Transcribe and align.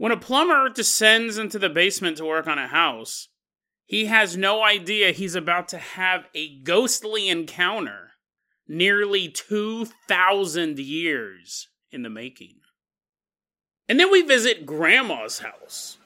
When 0.00 0.12
a 0.12 0.16
plumber 0.16 0.70
descends 0.70 1.36
into 1.36 1.58
the 1.58 1.68
basement 1.68 2.16
to 2.16 2.24
work 2.24 2.46
on 2.46 2.56
a 2.56 2.68
house, 2.68 3.28
he 3.84 4.06
has 4.06 4.34
no 4.34 4.62
idea 4.62 5.10
he's 5.12 5.34
about 5.34 5.68
to 5.68 5.76
have 5.76 6.24
a 6.34 6.58
ghostly 6.60 7.28
encounter 7.28 8.12
nearly 8.66 9.28
2,000 9.28 10.78
years 10.78 11.68
in 11.90 12.02
the 12.02 12.08
making. 12.08 12.60
And 13.90 14.00
then 14.00 14.10
we 14.10 14.22
visit 14.22 14.64
Grandma's 14.64 15.40
house. 15.40 15.98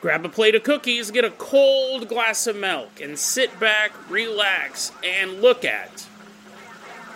Grab 0.00 0.24
a 0.24 0.28
plate 0.28 0.54
of 0.54 0.62
cookies, 0.62 1.10
get 1.10 1.24
a 1.24 1.30
cold 1.30 2.06
glass 2.06 2.46
of 2.46 2.54
milk, 2.54 3.00
and 3.00 3.18
sit 3.18 3.58
back, 3.58 3.90
relax, 4.08 4.92
and 5.02 5.42
look 5.42 5.64
at 5.64 6.06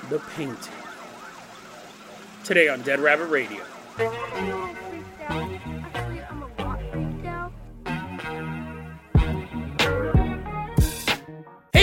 the 0.08 0.18
painting. 0.34 0.74
Today 2.42 2.66
on 2.66 2.82
Dead 2.82 2.98
Rabbit 2.98 3.26
Radio. 3.26 3.64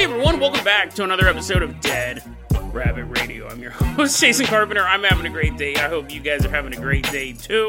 Everyone, 0.09 0.39
welcome 0.39 0.63
back 0.63 0.93
to 0.93 1.03
another 1.03 1.27
episode 1.27 1.61
of 1.61 1.81
Dead 1.81 2.23
Rabbit 2.71 3.03
Radio. 3.19 3.45
I'm 3.49 3.59
your 3.61 3.71
host, 3.71 4.21
Jason 4.21 4.45
Carpenter. 4.45 4.81
I'm 4.81 5.03
having 5.03 5.25
a 5.25 5.29
great 5.29 5.57
day. 5.57 5.75
I 5.75 5.89
hope 5.89 6.09
you 6.13 6.21
guys 6.21 6.45
are 6.45 6.49
having 6.49 6.73
a 6.73 6.77
great 6.77 7.11
day 7.11 7.33
too. 7.33 7.67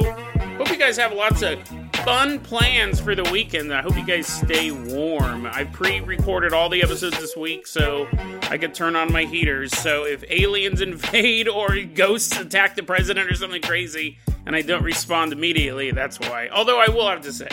Hope 0.57 0.71
you 0.71 0.77
guys 0.77 0.97
have 0.99 1.13
lots 1.13 1.43
of 1.43 1.59
fun 2.05 2.39
plans 2.39 3.01
for 3.01 3.17
the 3.17 3.25
weekend. 3.33 3.75
I 3.75 3.83
hope 3.83 3.97
you 3.97 4.07
guys 4.07 4.29
stay 4.29 4.71
warm. 4.71 5.47
I 5.47 5.65
pre 5.65 5.99
recorded 5.99 6.53
all 6.53 6.69
the 6.69 6.81
episodes 6.81 7.19
this 7.19 7.37
week 7.37 7.67
so 7.67 8.07
I 8.43 8.57
could 8.57 8.73
turn 8.73 8.95
on 8.95 9.13
my 9.13 9.25
heaters. 9.25 9.77
So 9.77 10.05
if 10.05 10.23
aliens 10.31 10.81
invade 10.81 11.49
or 11.49 11.77
ghosts 11.83 12.39
attack 12.39 12.77
the 12.77 12.85
president 12.85 13.29
or 13.29 13.35
something 13.35 13.63
crazy 13.63 14.19
and 14.47 14.55
I 14.55 14.63
don't 14.63 14.85
respond 14.85 15.33
immediately, 15.33 15.91
that's 15.91 16.21
why. 16.21 16.51
Although 16.53 16.81
I 16.81 16.89
will 16.89 17.09
have 17.09 17.23
to 17.23 17.33
say, 17.33 17.49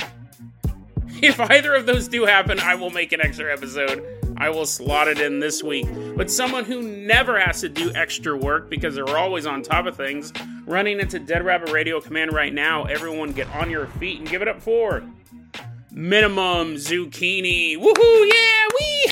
if 1.23 1.39
either 1.39 1.73
of 1.73 1.87
those 1.87 2.07
do 2.07 2.25
happen, 2.25 2.59
I 2.59 2.75
will 2.75 2.91
make 2.91 3.13
an 3.13 3.21
extra 3.21 3.51
episode. 3.51 4.21
I 4.37 4.49
will 4.49 4.65
slot 4.65 5.07
it 5.07 5.19
in 5.19 5.39
this 5.39 5.63
week. 5.63 5.87
But 6.15 6.29
someone 6.29 6.65
who 6.65 6.81
never 6.81 7.39
has 7.39 7.61
to 7.61 7.69
do 7.69 7.91
extra 7.95 8.37
work 8.37 8.69
because 8.69 8.95
they're 8.95 9.17
always 9.17 9.45
on 9.45 9.61
top 9.61 9.85
of 9.85 9.95
things, 9.95 10.33
running 10.65 10.99
into 10.99 11.19
Dead 11.19 11.45
Rabbit 11.45 11.71
Radio 11.71 12.01
Command 12.01 12.33
right 12.33 12.53
now. 12.53 12.83
Everyone 12.83 13.31
get 13.31 13.47
on 13.55 13.69
your 13.69 13.87
feet 13.87 14.19
and 14.19 14.29
give 14.29 14.41
it 14.41 14.47
up 14.47 14.61
for 14.61 15.03
Minimum 15.91 16.75
Zucchini. 16.75 17.77
Woohoo! 17.77 18.31
Yeah! 18.33 18.67
Wee! 18.79 19.11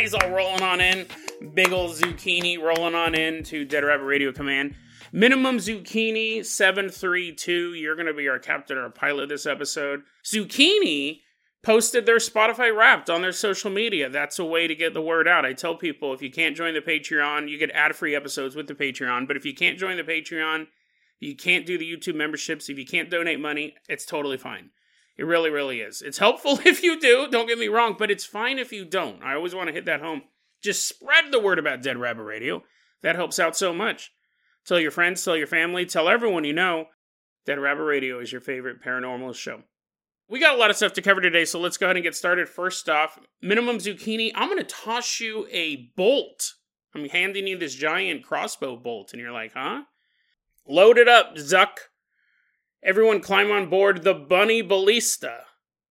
He's 0.00 0.14
all 0.14 0.30
rolling 0.30 0.62
on 0.62 0.80
in. 0.80 1.06
Big 1.54 1.72
old 1.72 1.90
zucchini 1.92 2.58
rolling 2.58 2.94
on 2.94 3.14
in 3.14 3.42
to 3.44 3.64
Dead 3.64 3.84
Rabbit 3.84 4.04
Radio 4.04 4.32
Command. 4.32 4.74
Minimum 5.12 5.58
Zucchini 5.58 6.44
732. 6.44 7.74
You're 7.74 7.96
going 7.96 8.06
to 8.06 8.14
be 8.14 8.28
our 8.28 8.38
captain 8.38 8.78
or 8.78 8.88
pilot 8.88 9.28
this 9.28 9.44
episode. 9.44 10.02
Zucchini 10.24 11.20
posted 11.62 12.06
their 12.06 12.18
Spotify 12.18 12.74
Wrapped 12.74 13.08
on 13.08 13.22
their 13.22 13.32
social 13.32 13.70
media. 13.70 14.08
That's 14.08 14.38
a 14.38 14.44
way 14.44 14.66
to 14.66 14.74
get 14.74 14.94
the 14.94 15.02
word 15.02 15.28
out. 15.28 15.44
I 15.44 15.52
tell 15.52 15.76
people 15.76 16.12
if 16.12 16.22
you 16.22 16.30
can't 16.30 16.56
join 16.56 16.74
the 16.74 16.80
Patreon, 16.80 17.48
you 17.48 17.58
get 17.58 17.70
ad 17.70 17.94
free 17.94 18.14
episodes 18.14 18.56
with 18.56 18.66
the 18.66 18.74
Patreon. 18.74 19.28
But 19.28 19.36
if 19.36 19.44
you 19.44 19.54
can't 19.54 19.78
join 19.78 19.96
the 19.96 20.02
Patreon, 20.02 20.66
you 21.20 21.36
can't 21.36 21.66
do 21.66 21.78
the 21.78 21.90
YouTube 21.90 22.16
memberships, 22.16 22.68
if 22.68 22.78
you 22.78 22.84
can't 22.84 23.10
donate 23.10 23.38
money, 23.38 23.76
it's 23.88 24.04
totally 24.04 24.36
fine. 24.36 24.70
It 25.16 25.24
really, 25.24 25.50
really 25.50 25.80
is. 25.80 26.02
It's 26.02 26.18
helpful 26.18 26.58
if 26.64 26.82
you 26.82 26.98
do, 26.98 27.28
don't 27.30 27.46
get 27.46 27.58
me 27.58 27.68
wrong, 27.68 27.94
but 27.98 28.10
it's 28.10 28.24
fine 28.24 28.58
if 28.58 28.72
you 28.72 28.84
don't. 28.84 29.22
I 29.22 29.34
always 29.34 29.54
want 29.54 29.68
to 29.68 29.74
hit 29.74 29.84
that 29.84 30.00
home. 30.00 30.22
Just 30.62 30.88
spread 30.88 31.30
the 31.30 31.40
word 31.40 31.58
about 31.58 31.82
Dead 31.82 31.96
Rabbit 31.96 32.24
Radio. 32.24 32.64
That 33.02 33.16
helps 33.16 33.38
out 33.38 33.56
so 33.56 33.72
much. 33.72 34.10
Tell 34.64 34.80
your 34.80 34.90
friends, 34.90 35.24
tell 35.24 35.36
your 35.36 35.46
family, 35.46 35.86
tell 35.86 36.08
everyone 36.08 36.44
you 36.44 36.52
know 36.52 36.86
Dead 37.46 37.58
Rabbit 37.58 37.82
Radio 37.82 38.20
is 38.20 38.30
your 38.30 38.40
favorite 38.40 38.82
paranormal 38.82 39.34
show. 39.34 39.62
We 40.28 40.40
got 40.40 40.54
a 40.54 40.58
lot 40.58 40.70
of 40.70 40.76
stuff 40.76 40.94
to 40.94 41.02
cover 41.02 41.20
today, 41.20 41.44
so 41.44 41.60
let's 41.60 41.76
go 41.76 41.86
ahead 41.86 41.96
and 41.96 42.04
get 42.04 42.14
started. 42.14 42.48
First 42.48 42.88
off, 42.88 43.18
minimum 43.42 43.78
zucchini. 43.78 44.30
I'm 44.34 44.48
going 44.48 44.58
to 44.58 44.64
toss 44.64 45.20
you 45.20 45.46
a 45.50 45.90
bolt. 45.96 46.54
I'm 46.94 47.08
handing 47.08 47.46
you 47.46 47.58
this 47.58 47.74
giant 47.74 48.24
crossbow 48.24 48.76
bolt, 48.76 49.12
and 49.12 49.20
you're 49.20 49.32
like, 49.32 49.52
huh? 49.54 49.82
Load 50.66 50.98
it 50.98 51.08
up, 51.08 51.36
Zuck. 51.36 51.78
Everyone 52.82 53.20
climb 53.20 53.50
on 53.50 53.68
board 53.68 54.02
the 54.02 54.14
Bunny 54.14 54.62
Ballista. 54.62 55.44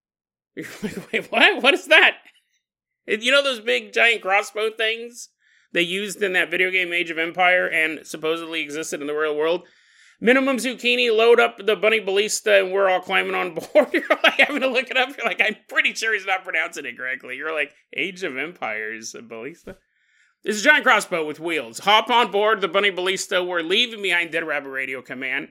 You're 0.54 0.66
like, 0.82 1.12
wait, 1.12 1.32
what? 1.32 1.62
What 1.62 1.74
is 1.74 1.86
that? 1.86 2.18
You 3.06 3.32
know 3.32 3.42
those 3.42 3.60
big 3.60 3.92
giant 3.92 4.22
crossbow 4.22 4.70
things 4.70 5.30
they 5.72 5.82
used 5.82 6.22
in 6.22 6.34
that 6.34 6.50
video 6.50 6.70
game 6.70 6.92
Age 6.92 7.10
of 7.10 7.18
Empire 7.18 7.66
and 7.66 8.06
supposedly 8.06 8.60
existed 8.60 9.00
in 9.00 9.06
the 9.06 9.14
real 9.14 9.34
world? 9.34 9.66
Minimum 10.22 10.56
zucchini, 10.56 11.14
load 11.14 11.40
up 11.40 11.58
the 11.58 11.76
bunny 11.76 12.00
ballista, 12.00 12.60
and 12.60 12.72
we're 12.72 12.88
all 12.88 13.00
climbing 13.00 13.34
on 13.34 13.54
board. 13.54 13.88
You're 13.92 14.04
like 14.22 14.38
having 14.38 14.62
to 14.62 14.68
look 14.68 14.90
it 14.90 14.96
up. 14.96 15.14
You're 15.16 15.26
like, 15.26 15.42
I'm 15.44 15.56
pretty 15.68 15.92
sure 15.92 16.14
he's 16.14 16.24
not 16.24 16.44
pronouncing 16.44 16.86
it 16.86 16.96
correctly. 16.96 17.36
You're 17.36 17.52
like, 17.52 17.74
Age 17.94 18.22
of 18.22 18.38
Empires, 18.38 19.14
ballista. 19.28 19.76
It's 20.44 20.60
a 20.60 20.64
giant 20.64 20.84
crossbow 20.84 21.26
with 21.26 21.40
wheels. 21.40 21.80
Hop 21.80 22.08
on 22.08 22.30
board 22.30 22.60
the 22.60 22.68
bunny 22.68 22.90
ballista. 22.90 23.44
We're 23.44 23.62
leaving 23.62 24.00
behind 24.00 24.30
Dead 24.30 24.46
Rabbit 24.46 24.70
Radio 24.70 25.02
Command. 25.02 25.48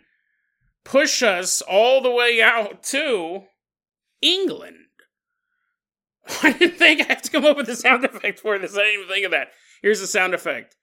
Push 0.83 1.21
us 1.21 1.61
all 1.61 2.01
the 2.01 2.09
way 2.09 2.41
out 2.41 2.81
to 2.83 3.43
England. 4.21 4.77
I 6.43 6.53
didn't 6.53 6.77
think 6.77 7.01
I 7.01 7.13
have 7.13 7.21
to 7.23 7.31
come 7.31 7.45
up 7.45 7.57
with 7.57 7.69
a 7.69 7.75
sound 7.75 8.05
effect 8.05 8.39
for 8.39 8.57
this. 8.57 8.73
I 8.73 8.83
didn't 8.83 9.01
even 9.01 9.07
think 9.07 9.25
of 9.25 9.31
that. 9.31 9.49
Here's 9.81 9.99
the 9.99 10.07
sound 10.07 10.33
effect. 10.33 10.75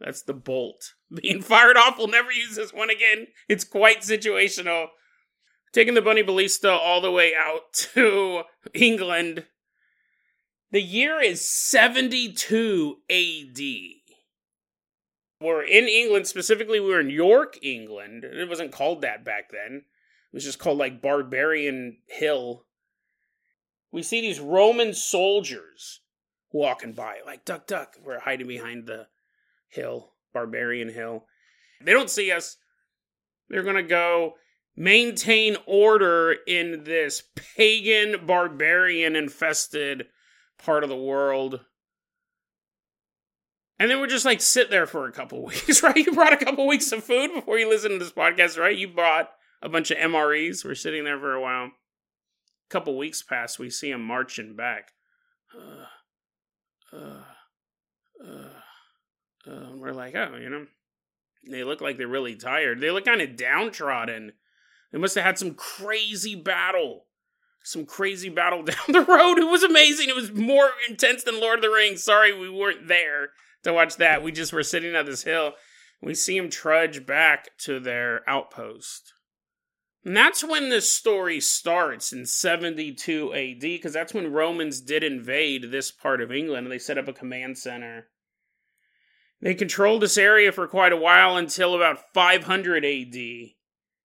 That's 0.00 0.22
the 0.22 0.34
bolt 0.34 0.94
being 1.14 1.42
fired 1.42 1.76
off. 1.76 1.98
We'll 1.98 2.08
never 2.08 2.32
use 2.32 2.56
this 2.56 2.72
one 2.72 2.90
again. 2.90 3.28
It's 3.48 3.64
quite 3.64 4.00
situational. 4.00 4.88
Taking 5.72 5.94
the 5.94 6.02
Bunny 6.02 6.22
Ballista 6.22 6.70
all 6.70 7.00
the 7.00 7.10
way 7.10 7.32
out 7.38 7.72
to 7.94 8.42
England. 8.74 9.44
The 10.70 10.82
year 10.82 11.20
is 11.20 11.48
72 11.48 12.96
AD. 13.10 13.60
We're 15.40 15.62
in 15.62 15.86
England, 15.86 16.26
specifically, 16.26 16.80
we 16.80 16.88
were 16.88 17.00
in 17.00 17.10
York, 17.10 17.58
England. 17.62 18.24
It 18.24 18.48
wasn't 18.48 18.72
called 18.72 19.02
that 19.02 19.24
back 19.24 19.50
then. 19.50 19.76
It 19.76 20.36
was 20.36 20.44
just 20.44 20.58
called 20.58 20.78
like 20.78 21.00
Barbarian 21.00 21.98
Hill. 22.06 22.64
We 23.92 24.02
see 24.02 24.20
these 24.20 24.40
Roman 24.40 24.92
soldiers 24.94 26.00
walking 26.50 26.92
by, 26.92 27.18
like 27.24 27.44
duck, 27.44 27.66
duck. 27.66 27.96
We're 28.04 28.20
hiding 28.20 28.48
behind 28.48 28.86
the 28.86 29.06
hill, 29.68 30.12
Barbarian 30.32 30.88
Hill. 30.88 31.24
They 31.82 31.92
don't 31.92 32.10
see 32.10 32.32
us. 32.32 32.56
They're 33.48 33.62
going 33.62 33.76
to 33.76 33.82
go 33.82 34.34
maintain 34.76 35.56
order 35.66 36.36
in 36.46 36.84
this 36.84 37.22
pagan, 37.56 38.26
barbarian 38.26 39.16
infested 39.16 40.06
part 40.58 40.84
of 40.84 40.90
the 40.90 40.96
world. 40.96 41.60
And 43.78 43.90
then 43.90 44.00
we're 44.00 44.06
just 44.06 44.24
like 44.24 44.40
sit 44.40 44.70
there 44.70 44.86
for 44.86 45.06
a 45.06 45.12
couple 45.12 45.44
weeks, 45.46 45.82
right? 45.82 45.96
You 45.96 46.12
brought 46.12 46.32
a 46.32 46.44
couple 46.44 46.66
weeks 46.66 46.90
of 46.92 47.04
food 47.04 47.32
before 47.34 47.58
you 47.58 47.68
listen 47.68 47.92
to 47.92 47.98
this 47.98 48.12
podcast, 48.12 48.58
right? 48.58 48.76
You 48.76 48.88
bought 48.88 49.30
a 49.62 49.68
bunch 49.68 49.90
of 49.90 49.98
MREs. 49.98 50.64
We're 50.64 50.74
sitting 50.74 51.04
there 51.04 51.18
for 51.18 51.34
a 51.34 51.40
while. 51.40 51.64
A 51.66 52.70
couple 52.70 52.96
weeks 52.98 53.22
pass, 53.22 53.58
we 53.58 53.70
see 53.70 53.90
them 53.90 54.04
marching 54.04 54.54
back. 54.54 54.92
Uh, 55.56 56.96
uh, 56.96 57.22
uh 58.24 58.48
uh, 59.48 59.76
we're 59.76 59.92
like, 59.92 60.14
oh, 60.14 60.36
you 60.40 60.50
know, 60.50 60.66
they 61.48 61.64
look 61.64 61.80
like 61.80 61.96
they're 61.96 62.08
really 62.08 62.36
tired. 62.36 62.80
They 62.80 62.90
look 62.90 63.04
kind 63.04 63.20
of 63.20 63.36
downtrodden. 63.36 64.32
They 64.92 64.98
must 64.98 65.14
have 65.14 65.24
had 65.24 65.38
some 65.38 65.54
crazy 65.54 66.34
battle. 66.34 67.04
Some 67.62 67.86
crazy 67.86 68.28
battle 68.28 68.62
down 68.64 68.76
the 68.88 69.04
road. 69.04 69.38
It 69.38 69.50
was 69.50 69.62
amazing. 69.62 70.08
It 70.08 70.16
was 70.16 70.32
more 70.32 70.70
intense 70.88 71.24
than 71.24 71.40
Lord 71.40 71.58
of 71.58 71.62
the 71.62 71.70
Rings. 71.70 72.02
Sorry, 72.02 72.38
we 72.38 72.50
weren't 72.50 72.88
there 72.88 73.30
to 73.64 73.72
watch 73.72 73.96
that. 73.96 74.22
We 74.22 74.32
just 74.32 74.52
were 74.52 74.62
sitting 74.62 74.94
on 74.94 75.06
this 75.06 75.24
hill. 75.24 75.52
We 76.00 76.14
see 76.14 76.38
them 76.38 76.50
trudge 76.50 77.04
back 77.06 77.58
to 77.58 77.80
their 77.80 78.28
outpost. 78.28 79.12
And 80.04 80.16
that's 80.16 80.44
when 80.44 80.70
this 80.70 80.92
story 80.92 81.40
starts 81.40 82.12
in 82.12 82.24
72 82.24 83.34
AD, 83.34 83.60
because 83.60 83.92
that's 83.92 84.14
when 84.14 84.32
Romans 84.32 84.80
did 84.80 85.02
invade 85.02 85.70
this 85.70 85.90
part 85.90 86.22
of 86.22 86.30
England 86.30 86.66
and 86.66 86.72
they 86.72 86.78
set 86.78 86.98
up 86.98 87.08
a 87.08 87.12
command 87.12 87.58
center 87.58 88.06
They 89.40 89.54
controlled 89.54 90.02
this 90.02 90.18
area 90.18 90.50
for 90.50 90.66
quite 90.66 90.92
a 90.92 90.96
while 90.96 91.36
until 91.36 91.74
about 91.74 92.12
500 92.12 92.84
AD, 92.84 93.16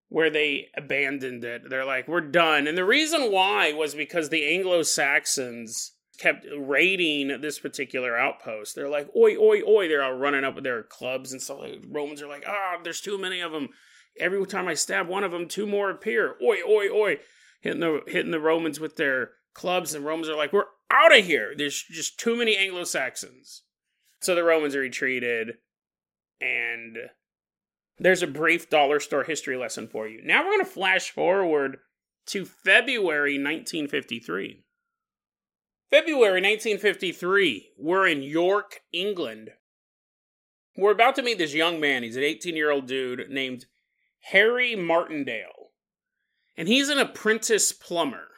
where 0.09 0.29
they 0.29 0.67
abandoned 0.77 1.43
it. 1.43 1.69
They're 1.69 1.85
like, 1.85 2.07
we're 2.07 2.21
done. 2.21 2.67
And 2.67 2.77
the 2.77 2.85
reason 2.85 3.31
why 3.31 3.73
was 3.73 3.95
because 3.95 4.29
the 4.29 4.47
Anglo 4.47 4.83
Saxons 4.83 5.93
kept 6.19 6.45
raiding 6.55 7.41
this 7.41 7.57
particular 7.57 8.15
outpost. 8.15 8.75
They're 8.75 8.89
like, 8.89 9.09
oi, 9.15 9.35
oi, 9.35 9.61
oi. 9.67 9.87
They're 9.87 10.03
all 10.03 10.13
running 10.13 10.43
up 10.43 10.55
with 10.55 10.63
their 10.63 10.83
clubs 10.83 11.33
and 11.33 11.41
stuff. 11.41 11.59
Like, 11.61 11.83
Romans 11.87 12.21
are 12.21 12.27
like, 12.27 12.43
ah, 12.47 12.75
oh, 12.75 12.81
there's 12.83 13.01
too 13.01 13.17
many 13.17 13.41
of 13.41 13.51
them. 13.51 13.69
Every 14.19 14.45
time 14.45 14.67
I 14.67 14.75
stab 14.75 15.07
one 15.07 15.23
of 15.23 15.31
them, 15.31 15.47
two 15.47 15.65
more 15.65 15.89
appear. 15.89 16.35
Oi, 16.43 16.57
oi, 16.67 16.89
oi. 16.89 17.17
Hitting 17.61 17.79
the, 17.79 18.01
hitting 18.05 18.31
the 18.31 18.39
Romans 18.39 18.79
with 18.79 18.97
their 18.97 19.31
clubs. 19.55 19.95
And 19.95 20.05
Romans 20.05 20.29
are 20.29 20.37
like, 20.37 20.53
we're 20.53 20.65
out 20.91 21.17
of 21.17 21.25
here. 21.25 21.55
There's 21.57 21.81
just 21.81 22.19
too 22.19 22.35
many 22.35 22.55
Anglo 22.55 22.83
Saxons. 22.83 23.63
So 24.23 24.35
the 24.35 24.43
Romans 24.43 24.75
retreated. 24.75 25.57
And 26.39 26.97
there's 27.99 28.23
a 28.23 28.27
brief 28.27 28.69
dollar 28.69 28.99
store 28.99 29.25
history 29.25 29.57
lesson 29.57 29.87
for 29.87 30.07
you. 30.07 30.21
Now 30.23 30.39
we're 30.43 30.51
going 30.51 30.65
to 30.65 30.71
flash 30.71 31.11
forward 31.11 31.77
to 32.27 32.45
February 32.45 33.33
1953. 33.33 34.63
February 35.91 36.41
1953, 36.41 37.71
we're 37.77 38.07
in 38.07 38.23
York, 38.23 38.79
England. 38.91 39.51
We're 40.75 40.91
about 40.91 41.15
to 41.15 41.21
meet 41.21 41.37
this 41.37 41.53
young 41.53 41.79
man. 41.79 42.01
He's 42.01 42.15
an 42.15 42.23
18 42.23 42.55
year 42.55 42.71
old 42.71 42.87
dude 42.87 43.29
named 43.29 43.65
Harry 44.31 44.75
Martindale. 44.75 45.71
And 46.55 46.67
he's 46.67 46.89
an 46.89 46.97
apprentice 46.97 47.73
plumber. 47.73 48.29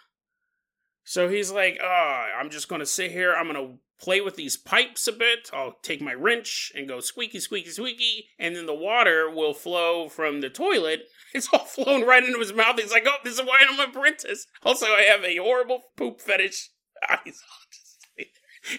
So 1.03 1.29
he's 1.29 1.51
like, 1.51 1.77
oh, 1.81 2.25
I'm 2.37 2.49
just 2.49 2.67
going 2.67 2.79
to 2.79 2.85
sit 2.85 3.11
here. 3.11 3.33
I'm 3.33 3.51
going 3.51 3.67
to 3.67 3.77
play 3.99 4.21
with 4.21 4.35
these 4.35 4.57
pipes 4.57 5.07
a 5.07 5.11
bit. 5.11 5.49
I'll 5.53 5.77
take 5.81 6.01
my 6.01 6.13
wrench 6.13 6.71
and 6.75 6.87
go 6.87 6.99
squeaky, 6.99 7.39
squeaky, 7.39 7.69
squeaky. 7.69 8.29
And 8.37 8.55
then 8.55 8.65
the 8.65 8.73
water 8.73 9.29
will 9.29 9.53
flow 9.53 10.09
from 10.09 10.41
the 10.41 10.49
toilet. 10.49 11.03
It's 11.35 11.49
all 11.51 11.65
flowing 11.65 12.05
right 12.05 12.23
into 12.23 12.39
his 12.39 12.53
mouth. 12.53 12.79
He's 12.79 12.93
like, 12.93 13.03
oh, 13.05 13.17
this 13.25 13.33
is 13.33 13.45
why 13.45 13.59
I'm 13.67 13.77
an 13.77 13.89
apprentice. 13.89 14.47
Also, 14.63 14.85
I 14.85 15.01
have 15.01 15.21
a 15.25 15.35
horrible 15.35 15.81
poop 15.97 16.21
fetish 16.21 16.69
ah, 17.09 17.21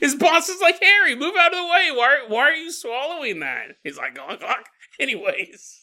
his 0.00 0.14
boss 0.16 0.48
is 0.48 0.60
like, 0.60 0.82
Harry, 0.82 1.14
move 1.14 1.34
out 1.38 1.52
of 1.52 1.58
the 1.58 1.64
way. 1.64 1.90
Why, 1.92 2.24
why 2.26 2.50
are 2.50 2.54
you 2.54 2.72
swallowing 2.72 3.40
that? 3.40 3.76
He's 3.84 3.96
like, 3.98 4.18
oh, 4.18 4.36
oh. 4.42 4.54
anyways. 4.98 5.82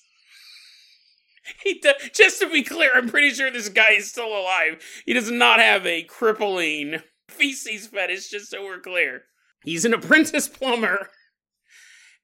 He 1.61 1.81
just 2.13 2.39
to 2.39 2.49
be 2.49 2.63
clear, 2.63 2.91
I'm 2.95 3.09
pretty 3.09 3.31
sure 3.31 3.51
this 3.51 3.67
guy 3.67 3.93
is 3.97 4.09
still 4.09 4.27
alive. 4.27 4.81
He 5.05 5.13
does 5.13 5.29
not 5.29 5.59
have 5.59 5.85
a 5.85 6.03
crippling 6.03 7.01
feces 7.33 7.87
fetish, 7.87 8.29
just 8.29 8.51
so 8.51 8.63
we're 8.63 8.79
clear. 8.79 9.23
He's 9.63 9.85
an 9.85 9.93
apprentice 9.93 10.47
plumber. 10.47 11.09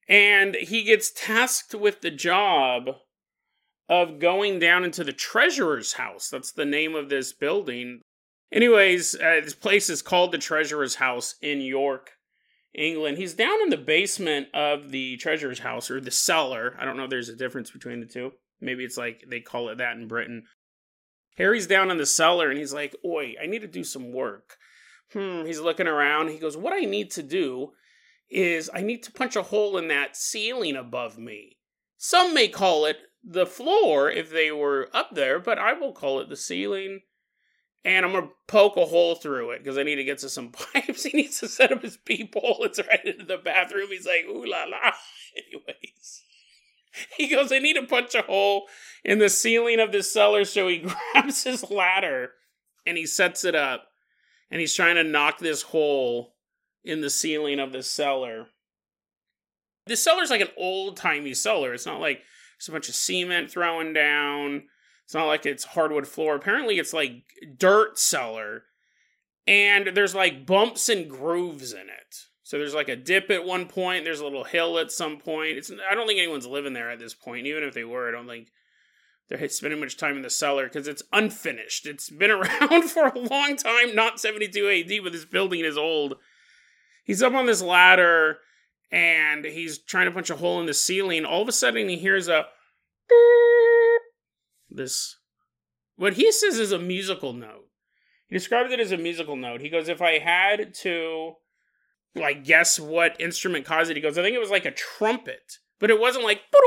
And 0.08 0.56
he 0.56 0.84
gets 0.84 1.12
tasked 1.12 1.76
with 1.76 2.02
the 2.02 2.12
job 2.12 2.90
of 3.88 4.20
going 4.20 4.60
down 4.60 4.84
into 4.84 5.04
the 5.04 5.14
treasurer's 5.14 5.94
house. 5.94 6.30
That's 6.30 6.52
the 6.52 6.66
name 6.66 6.96
of 6.96 7.10
this 7.10 7.34
building. 7.34 8.02
Anyways, 8.52 9.16
uh, 9.16 9.42
this 9.44 9.54
place 9.54 9.90
is 9.90 10.02
called 10.02 10.32
the 10.32 10.40
Treasurer's 10.40 10.96
House 10.96 11.36
in 11.42 11.62
York, 11.62 12.12
England. 12.74 13.18
He's 13.18 13.36
down 13.36 13.62
in 13.62 13.70
the 13.70 13.78
basement 13.78 14.48
of 14.54 14.90
the 14.90 15.18
Treasurer's 15.18 15.60
House, 15.60 15.92
or 15.92 16.02
the 16.02 16.10
cellar. 16.10 16.76
I 16.80 16.86
don't 16.86 16.98
know 16.98 17.04
if 17.04 17.10
there's 17.12 17.30
a 17.30 17.36
difference 17.36 17.70
between 17.70 18.00
the 18.00 18.08
two. 18.08 18.32
Maybe 18.60 18.84
it's 18.84 18.98
like 18.98 19.26
they 19.28 19.40
call 19.40 19.70
it 19.70 19.78
that 19.78 19.98
in 19.98 20.08
Britain. 20.08 20.46
Harry's 21.38 21.68
down 21.68 21.90
in 21.90 21.98
the 21.98 22.06
cellar 22.06 22.50
and 22.50 22.60
he's 22.60 22.74
like, 22.74 22.96
Oi, 23.06 23.36
I 23.42 23.46
need 23.46 23.62
to 23.62 23.68
do 23.68 23.84
some 23.84 24.12
work. 24.12 24.58
Hmm, 25.14 25.46
he's 25.46 25.60
looking 25.60 25.88
around. 25.88 26.30
He 26.30 26.38
goes, 26.38 26.58
What 26.58 26.74
I 26.74 26.82
need 26.82 27.12
to 27.12 27.24
do 27.24 27.72
is 28.30 28.70
I 28.74 28.82
need 28.82 29.04
to 29.04 29.12
punch 29.12 29.36
a 29.36 29.44
hole 29.44 29.78
in 29.78 29.88
that 29.88 30.16
ceiling 30.16 30.76
above 30.76 31.18
me. 31.18 31.58
Some 31.98 32.34
may 32.34 32.48
call 32.48 32.86
it 32.86 32.98
the 33.24 33.46
floor 33.46 34.10
if 34.10 34.32
they 34.32 34.52
were 34.52 34.90
up 34.94 35.10
there, 35.14 35.40
but 35.40 35.58
I 35.58 35.74
will 35.74 35.92
call 35.92 36.20
it 36.20 36.30
the 36.30 36.36
ceiling 36.36 37.02
and 37.86 38.06
I'm 38.06 38.12
gonna 38.12 38.30
poke 38.48 38.78
a 38.78 38.86
hole 38.86 39.16
through 39.16 39.52
it 39.52 39.60
because 39.60 39.78
I 39.78 39.84
need 39.84 39.96
to 39.96 40.04
get 40.04 40.20
to 40.20 40.30
some 40.30 40.52
pipes. 40.74 41.04
He 41.04 41.18
needs 41.18 41.40
to 41.40 41.48
set 41.48 41.72
up 41.72 41.82
his 41.82 41.98
peephole. 41.98 42.64
It's 42.64 42.80
right 42.80 43.06
into 43.06 43.26
the 43.26 43.38
bathroom. 43.38 43.88
He's 43.90 44.06
like, 44.06 44.26
ooh 44.28 44.46
la 44.46 44.66
la. 44.66 44.92
Anyways, 45.38 46.24
he 47.18 47.28
goes, 47.28 47.52
I 47.52 47.60
need 47.60 47.76
to 47.76 47.86
punch 47.86 48.16
a 48.16 48.24
hole 48.24 48.68
in 49.04 49.20
the 49.20 49.30
ceiling 49.30 49.80
of 49.80 49.92
this 49.92 50.12
cellar. 50.12 50.46
So 50.46 50.68
he 50.68 50.80
grabs 51.14 51.44
his 51.44 51.70
ladder 51.70 52.32
and 52.86 52.98
he 52.98 53.06
sets 53.06 53.46
it 53.46 53.56
up, 53.56 53.88
and 54.51 54.60
he's 54.60 54.74
trying 54.74 54.96
to 54.96 55.04
knock 55.04 55.40
this 55.40 55.62
hole 55.62 56.36
in 56.84 57.01
the 57.01 57.10
ceiling 57.10 57.60
of 57.60 57.72
the 57.72 57.84
cellar. 57.84 58.48
This 59.86 60.04
cellar's 60.04 60.30
like 60.30 60.42
an 60.42 60.50
old 60.57 60.98
timey 60.98 61.34
cellar. 61.34 61.74
It's 61.74 61.86
not 61.86 62.00
like 62.00 62.22
there's 62.57 62.69
a 62.69 62.72
bunch 62.72 62.90
of 62.90 62.96
cement 62.96 63.51
throwing 63.51 63.94
down 63.94 64.63
it's 65.10 65.16
not 65.16 65.25
like 65.25 65.48
it's 65.48 65.63
hardwood 65.63 66.07
floor. 66.07 66.36
Apparently, 66.36 66.78
it's 66.78 66.94
like 66.94 67.24
dirt 67.57 67.98
cellar, 67.98 68.66
and 69.48 69.88
there's 69.96 70.13
like 70.13 70.46
bumps 70.46 70.88
and 70.88 71.10
grooves 71.10 71.74
in 71.74 71.80
it. 71.90 72.16
So 72.44 72.60
there's 72.60 72.75
like 72.75 72.90
a 72.90 72.95
dip 72.95 73.31
at 73.31 73.44
one 73.44 73.66
point. 73.66 74.04
There's 74.04 74.19
a 74.19 74.24
little 74.24 74.44
hill 74.44 74.78
at 74.78 74.92
some 74.92 75.18
point. 75.18 75.57
It's 75.57 75.72
I 75.72 75.95
don't 75.95 76.06
think 76.06 76.19
anyone's 76.19 76.45
living 76.45 76.74
there 76.74 76.92
at 76.92 77.00
this 77.00 77.16
point. 77.16 77.48
Even 77.48 77.63
if 77.63 77.74
they 77.74 77.84
were, 77.84 78.07
I 78.07 78.12
don't 78.12 78.28
think 78.28 78.50
they're 79.30 79.48
spending 79.50 79.80
much 79.80 79.96
time 79.96 80.16
in 80.16 80.24
the 80.24 80.30
cellar 80.30 80.66
because 80.66 80.88
it's 80.88 81.04
unfinished. 81.14 81.86
It's 81.86 82.10
been 82.10 82.31
around 82.31 82.90
for 82.90 83.08
a 83.08 83.20
long 83.20 83.56
time, 83.56 83.96
not 83.96 84.20
72 84.20 84.68
AD, 84.68 85.04
but 85.04 85.14
this 85.14 85.26
building 85.26 85.64
is 85.64 85.78
old. 85.78 86.16
He's 87.04 87.24
up 87.24 87.34
on 87.34 87.46
this 87.46 87.62
ladder 87.62 88.40
and 88.92 89.46
he's 89.46 89.78
trying 89.78 90.06
to 90.06 90.12
punch 90.12 90.30
a 90.30 90.36
hole 90.36 90.60
in 90.60 90.66
the 90.66 90.74
ceiling. 90.74 91.26
All 91.26 91.44
of 91.44 91.48
a 91.48 91.52
sudden, 91.52 91.90
he 91.90 91.98
hears 91.98 92.28
a 92.28 92.46
this 94.70 95.18
what 95.96 96.14
he 96.14 96.31
says 96.31 96.58
is 96.58 96.72
a 96.72 96.80
musical 96.80 97.34
note. 97.34 97.66
He 98.28 98.36
described 98.36 98.72
it 98.72 98.80
as 98.80 98.92
a 98.92 98.98
musical 98.98 99.36
note. 99.36 99.62
He 99.62 99.70
goes, 99.70 99.90
if 99.90 100.02
I 100.02 100.20
had 100.20 100.74
to 100.81 101.34
like 102.16 102.44
guess 102.46 102.80
what 102.80 103.20
instrument 103.20 103.66
caused 103.66 103.92
it, 103.92 103.98
he 103.98 104.02
goes, 104.02 104.18
I 104.18 104.24
think 104.24 104.36
it 104.36 104.40
was 104.40 104.50
like 104.50 104.66
a 104.66 104.72
trumpet, 104.72 105.58
but 105.80 105.90
it 105.90 106.00
wasn't 106.00 106.26
like 106.26 106.42
uh, 106.56 106.60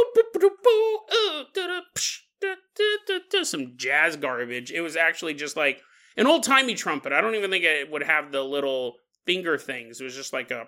some 3.45 3.75
jazz 3.77 4.17
garbage. 4.17 4.71
It 4.71 4.81
was 4.81 4.97
actually 4.97 5.35
just 5.35 5.57
like 5.57 5.83
an 6.17 6.27
old 6.27 6.43
timey 6.43 6.75
trumpet. 6.75 7.13
I 7.13 7.21
don't 7.21 7.35
even 7.35 7.51
think 7.51 7.65
it 7.65 7.91
would 7.91 8.03
have 8.03 8.33
the 8.33 8.43
little 8.43 8.95
finger 9.25 9.59
things. 9.59 10.01
It 10.01 10.05
was 10.05 10.15
just 10.15 10.33
like 10.33 10.51
a 10.51 10.67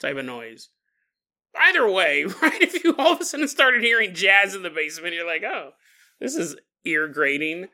type 0.00 0.16
of 0.16 0.24
noise. 0.24 0.68
Either 1.56 1.90
way, 1.90 2.24
right? 2.42 2.60
If 2.60 2.84
you 2.84 2.94
all 2.96 3.14
of 3.14 3.20
a 3.20 3.24
sudden 3.24 3.48
started 3.48 3.82
hearing 3.82 4.14
jazz 4.14 4.54
in 4.54 4.62
the 4.62 4.70
basement, 4.70 5.14
you're 5.14 5.26
like, 5.26 5.42
oh, 5.42 5.70
this 6.20 6.36
is 6.36 6.56
ear 6.84 7.08
grating. 7.08 7.68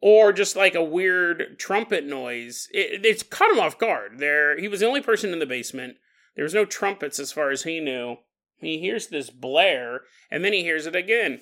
Or 0.00 0.32
just 0.32 0.54
like 0.54 0.76
a 0.76 0.84
weird 0.84 1.58
trumpet 1.58 2.06
noise. 2.06 2.68
It, 2.72 3.04
it's 3.04 3.24
caught 3.24 3.50
him 3.50 3.58
off 3.58 3.78
guard. 3.78 4.18
There, 4.18 4.56
he 4.56 4.68
was 4.68 4.80
the 4.80 4.86
only 4.86 5.00
person 5.00 5.32
in 5.32 5.40
the 5.40 5.46
basement. 5.46 5.96
There 6.36 6.44
was 6.44 6.54
no 6.54 6.64
trumpets 6.64 7.18
as 7.18 7.32
far 7.32 7.50
as 7.50 7.64
he 7.64 7.80
knew. 7.80 8.18
He 8.60 8.78
hears 8.78 9.08
this 9.08 9.30
blare, 9.30 10.02
and 10.30 10.44
then 10.44 10.52
he 10.52 10.62
hears 10.62 10.86
it 10.86 10.94
again. 10.94 11.40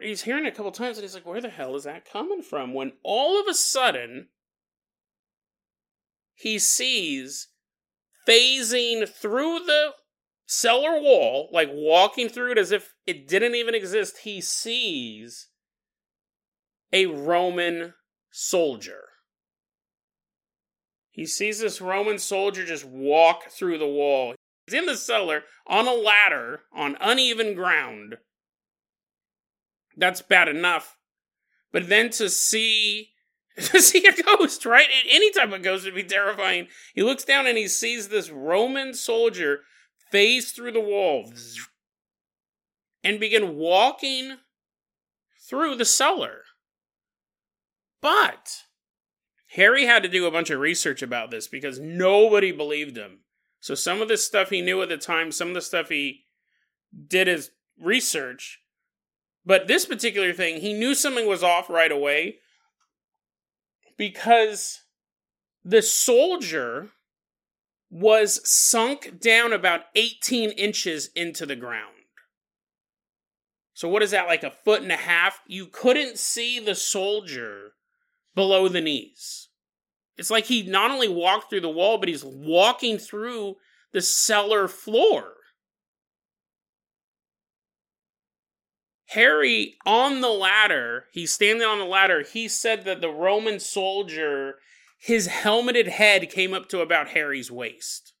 He's 0.00 0.22
hearing 0.22 0.46
it 0.46 0.54
a 0.54 0.56
couple 0.56 0.72
times, 0.72 0.96
and 0.96 1.04
he's 1.04 1.14
like, 1.14 1.26
"Where 1.26 1.40
the 1.40 1.50
hell 1.50 1.76
is 1.76 1.84
that 1.84 2.10
coming 2.10 2.42
from?" 2.42 2.72
When 2.74 2.92
all 3.02 3.40
of 3.40 3.46
a 3.46 3.54
sudden, 3.54 4.30
he 6.34 6.58
sees 6.58 7.48
phasing 8.26 9.08
through 9.08 9.60
the 9.60 9.94
cellar 10.46 10.98
wall, 11.00 11.50
like 11.52 11.68
walking 11.70 12.28
through 12.28 12.52
it 12.52 12.58
as 12.58 12.72
if 12.72 12.94
it 13.06 13.28
didn't 13.28 13.54
even 13.54 13.74
exist, 13.74 14.18
he 14.18 14.40
sees 14.40 15.48
a 16.92 17.06
Roman 17.06 17.94
soldier. 18.30 19.07
He 21.18 21.26
sees 21.26 21.58
this 21.58 21.80
Roman 21.80 22.20
soldier 22.20 22.64
just 22.64 22.84
walk 22.84 23.50
through 23.50 23.78
the 23.78 23.88
wall. 23.88 24.36
He's 24.64 24.78
in 24.78 24.86
the 24.86 24.96
cellar 24.96 25.42
on 25.66 25.88
a 25.88 25.92
ladder 25.92 26.60
on 26.72 26.96
uneven 27.00 27.56
ground. 27.56 28.18
That's 29.96 30.22
bad 30.22 30.46
enough. 30.46 30.96
But 31.72 31.88
then 31.88 32.10
to 32.10 32.30
see 32.30 33.08
to 33.56 33.82
see 33.82 34.06
a 34.06 34.22
ghost, 34.22 34.64
right? 34.64 34.86
Any 35.10 35.32
type 35.32 35.50
of 35.50 35.60
ghost 35.60 35.84
would 35.86 35.96
be 35.96 36.04
terrifying. 36.04 36.68
He 36.94 37.02
looks 37.02 37.24
down 37.24 37.48
and 37.48 37.58
he 37.58 37.66
sees 37.66 38.10
this 38.10 38.30
Roman 38.30 38.94
soldier 38.94 39.62
phase 40.12 40.52
through 40.52 40.70
the 40.70 40.80
wall 40.80 41.32
and 43.02 43.18
begin 43.18 43.56
walking 43.56 44.36
through 45.50 45.74
the 45.74 45.84
cellar. 45.84 46.42
But 48.00 48.67
Harry 49.58 49.86
had 49.86 50.04
to 50.04 50.08
do 50.08 50.24
a 50.24 50.30
bunch 50.30 50.50
of 50.50 50.60
research 50.60 51.02
about 51.02 51.32
this 51.32 51.48
because 51.48 51.80
nobody 51.80 52.52
believed 52.52 52.96
him. 52.96 53.18
So 53.60 53.74
some 53.74 54.00
of 54.00 54.06
the 54.06 54.16
stuff 54.16 54.50
he 54.50 54.62
knew 54.62 54.80
at 54.82 54.88
the 54.88 54.96
time, 54.96 55.32
some 55.32 55.48
of 55.48 55.54
the 55.54 55.60
stuff 55.60 55.88
he 55.88 56.26
did 57.08 57.26
as 57.26 57.50
research. 57.76 58.60
But 59.44 59.66
this 59.66 59.84
particular 59.84 60.32
thing, 60.32 60.60
he 60.60 60.72
knew 60.72 60.94
something 60.94 61.26
was 61.26 61.42
off 61.42 61.68
right 61.68 61.90
away 61.90 62.36
because 63.96 64.82
the 65.64 65.82
soldier 65.82 66.90
was 67.90 68.40
sunk 68.48 69.18
down 69.18 69.52
about 69.52 69.82
18 69.96 70.50
inches 70.50 71.10
into 71.16 71.44
the 71.44 71.56
ground. 71.56 71.94
So, 73.74 73.88
what 73.88 74.02
is 74.02 74.12
that, 74.12 74.26
like 74.26 74.44
a 74.44 74.50
foot 74.50 74.82
and 74.82 74.92
a 74.92 74.96
half? 74.96 75.40
You 75.46 75.66
couldn't 75.66 76.18
see 76.18 76.60
the 76.60 76.74
soldier 76.74 77.72
below 78.34 78.68
the 78.68 78.80
knees. 78.80 79.47
It's 80.18 80.30
like 80.30 80.46
he 80.46 80.64
not 80.64 80.90
only 80.90 81.08
walked 81.08 81.48
through 81.48 81.60
the 81.60 81.70
wall, 81.70 81.96
but 81.96 82.08
he's 82.08 82.24
walking 82.24 82.98
through 82.98 83.54
the 83.92 84.02
cellar 84.02 84.66
floor. 84.66 85.34
Harry 89.10 89.76
on 89.86 90.20
the 90.20 90.28
ladder, 90.28 91.06
he's 91.12 91.32
standing 91.32 91.66
on 91.66 91.78
the 91.78 91.84
ladder. 91.84 92.22
He 92.22 92.48
said 92.48 92.84
that 92.84 93.00
the 93.00 93.08
Roman 93.08 93.58
soldier, 93.58 94.56
his 94.98 95.28
helmeted 95.28 95.86
head 95.86 96.28
came 96.28 96.52
up 96.52 96.68
to 96.70 96.80
about 96.80 97.08
Harry's 97.08 97.50
waist. 97.50 98.12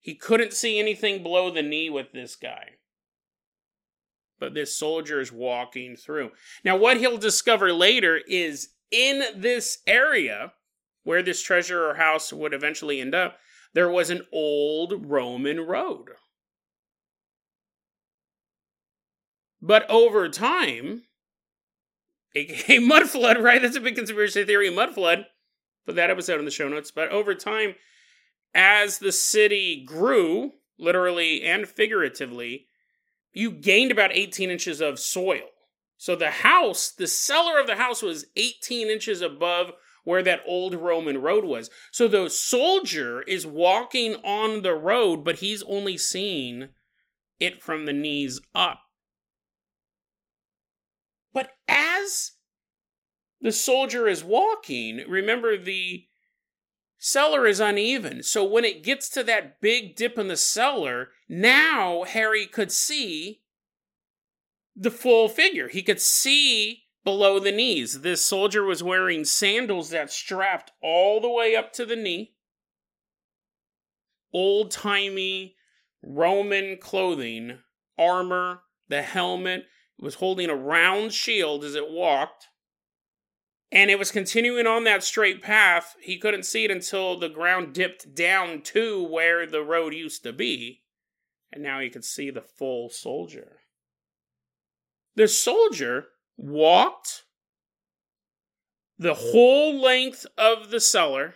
He 0.00 0.14
couldn't 0.14 0.52
see 0.52 0.78
anything 0.78 1.22
below 1.22 1.50
the 1.50 1.62
knee 1.62 1.90
with 1.90 2.12
this 2.12 2.36
guy. 2.36 2.76
But 4.38 4.54
this 4.54 4.78
soldier 4.78 5.20
is 5.20 5.32
walking 5.32 5.96
through. 5.96 6.30
Now, 6.64 6.76
what 6.76 6.98
he'll 6.98 7.18
discover 7.18 7.72
later 7.72 8.20
is 8.28 8.68
in 8.90 9.22
this 9.34 9.78
area 9.86 10.52
where 11.04 11.22
this 11.22 11.42
treasure 11.42 11.88
or 11.88 11.94
house 11.94 12.32
would 12.32 12.52
eventually 12.52 13.00
end 13.00 13.14
up, 13.14 13.38
there 13.74 13.88
was 13.88 14.10
an 14.10 14.22
old 14.32 15.06
Roman 15.06 15.60
road. 15.60 16.10
But 19.60 19.88
over 19.90 20.28
time, 20.28 21.02
aka 22.34 22.78
mud 22.80 23.08
flood, 23.08 23.38
right? 23.38 23.60
That's 23.60 23.76
a 23.76 23.80
big 23.80 23.96
conspiracy 23.96 24.44
theory, 24.44 24.70
mud 24.70 24.94
flood. 24.94 25.26
Put 25.86 25.96
that 25.96 26.10
episode 26.10 26.38
in 26.38 26.44
the 26.44 26.50
show 26.50 26.68
notes. 26.68 26.90
But 26.90 27.10
over 27.10 27.34
time, 27.34 27.74
as 28.54 28.98
the 28.98 29.12
city 29.12 29.84
grew, 29.84 30.52
literally 30.78 31.42
and 31.42 31.68
figuratively, 31.68 32.66
you 33.32 33.50
gained 33.50 33.92
about 33.92 34.12
18 34.12 34.50
inches 34.50 34.80
of 34.80 34.98
soil. 34.98 35.48
So 35.96 36.14
the 36.14 36.30
house, 36.30 36.90
the 36.90 37.06
cellar 37.06 37.58
of 37.58 37.66
the 37.66 37.76
house 37.76 38.02
was 38.02 38.26
18 38.36 38.88
inches 38.88 39.20
above 39.22 39.72
where 40.04 40.22
that 40.22 40.42
old 40.46 40.74
Roman 40.74 41.20
road 41.20 41.44
was. 41.44 41.68
So 41.90 42.06
the 42.06 42.30
soldier 42.30 43.22
is 43.22 43.46
walking 43.46 44.14
on 44.24 44.62
the 44.62 44.74
road, 44.74 45.24
but 45.24 45.40
he's 45.40 45.64
only 45.64 45.98
seeing 45.98 46.68
it 47.40 47.62
from 47.62 47.86
the 47.86 47.92
knees 47.92 48.40
up. 48.54 48.80
But 51.32 51.50
as 51.68 52.32
the 53.40 53.52
soldier 53.52 54.06
is 54.06 54.22
walking, 54.22 55.02
remember 55.08 55.56
the 55.56 56.06
cellar 56.98 57.46
is 57.46 57.60
uneven. 57.60 58.22
So 58.22 58.44
when 58.44 58.64
it 58.64 58.84
gets 58.84 59.08
to 59.10 59.24
that 59.24 59.60
big 59.60 59.96
dip 59.96 60.18
in 60.18 60.28
the 60.28 60.36
cellar, 60.36 61.08
now 61.28 62.04
Harry 62.04 62.46
could 62.46 62.70
see 62.70 63.40
the 64.76 64.90
full 64.90 65.28
figure. 65.28 65.68
He 65.68 65.82
could 65.82 66.00
see 66.00 66.84
below 67.02 67.38
the 67.38 67.52
knees. 67.52 68.02
This 68.02 68.24
soldier 68.24 68.64
was 68.64 68.82
wearing 68.82 69.24
sandals 69.24 69.90
that 69.90 70.12
strapped 70.12 70.72
all 70.82 71.20
the 71.20 71.30
way 71.30 71.56
up 71.56 71.72
to 71.74 71.86
the 71.86 71.96
knee. 71.96 72.34
Old 74.32 74.70
timey 74.70 75.56
Roman 76.02 76.78
clothing, 76.78 77.58
armor, 77.98 78.62
the 78.88 79.02
helmet, 79.02 79.66
It 79.98 80.04
was 80.04 80.16
holding 80.16 80.50
a 80.50 80.54
round 80.54 81.12
shield 81.12 81.64
as 81.64 81.74
it 81.74 81.90
walked. 81.90 82.48
And 83.72 83.90
it 83.90 83.98
was 83.98 84.12
continuing 84.12 84.66
on 84.66 84.84
that 84.84 85.02
straight 85.02 85.42
path. 85.42 85.96
He 86.00 86.18
couldn't 86.18 86.44
see 86.44 86.64
it 86.64 86.70
until 86.70 87.18
the 87.18 87.28
ground 87.28 87.74
dipped 87.74 88.14
down 88.14 88.62
to 88.62 89.02
where 89.02 89.46
the 89.46 89.62
road 89.62 89.92
used 89.92 90.22
to 90.22 90.32
be. 90.32 90.82
And 91.52 91.62
now 91.62 91.80
he 91.80 91.90
could 91.90 92.04
see 92.04 92.30
the 92.30 92.42
full 92.42 92.88
soldier. 92.88 93.58
The 95.16 95.28
soldier 95.28 96.08
walked 96.36 97.24
the 98.98 99.14
whole 99.14 99.80
length 99.80 100.26
of 100.36 100.70
the 100.70 100.80
cellar 100.80 101.34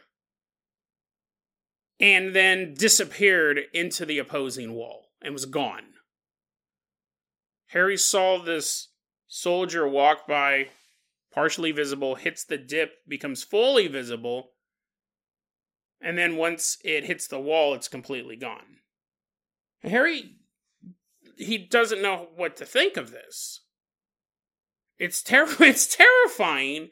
and 1.99 2.35
then 2.35 2.75
disappeared 2.75 3.61
into 3.73 4.07
the 4.07 4.19
opposing 4.19 4.75
wall 4.75 5.09
and 5.23 5.33
was 5.33 5.47
gone. 5.47 5.95
Harry 7.69 7.97
saw 7.97 8.39
this 8.39 8.89
soldier 9.29 9.89
walk 9.89 10.27
by, 10.27 10.69
partially 11.33 11.73
visible, 11.73 12.17
hits 12.17 12.45
the 12.45 12.59
dip, 12.59 12.93
becomes 13.07 13.45
fully 13.45 13.87
visible, 13.87 14.53
and 16.01 16.19
then 16.19 16.37
once 16.37 16.79
it 16.85 17.05
hits 17.05 17.29
the 17.29 17.41
wall, 17.41 17.75
it's 17.75 17.89
completely 17.89 18.37
gone. 18.37 18.79
Harry, 19.83 20.37
he 21.37 21.59
doesn't 21.59 22.03
know 22.03 22.29
what 22.35 22.57
to 22.57 22.67
think 22.67 22.97
of 22.97 23.11
this. 23.11 23.61
It's 25.00 25.23
ter- 25.23 25.49
it's 25.61 25.97
terrifying, 25.97 26.90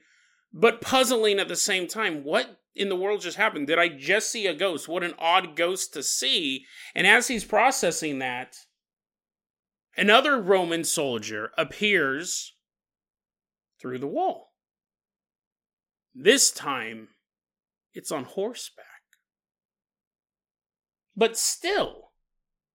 but 0.53 0.81
puzzling 0.81 1.39
at 1.39 1.47
the 1.47 1.57
same 1.57 1.87
time. 1.87 2.25
What 2.25 2.59
in 2.75 2.89
the 2.89 2.97
world 2.97 3.21
just 3.21 3.37
happened? 3.37 3.69
Did 3.69 3.79
I 3.79 3.89
just 3.89 4.33
see 4.33 4.47
a 4.47 4.55
ghost? 4.55 4.89
What 4.89 5.05
an 5.05 5.15
odd 5.19 5.55
ghost 5.55 5.93
to 5.93 6.03
see. 6.03 6.65
And 6.95 7.07
as 7.07 7.29
he's 7.29 7.45
processing 7.45 8.19
that, 8.19 8.57
another 9.97 10.41
Roman 10.41 10.85
soldier 10.85 11.51
appears 11.59 12.55
through 13.81 13.99
the 13.99 14.07
wall. 14.07 14.55
This 16.15 16.51
time, 16.51 17.09
it's 17.93 18.11
on 18.11 18.25
horseback. 18.25 18.87
But 21.15 21.37
still, 21.37 22.13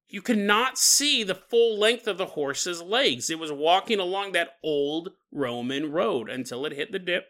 you 0.07 0.21
could 0.21 0.37
not 0.37 0.77
see 0.77 1.23
the 1.23 1.33
full 1.33 1.79
length 1.79 2.07
of 2.07 2.19
the 2.19 2.27
horse's 2.27 2.81
legs. 2.83 3.29
It 3.29 3.39
was 3.39 3.51
walking 3.51 3.99
along 3.99 4.33
that 4.33 4.57
old 4.63 5.09
Roman 5.33 5.91
road 5.91 6.29
until 6.29 6.65
it 6.65 6.73
hit 6.73 6.91
the 6.91 6.99
dip. 6.99 7.25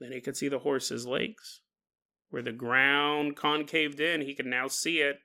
Then 0.00 0.12
he 0.12 0.20
could 0.20 0.36
see 0.36 0.48
the 0.48 0.60
horse's 0.60 1.06
legs. 1.06 1.60
Where 2.30 2.42
the 2.42 2.52
ground 2.52 3.36
concaved 3.36 4.00
in, 4.00 4.20
he 4.20 4.34
could 4.34 4.46
now 4.46 4.68
see 4.68 4.98
it. 4.98 5.20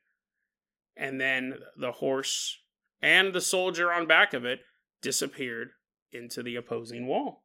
And 0.95 1.19
then 1.19 1.55
the 1.77 1.93
horse 1.93 2.59
and 3.01 3.33
the 3.33 3.41
soldier 3.41 3.91
on 3.91 4.07
back 4.07 4.33
of 4.33 4.45
it 4.45 4.59
disappeared 5.01 5.69
into 6.11 6.43
the 6.43 6.55
opposing 6.55 7.07
wall. 7.07 7.43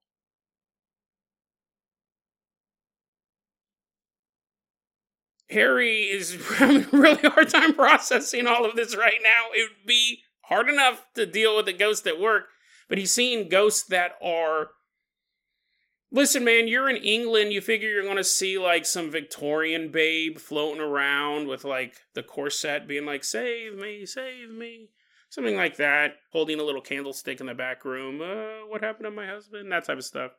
Harry 5.51 6.03
is 6.03 6.37
having 6.57 6.85
a 6.85 6.97
really 6.97 7.29
hard 7.29 7.49
time 7.49 7.75
processing 7.75 8.47
all 8.47 8.65
of 8.65 8.77
this 8.77 8.97
right 8.97 9.21
now. 9.23 9.47
It 9.53 9.71
would 9.71 9.87
be 9.87 10.23
hard 10.43 10.69
enough 10.69 11.07
to 11.15 11.27
deal 11.27 11.57
with 11.57 11.69
a 11.69 11.73
ghost 11.73 12.07
at 12.07 12.21
work, 12.21 12.49
but 12.89 12.99
he's 12.99 13.11
seeing 13.11 13.49
ghosts 13.49 13.85
that 13.89 14.13
are. 14.23 14.69
Listen, 16.11 16.45
man, 16.45 16.69
you're 16.69 16.89
in 16.89 16.97
England. 16.97 17.53
You 17.53 17.61
figure 17.61 17.89
you're 17.89 18.05
going 18.05 18.17
to 18.17 18.25
see 18.25 18.57
like 18.57 18.87
some 18.87 19.11
Victorian 19.11 19.91
babe 19.91 20.39
floating 20.39 20.81
around 20.81 21.49
with 21.49 21.65
like 21.65 21.97
the 22.15 22.23
corset 22.23 22.87
being 22.87 23.05
like, 23.05 23.25
save 23.25 23.75
me, 23.75 24.07
save 24.07 24.51
me. 24.51 24.91
Something 25.29 25.57
like 25.57 25.79
that. 25.79 26.19
Holding 26.31 26.61
a 26.61 26.63
little 26.63 26.81
candlestick 26.81 27.41
in 27.41 27.47
the 27.47 27.55
back 27.55 27.85
room. 27.85 28.21
Uh, 28.21 28.69
what 28.69 28.85
happened 28.85 29.07
to 29.07 29.11
my 29.11 29.27
husband? 29.27 29.73
That 29.73 29.85
type 29.85 29.99
of 29.99 30.05
stuff. 30.05 30.31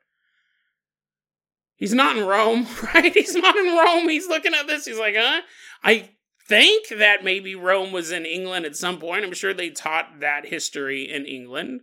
He's 1.76 1.94
not 1.94 2.16
in 2.18 2.26
Rome, 2.26 2.66
right? 2.94 3.14
He's 3.14 3.36
not 3.36 3.58
in 3.58 3.76
Rome. 3.76 4.08
He's 4.08 4.30
looking 4.30 4.54
at 4.54 4.68
this. 4.68 4.86
He's 4.86 4.98
like, 4.98 5.16
huh? 5.18 5.42
I 5.84 6.12
think 6.48 6.88
that 6.90 7.24
maybe 7.24 7.56
Rome 7.56 7.92
was 7.92 8.12
in 8.12 8.26
England 8.26 8.66
at 8.66 8.76
some 8.76 9.00
point. 9.00 9.26
I'm 9.26 9.34
sure 9.34 9.54
they 9.54 9.70
taught 9.70 10.22
that 10.22 10.48
history 10.48 11.12
in 11.12 11.26
England. 11.26 11.82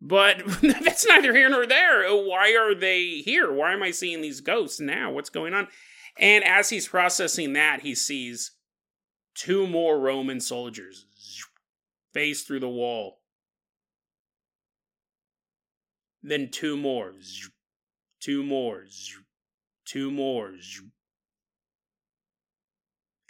But 0.00 0.42
that's 0.62 1.06
neither 1.06 1.34
here 1.34 1.48
nor 1.48 1.66
there. 1.66 2.08
Why 2.10 2.56
are 2.58 2.74
they 2.74 3.22
here? 3.24 3.52
Why 3.52 3.72
am 3.72 3.82
I 3.82 3.90
seeing 3.90 4.20
these 4.20 4.40
ghosts 4.40 4.80
now? 4.80 5.10
What's 5.10 5.30
going 5.30 5.54
on? 5.54 5.68
And 6.18 6.44
as 6.44 6.70
he's 6.70 6.88
processing 6.88 7.52
that, 7.52 7.82
he 7.82 7.94
sees 7.94 8.52
two 9.34 9.66
more 9.66 9.98
Roman 9.98 10.40
soldiers 10.40 11.06
face 12.12 12.42
through 12.42 12.60
the 12.60 12.68
wall. 12.68 13.20
Then 16.22 16.50
two 16.50 16.76
more 16.76 17.12
two 18.20 18.42
more, 18.42 18.84
two 19.84 20.10
more. 20.10 20.52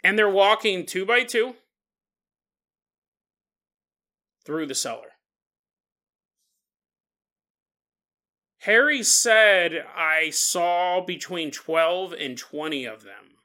And 0.03 0.17
they're 0.17 0.29
walking 0.29 0.85
two 0.85 1.05
by 1.05 1.23
two 1.23 1.55
through 4.45 4.67
the 4.67 4.75
cellar. 4.75 5.08
Harry 8.63 9.03
said, 9.03 9.85
I 9.95 10.31
saw 10.31 11.01
between 11.01 11.51
12 11.51 12.13
and 12.13 12.37
20 12.37 12.85
of 12.85 13.03
them 13.03 13.37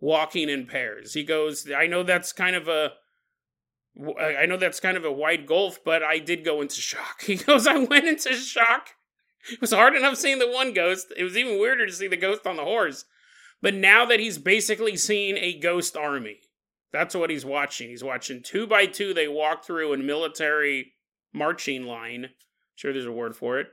walking 0.00 0.48
in 0.48 0.66
pairs. 0.66 1.14
He 1.14 1.22
goes, 1.22 1.70
I 1.70 1.86
know 1.86 2.02
that's 2.02 2.32
kind 2.32 2.56
of 2.56 2.68
a. 2.68 2.92
I 4.20 4.44
know 4.44 4.58
that's 4.58 4.78
kind 4.78 4.98
of 4.98 5.06
a 5.06 5.12
wide 5.12 5.46
gulf, 5.46 5.78
but 5.82 6.02
I 6.02 6.18
did 6.18 6.44
go 6.44 6.60
into 6.60 6.80
shock. 6.80 7.22
He 7.26 7.36
goes, 7.36 7.66
I 7.66 7.78
went 7.78 8.06
into 8.06 8.34
shock 8.34 8.90
It 9.50 9.60
was 9.60 9.72
hard 9.72 9.96
enough 9.96 10.16
seeing 10.16 10.38
the 10.38 10.50
one 10.50 10.74
ghost. 10.74 11.14
It 11.16 11.22
was 11.22 11.34
even 11.36 11.58
weirder 11.58 11.86
to 11.86 11.92
see 11.92 12.06
the 12.06 12.16
ghost 12.16 12.46
on 12.46 12.56
the 12.56 12.64
horse. 12.64 13.06
But 13.62 13.72
now 13.72 14.04
that 14.04 14.20
he's 14.20 14.36
basically 14.36 14.98
seen 14.98 15.38
a 15.38 15.58
ghost 15.58 15.96
army, 15.96 16.40
that's 16.92 17.14
what 17.14 17.30
he's 17.30 17.46
watching. 17.46 17.88
He's 17.88 18.04
watching 18.04 18.42
two 18.42 18.66
by 18.66 18.84
two. 18.84 19.14
They 19.14 19.28
walk 19.28 19.64
through 19.64 19.94
in 19.94 20.04
military 20.04 20.92
marching 21.32 21.84
line. 21.84 22.30
Sure, 22.76 22.92
there's 22.92 23.06
a 23.06 23.12
word 23.12 23.34
for 23.34 23.58
it. 23.58 23.66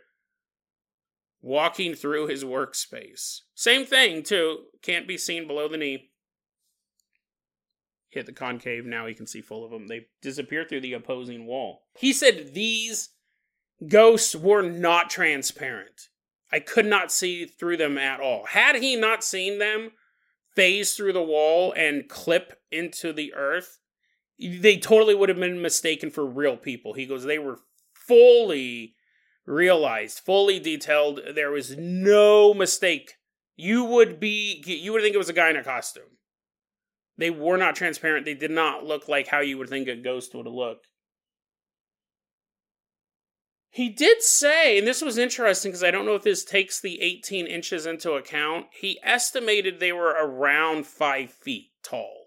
Walking 1.42 1.94
through 1.94 2.28
his 2.28 2.44
workspace. 2.44 3.42
Same 3.54 3.86
thing, 3.86 4.24
too. 4.24 4.62
Can't 4.82 5.08
be 5.08 5.18
seen 5.18 5.46
below 5.46 5.68
the 5.68 5.78
knee. 5.78 6.10
Hit 8.10 8.26
the 8.26 8.32
concave. 8.32 8.86
Now 8.86 9.06
he 9.06 9.14
can 9.14 9.28
see 9.28 9.42
full 9.42 9.66
of 9.66 9.72
them. 9.72 9.88
They 9.88 10.08
disappear 10.22 10.66
through 10.66 10.82
the 10.82 10.94
opposing 10.94 11.46
wall. 11.46 11.84
He 11.98 12.14
said 12.14 12.54
these 12.54 13.10
ghosts 13.88 14.36
were 14.36 14.62
not 14.62 15.10
transparent. 15.10 16.10
I 16.52 16.60
could 16.60 16.86
not 16.86 17.12
see 17.12 17.46
through 17.46 17.78
them 17.78 17.98
at 17.98 18.20
all. 18.20 18.46
Had 18.46 18.78
he 18.78 18.96
not 18.96 19.24
seen 19.24 19.58
them 19.58 19.92
phase 20.56 20.94
through 20.94 21.14
the 21.14 21.24
wall 21.24 21.74
and 21.76 22.08
clip 22.08 22.62
into 22.72 23.12
the 23.12 23.34
earth, 23.34 23.80
they 24.40 24.78
totally 24.78 25.16
would 25.16 25.30
have 25.30 25.40
been 25.40 25.62
mistaken 25.62 26.12
for 26.12 26.26
real 26.26 26.56
people. 26.56 26.94
He 26.94 27.08
goes, 27.08 27.24
they 27.24 27.40
were 27.40 27.60
fully 28.08 28.96
realized, 29.46 30.20
fully 30.20 30.60
detailed. 30.60 31.20
There 31.36 31.52
was 31.52 31.76
no 31.78 32.54
mistake. 32.54 33.14
You 33.56 33.84
would 33.84 34.20
be, 34.20 34.64
you 34.66 34.92
would 34.94 35.02
think 35.02 35.16
it 35.16 35.20
was 35.20 35.30
a 35.30 35.34
guy 35.34 35.50
in 35.50 35.56
a 35.56 35.64
costume. 35.64 36.04
They 37.18 37.30
were 37.30 37.58
not 37.58 37.76
transparent. 37.76 38.26
They 38.26 38.34
did 38.34 38.52
not 38.52 38.86
look 38.86 39.08
like 39.08 39.28
how 39.28 39.40
you 39.42 39.58
would 39.58 39.70
think 39.70 39.88
a 39.88 39.96
ghost 39.96 40.34
would 40.34 40.48
look. 40.48 40.80
He 43.70 43.90
did 43.90 44.22
say, 44.22 44.78
and 44.78 44.86
this 44.86 45.02
was 45.02 45.18
interesting 45.18 45.72
because 45.72 45.84
I 45.84 45.90
don't 45.90 46.06
know 46.06 46.14
if 46.14 46.22
this 46.22 46.44
takes 46.44 46.80
the 46.80 47.02
18 47.02 47.48
inches 47.48 47.88
into 47.88 48.12
account, 48.12 48.68
he 48.72 49.00
estimated 49.04 49.80
they 49.80 49.92
were 49.92 50.12
around 50.12 50.86
five 50.86 51.32
feet 51.32 51.72
tall. 51.84 52.24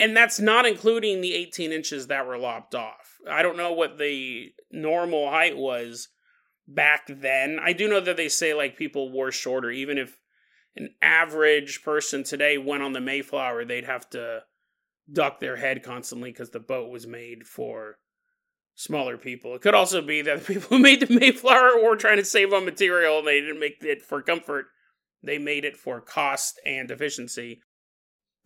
And 0.00 0.16
that's 0.16 0.40
not 0.40 0.64
including 0.64 1.20
the 1.20 1.34
18 1.34 1.70
inches 1.70 2.06
that 2.06 2.26
were 2.26 2.38
lopped 2.38 2.74
off. 2.74 3.07
I 3.28 3.42
don't 3.42 3.56
know 3.56 3.72
what 3.72 3.98
the 3.98 4.52
normal 4.70 5.30
height 5.30 5.56
was 5.56 6.08
back 6.66 7.06
then. 7.08 7.58
I 7.62 7.72
do 7.72 7.88
know 7.88 8.00
that 8.00 8.16
they 8.16 8.28
say 8.28 8.54
like 8.54 8.76
people 8.76 9.16
were 9.16 9.32
shorter, 9.32 9.70
even 9.70 9.98
if 9.98 10.18
an 10.76 10.90
average 11.02 11.82
person 11.82 12.22
today 12.22 12.58
went 12.58 12.82
on 12.82 12.92
the 12.92 13.00
Mayflower, 13.00 13.64
they'd 13.64 13.84
have 13.84 14.08
to 14.10 14.42
duck 15.10 15.40
their 15.40 15.56
head 15.56 15.82
constantly 15.82 16.30
because 16.30 16.50
the 16.50 16.60
boat 16.60 16.90
was 16.90 17.06
made 17.06 17.46
for 17.46 17.98
smaller 18.74 19.16
people. 19.16 19.54
It 19.54 19.62
could 19.62 19.74
also 19.74 20.00
be 20.02 20.22
that 20.22 20.38
the 20.38 20.44
people 20.54 20.76
who 20.76 20.82
made 20.82 21.00
the 21.00 21.12
Mayflower 21.12 21.82
were 21.82 21.96
trying 21.96 22.18
to 22.18 22.24
save 22.24 22.52
on 22.52 22.64
material 22.64 23.18
and 23.18 23.26
they 23.26 23.40
didn't 23.40 23.60
make 23.60 23.78
it 23.82 24.02
for 24.02 24.22
comfort. 24.22 24.66
They 25.22 25.38
made 25.38 25.64
it 25.64 25.76
for 25.76 26.00
cost 26.00 26.60
and 26.64 26.90
efficiency. 26.90 27.60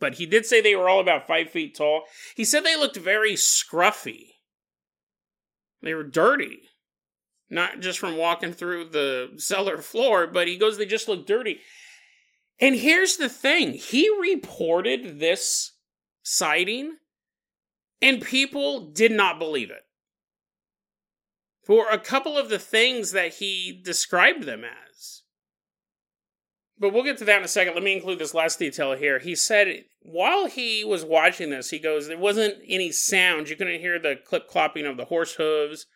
But 0.00 0.14
he 0.14 0.26
did 0.26 0.46
say 0.46 0.60
they 0.60 0.74
were 0.74 0.88
all 0.88 1.00
about 1.00 1.28
five 1.28 1.50
feet 1.50 1.76
tall. 1.76 2.04
He 2.34 2.44
said 2.44 2.64
they 2.64 2.76
looked 2.76 2.96
very 2.96 3.34
scruffy. 3.34 4.31
They 5.82 5.94
were 5.94 6.04
dirty. 6.04 6.60
Not 7.50 7.80
just 7.80 7.98
from 7.98 8.16
walking 8.16 8.52
through 8.52 8.90
the 8.90 9.32
cellar 9.36 9.78
floor, 9.78 10.26
but 10.26 10.48
he 10.48 10.56
goes, 10.56 10.78
they 10.78 10.86
just 10.86 11.08
look 11.08 11.26
dirty. 11.26 11.60
And 12.58 12.74
here's 12.74 13.16
the 13.16 13.28
thing 13.28 13.72
he 13.72 14.08
reported 14.20 15.18
this 15.18 15.72
sighting, 16.22 16.96
and 18.00 18.22
people 18.22 18.90
did 18.90 19.12
not 19.12 19.38
believe 19.38 19.70
it 19.70 19.82
for 21.64 21.88
a 21.88 21.98
couple 21.98 22.36
of 22.36 22.48
the 22.48 22.58
things 22.58 23.12
that 23.12 23.34
he 23.34 23.80
described 23.84 24.44
them 24.44 24.64
as. 24.64 25.21
But 26.82 26.92
we'll 26.92 27.04
get 27.04 27.16
to 27.18 27.24
that 27.26 27.38
in 27.38 27.44
a 27.44 27.48
second. 27.48 27.74
Let 27.74 27.84
me 27.84 27.92
include 27.92 28.18
this 28.18 28.34
last 28.34 28.58
detail 28.58 28.96
here. 28.96 29.20
He 29.20 29.36
said 29.36 29.84
while 30.00 30.48
he 30.48 30.82
was 30.82 31.04
watching 31.04 31.50
this, 31.50 31.70
he 31.70 31.78
goes, 31.78 32.08
there 32.08 32.18
wasn't 32.18 32.56
any 32.66 32.90
sound. 32.90 33.48
You 33.48 33.54
couldn't 33.54 33.78
hear 33.78 34.00
the 34.00 34.16
clip 34.16 34.50
clopping 34.50 34.90
of 34.90 34.96
the 34.96 35.04
horse 35.04 35.34
hooves. 35.34 35.86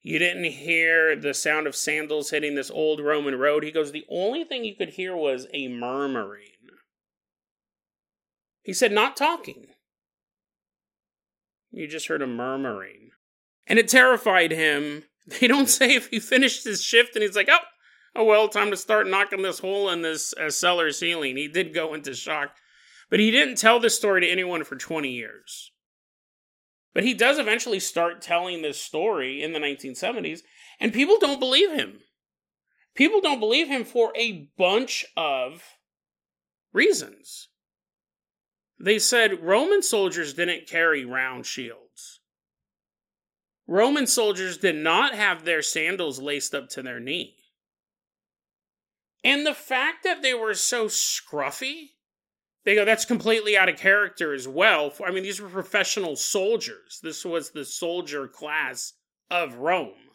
You 0.00 0.18
didn't 0.18 0.44
hear 0.44 1.14
the 1.14 1.34
sound 1.34 1.66
of 1.66 1.76
sandals 1.76 2.30
hitting 2.30 2.54
this 2.54 2.70
old 2.70 3.00
Roman 3.00 3.34
road. 3.34 3.64
He 3.64 3.70
goes, 3.70 3.92
the 3.92 4.06
only 4.08 4.44
thing 4.44 4.64
you 4.64 4.74
could 4.74 4.94
hear 4.94 5.14
was 5.14 5.46
a 5.52 5.68
murmuring. 5.68 6.46
He 8.62 8.72
said, 8.72 8.92
not 8.92 9.18
talking. 9.18 9.66
You 11.70 11.86
just 11.86 12.08
heard 12.08 12.22
a 12.22 12.26
murmuring. 12.26 13.10
And 13.66 13.78
it 13.78 13.88
terrified 13.88 14.52
him 14.52 15.04
they 15.38 15.46
don't 15.46 15.68
say 15.68 15.94
if 15.94 16.06
he 16.08 16.18
finished 16.18 16.64
his 16.64 16.82
shift 16.82 17.14
and 17.14 17.22
he's 17.22 17.36
like, 17.36 17.50
oh, 17.50 17.58
oh 18.14 18.24
well, 18.24 18.48
time 18.48 18.70
to 18.70 18.76
start 18.76 19.06
knocking 19.06 19.42
this 19.42 19.60
hole 19.60 19.90
in 19.90 20.02
this 20.02 20.34
uh, 20.34 20.50
cellar 20.50 20.92
ceiling. 20.92 21.36
He 21.36 21.48
did 21.48 21.74
go 21.74 21.94
into 21.94 22.14
shock, 22.14 22.56
but 23.08 23.20
he 23.20 23.30
didn't 23.30 23.56
tell 23.56 23.80
this 23.80 23.96
story 23.96 24.20
to 24.22 24.30
anyone 24.30 24.64
for 24.64 24.76
20 24.76 25.10
years. 25.10 25.72
But 26.92 27.04
he 27.04 27.14
does 27.14 27.38
eventually 27.38 27.80
start 27.80 28.20
telling 28.20 28.62
this 28.62 28.80
story 28.80 29.42
in 29.42 29.52
the 29.52 29.60
1970s, 29.60 30.40
and 30.80 30.92
people 30.92 31.18
don't 31.20 31.38
believe 31.38 31.72
him. 31.72 32.00
People 32.94 33.20
don't 33.20 33.40
believe 33.40 33.68
him 33.68 33.84
for 33.84 34.12
a 34.16 34.48
bunch 34.58 35.04
of 35.16 35.62
reasons. 36.72 37.48
They 38.78 38.98
said 38.98 39.42
Roman 39.42 39.82
soldiers 39.82 40.34
didn't 40.34 40.66
carry 40.66 41.04
round 41.04 41.46
shields. 41.46 42.20
Roman 43.66 44.06
soldiers 44.06 44.56
did 44.56 44.74
not 44.74 45.14
have 45.14 45.44
their 45.44 45.62
sandals 45.62 46.18
laced 46.18 46.54
up 46.54 46.68
to 46.70 46.82
their 46.82 46.98
knee. 46.98 47.36
And 49.22 49.46
the 49.46 49.54
fact 49.54 50.04
that 50.04 50.22
they 50.22 50.34
were 50.34 50.54
so 50.54 50.86
scruffy, 50.86 51.90
they 52.64 52.74
go, 52.74 52.84
that's 52.84 53.04
completely 53.04 53.56
out 53.56 53.68
of 53.68 53.76
character 53.76 54.32
as 54.32 54.48
well. 54.48 54.92
I 55.04 55.10
mean, 55.10 55.22
these 55.22 55.40
were 55.40 55.48
professional 55.48 56.16
soldiers. 56.16 57.00
This 57.02 57.24
was 57.24 57.50
the 57.50 57.64
soldier 57.64 58.28
class 58.28 58.94
of 59.30 59.56
Rome. 59.56 60.10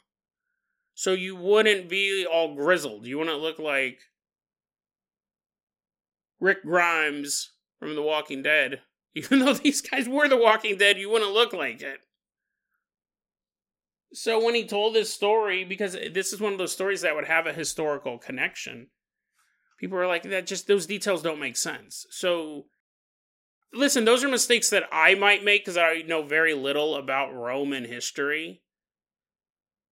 So 0.96 1.14
you 1.14 1.36
wouldn't 1.36 1.90
be 1.90 2.26
all 2.26 2.56
grizzled. 2.56 3.06
You 3.06 3.20
wouldn't 3.20 3.42
look 3.42 3.60
like 3.60 4.00
Rick 6.40 6.64
Grimes 6.64 7.52
from 7.80 7.96
The 7.96 8.02
Walking 8.02 8.42
Dead. 8.42 8.82
Even 9.16 9.40
though 9.40 9.54
these 9.54 9.82
guys 9.82 10.10
were 10.10 10.28
The 10.28 10.38
Walking 10.38 10.78
Dead, 10.78 10.98
you 10.98 11.10
wouldn't 11.10 11.34
look 11.34 11.54
like 11.54 11.82
it. 11.82 12.00
So 14.14 14.44
when 14.44 14.56
he 14.56 14.66
told 14.66 14.94
this 14.94 15.14
story, 15.14 15.66
because 15.66 15.98
this 16.14 16.32
is 16.32 16.40
one 16.40 16.54
of 16.54 16.58
those 16.58 16.72
stories 16.72 17.02
that 17.02 17.16
would 17.16 17.26
have 17.26 17.48
a 17.48 17.54
historical 17.54 18.18
connection, 18.18 18.88
people 19.78 19.98
are 19.98 20.08
like, 20.08 20.24
that 20.24 20.48
just 20.48 20.68
those 20.68 20.86
details 20.86 21.22
don't 21.22 21.40
make 21.40 21.58
sense. 21.58 22.06
So 22.10 22.66
listen, 23.74 24.06
those 24.06 24.24
are 24.24 24.30
mistakes 24.30 24.70
that 24.70 24.84
I 24.92 25.16
might 25.16 25.44
make 25.44 25.64
because 25.64 25.78
I 25.78 26.04
know 26.08 26.24
very 26.24 26.54
little 26.54 26.96
about 26.96 27.34
Roman 27.34 27.86
history. 27.86 28.62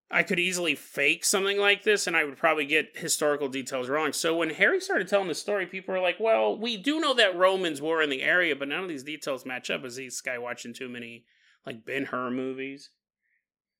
I 0.10 0.22
could 0.22 0.40
easily 0.40 0.76
fake 0.76 1.26
something 1.26 1.58
like 1.58 1.84
this 1.84 2.06
and 2.06 2.16
I 2.16 2.24
would 2.24 2.38
probably 2.38 2.66
get 2.66 2.98
historical 2.98 3.50
details 3.50 3.90
wrong. 3.90 4.14
So 4.14 4.36
when 4.38 4.52
Harry 4.52 4.80
started 4.80 5.08
telling 5.08 5.28
the 5.28 5.36
story, 5.36 5.66
people 5.66 5.94
were 5.94 6.00
like, 6.00 6.20
well, 6.20 6.58
we 6.58 6.78
do 6.78 7.00
know 7.00 7.16
that 7.16 7.36
Romans 7.36 7.82
were 7.82 8.02
in 8.02 8.12
the 8.12 8.22
area, 8.22 8.56
but 8.56 8.68
none 8.68 8.84
of 8.84 8.90
these 8.90 9.04
details 9.04 9.46
match 9.46 9.72
up. 9.72 9.84
Is 9.84 9.96
this 9.96 10.22
guy 10.22 10.38
watching 10.38 10.74
too 10.74 10.88
many 10.88 11.26
like 11.66 11.84
Ben 11.84 12.06
Hur 12.06 12.30
movies? 12.30 12.92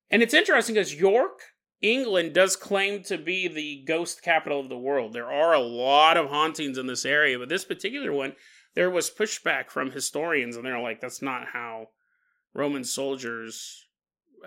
And 0.10 0.24
it's 0.24 0.34
interesting 0.34 0.76
because 0.76 0.96
York, 0.96 1.40
England, 1.84 2.34
does 2.34 2.56
claim 2.56 3.04
to 3.04 3.18
be 3.18 3.48
the 3.48 3.84
ghost 3.86 4.24
capital 4.24 4.62
of 4.62 4.70
the 4.70 4.78
world. 4.78 5.14
There 5.14 5.32
are 5.32 5.54
a 5.54 5.60
lot 5.60 6.18
of 6.18 6.30
hauntings 6.30 6.78
in 6.78 6.88
this 6.88 7.06
area, 7.06 7.38
but 7.38 7.50
this 7.50 7.66
particular 7.66 8.12
one, 8.14 8.34
there 8.74 8.90
was 8.90 9.12
pushback 9.12 9.70
from 9.70 9.92
historians, 9.92 10.56
and 10.56 10.66
they're 10.66 10.80
like, 10.80 11.02
that's 11.02 11.22
not 11.22 11.50
how 11.52 11.90
Roman 12.54 12.86
soldiers. 12.86 13.86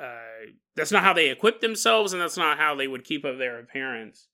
Uh, 0.00 0.50
that's 0.74 0.90
not 0.90 1.02
how 1.02 1.12
they 1.12 1.28
equipped 1.28 1.60
themselves, 1.60 2.12
and 2.12 2.20
that's 2.20 2.36
not 2.38 2.58
how 2.58 2.74
they 2.74 2.88
would 2.88 3.04
keep 3.04 3.24
up 3.24 3.38
their 3.38 3.60
appearance. 3.60 4.28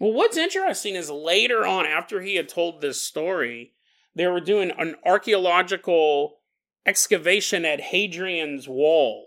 Well, 0.00 0.12
what's 0.12 0.36
interesting 0.36 0.94
is 0.94 1.10
later 1.10 1.66
on, 1.66 1.86
after 1.86 2.22
he 2.22 2.36
had 2.36 2.48
told 2.48 2.80
this 2.80 3.00
story, 3.00 3.74
they 4.14 4.26
were 4.26 4.40
doing 4.40 4.72
an 4.76 4.96
archaeological 5.04 6.40
excavation 6.84 7.64
at 7.64 7.80
Hadrian's 7.80 8.68
Wall, 8.68 9.26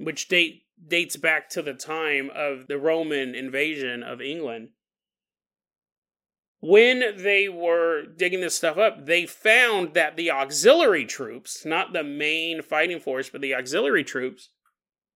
which 0.00 0.28
date, 0.28 0.62
dates 0.84 1.16
back 1.16 1.50
to 1.50 1.62
the 1.62 1.74
time 1.74 2.30
of 2.34 2.66
the 2.66 2.78
Roman 2.78 3.34
invasion 3.34 4.02
of 4.02 4.20
England. 4.20 4.70
When 6.60 7.16
they 7.16 7.48
were 7.48 8.04
digging 8.04 8.40
this 8.40 8.56
stuff 8.56 8.76
up, 8.78 9.06
they 9.06 9.26
found 9.26 9.94
that 9.94 10.16
the 10.16 10.30
auxiliary 10.30 11.04
troops, 11.04 11.64
not 11.64 11.92
the 11.92 12.02
main 12.02 12.62
fighting 12.62 13.00
force, 13.00 13.30
but 13.30 13.40
the 13.40 13.54
auxiliary 13.54 14.04
troops, 14.04 14.50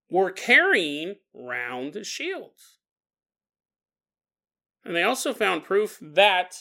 were 0.09 0.31
carrying 0.31 1.15
round 1.33 2.05
shields. 2.05 2.77
And 4.83 4.95
they 4.95 5.03
also 5.03 5.33
found 5.33 5.63
proof 5.63 5.97
that 6.01 6.55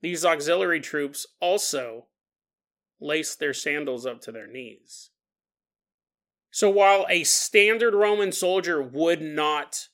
these 0.00 0.24
auxiliary 0.24 0.80
troops 0.80 1.26
also 1.40 2.06
laced 3.00 3.38
their 3.38 3.54
sandals 3.54 4.06
up 4.06 4.20
to 4.22 4.32
their 4.32 4.46
knees. 4.46 5.10
So 6.54 6.70
while 6.70 7.04
a 7.10 7.24
standard 7.24 7.94
Roman 7.94 8.30
soldier 8.30 8.80
would 8.80 9.20
not 9.20 9.88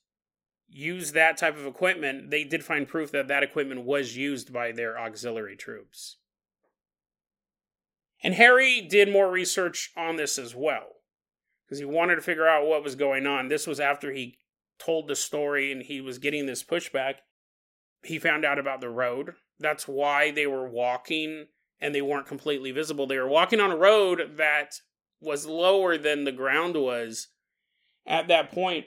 use 0.68 1.12
that 1.12 1.38
type 1.38 1.56
of 1.56 1.64
equipment, 1.64 2.30
they 2.30 2.44
did 2.44 2.62
find 2.62 2.86
proof 2.86 3.10
that 3.12 3.28
that 3.28 3.42
equipment 3.42 3.86
was 3.86 4.14
used 4.14 4.52
by 4.52 4.70
their 4.70 5.00
auxiliary 5.00 5.56
troops. 5.56 6.18
And 8.22 8.34
Harry 8.34 8.82
did 8.82 9.10
more 9.10 9.30
research 9.30 9.90
on 9.96 10.16
this 10.16 10.36
as 10.36 10.54
well 10.54 10.96
because 11.64 11.78
he 11.78 11.86
wanted 11.86 12.16
to 12.16 12.20
figure 12.20 12.46
out 12.46 12.66
what 12.66 12.84
was 12.84 12.94
going 12.94 13.26
on. 13.26 13.48
This 13.48 13.66
was 13.66 13.80
after 13.80 14.12
he 14.12 14.36
told 14.78 15.08
the 15.08 15.16
story 15.16 15.72
and 15.72 15.82
he 15.82 16.02
was 16.02 16.18
getting 16.18 16.44
this 16.44 16.62
pushback. 16.62 17.14
He 18.04 18.18
found 18.18 18.44
out 18.44 18.58
about 18.58 18.82
the 18.82 18.90
road. 18.90 19.32
That's 19.58 19.88
why 19.88 20.30
they 20.30 20.46
were 20.46 20.68
walking 20.68 21.46
and 21.80 21.94
they 21.94 22.02
weren't 22.02 22.26
completely 22.26 22.70
visible. 22.70 23.06
They 23.06 23.16
were 23.16 23.26
walking 23.26 23.60
on 23.60 23.70
a 23.70 23.76
road 23.78 24.32
that 24.36 24.74
was 25.20 25.46
lower 25.46 25.98
than 25.98 26.24
the 26.24 26.32
ground 26.32 26.76
was 26.76 27.28
at 28.06 28.28
that 28.28 28.50
point. 28.50 28.86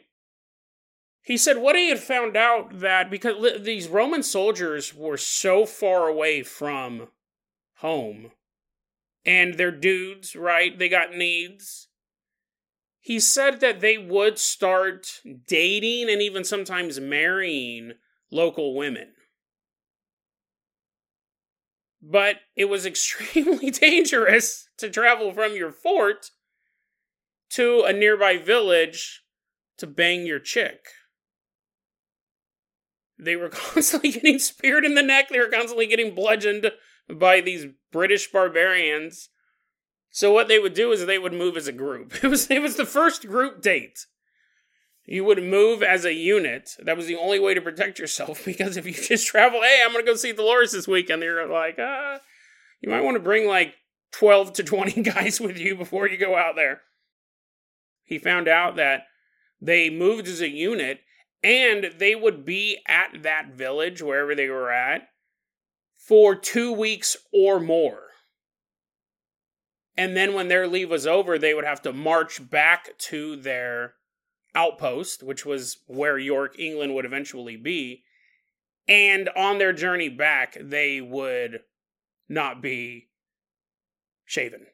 He 1.22 1.38
said 1.38 1.58
what 1.58 1.76
he 1.76 1.90
had 1.90 2.00
found 2.00 2.36
out 2.36 2.80
that 2.80 3.10
because 3.10 3.64
these 3.64 3.88
Roman 3.88 4.24
soldiers 4.24 4.94
were 4.94 5.18
so 5.18 5.66
far 5.66 6.08
away 6.08 6.44
from 6.44 7.08
home 7.78 8.32
and 9.26 9.54
they're 9.54 9.72
dudes, 9.72 10.36
right? 10.36 10.78
They 10.78 10.90
got 10.90 11.16
needs. 11.16 11.88
He 13.00 13.20
said 13.20 13.62
that 13.62 13.80
they 13.80 13.98
would 13.98 14.38
start 14.38 15.22
dating 15.48 16.10
and 16.10 16.22
even 16.22 16.44
sometimes 16.44 17.00
marrying 17.00 17.94
local 18.32 18.76
women. 18.76 19.14
But 22.06 22.38
it 22.56 22.66
was 22.66 22.86
extremely 22.86 23.72
dangerous 23.72 24.68
to 24.78 24.90
travel 24.90 25.32
from 25.32 25.56
your 25.56 25.72
fort 25.72 26.32
to 27.52 27.84
a 27.84 27.94
nearby 27.94 28.38
village 28.38 29.24
to 29.78 29.88
bang 29.88 30.26
your 30.26 30.40
chick. 30.40 30.86
They 33.18 33.36
were 33.36 33.50
constantly 33.50 34.12
getting 34.12 34.40
speared 34.40 34.86
in 34.86 34.96
the 34.96 35.04
neck, 35.04 35.30
they 35.30 35.40
were 35.40 35.48
constantly 35.48 35.88
getting 35.88 36.14
bludgeoned 36.14 36.72
by 37.10 37.42
these 37.42 37.68
British 37.92 38.32
barbarians. 38.32 39.30
So 40.10 40.32
what 40.32 40.48
they 40.48 40.60
would 40.60 40.74
do 40.74 40.92
is 40.92 41.06
they 41.06 41.20
would 41.20 41.34
move 41.34 41.58
as 41.58 41.68
a 41.68 41.72
group. 41.72 42.14
It 42.24 42.28
was 42.28 42.50
it 42.50 42.62
was 42.62 42.76
the 42.76 42.86
first 42.86 43.28
group 43.28 43.62
date. 43.62 44.06
You 45.06 45.26
would 45.26 45.44
move 45.44 45.84
as 45.84 46.06
a 46.06 46.14
unit. 46.14 46.78
That 46.80 46.96
was 46.96 47.08
the 47.08 47.18
only 47.18 47.40
way 47.40 47.54
to 47.54 47.62
protect 47.62 48.00
yourself 48.00 48.46
because 48.46 48.78
if 48.78 48.86
you 48.86 48.94
just 48.94 49.28
travel, 49.28 49.62
hey, 49.62 49.82
I'm 49.84 49.92
gonna 49.92 50.06
go 50.06 50.16
see 50.16 50.32
Dolores 50.32 50.72
this 50.72 50.88
weekend, 50.88 51.24
you're 51.24 51.48
like, 51.48 51.80
uh, 51.80 52.20
you 52.82 52.90
might 52.90 53.04
want 53.04 53.16
to 53.16 53.24
bring 53.24 53.48
like 53.48 53.76
12 54.14 54.54
to 54.54 54.64
20 54.64 55.02
guys 55.04 55.42
with 55.42 55.58
you 55.58 55.76
before 55.76 56.08
you 56.08 56.18
go 56.18 56.36
out 56.36 56.56
there. 56.56 56.82
He 58.04 58.18
found 58.20 58.48
out 58.48 58.76
that 58.76 59.04
they 59.62 59.90
moved 59.90 60.28
as 60.28 60.42
a 60.42 60.50
unit 60.50 61.00
and 61.42 61.92
they 61.98 62.16
would 62.16 62.46
be 62.46 62.80
at 62.88 63.24
that 63.24 63.54
village, 63.54 64.02
wherever 64.02 64.34
they 64.34 64.48
were 64.48 64.72
at, 64.72 65.10
for 65.98 66.36
two 66.36 66.72
weeks 66.72 67.18
or 67.34 67.60
more. 67.60 68.00
And 69.96 70.16
then 70.16 70.34
when 70.34 70.48
their 70.48 70.68
leave 70.68 70.90
was 70.90 71.06
over, 71.06 71.38
they 71.38 71.54
would 71.54 71.66
have 71.66 71.82
to 71.84 71.94
march 71.94 72.50
back 72.50 72.98
to 72.98 73.36
their 73.36 73.96
outpost, 74.56 75.24
which 75.24 75.46
was 75.46 75.78
where 75.88 76.18
York, 76.18 76.60
England 76.60 76.94
would 76.96 77.06
eventually 77.06 77.58
be. 77.58 78.04
And 78.88 79.30
on 79.36 79.58
their 79.58 79.74
journey 79.74 80.10
back, 80.10 80.58
they 80.60 81.00
would 81.02 81.62
not 82.28 82.62
be 82.62 83.10
shaven. 84.26 84.68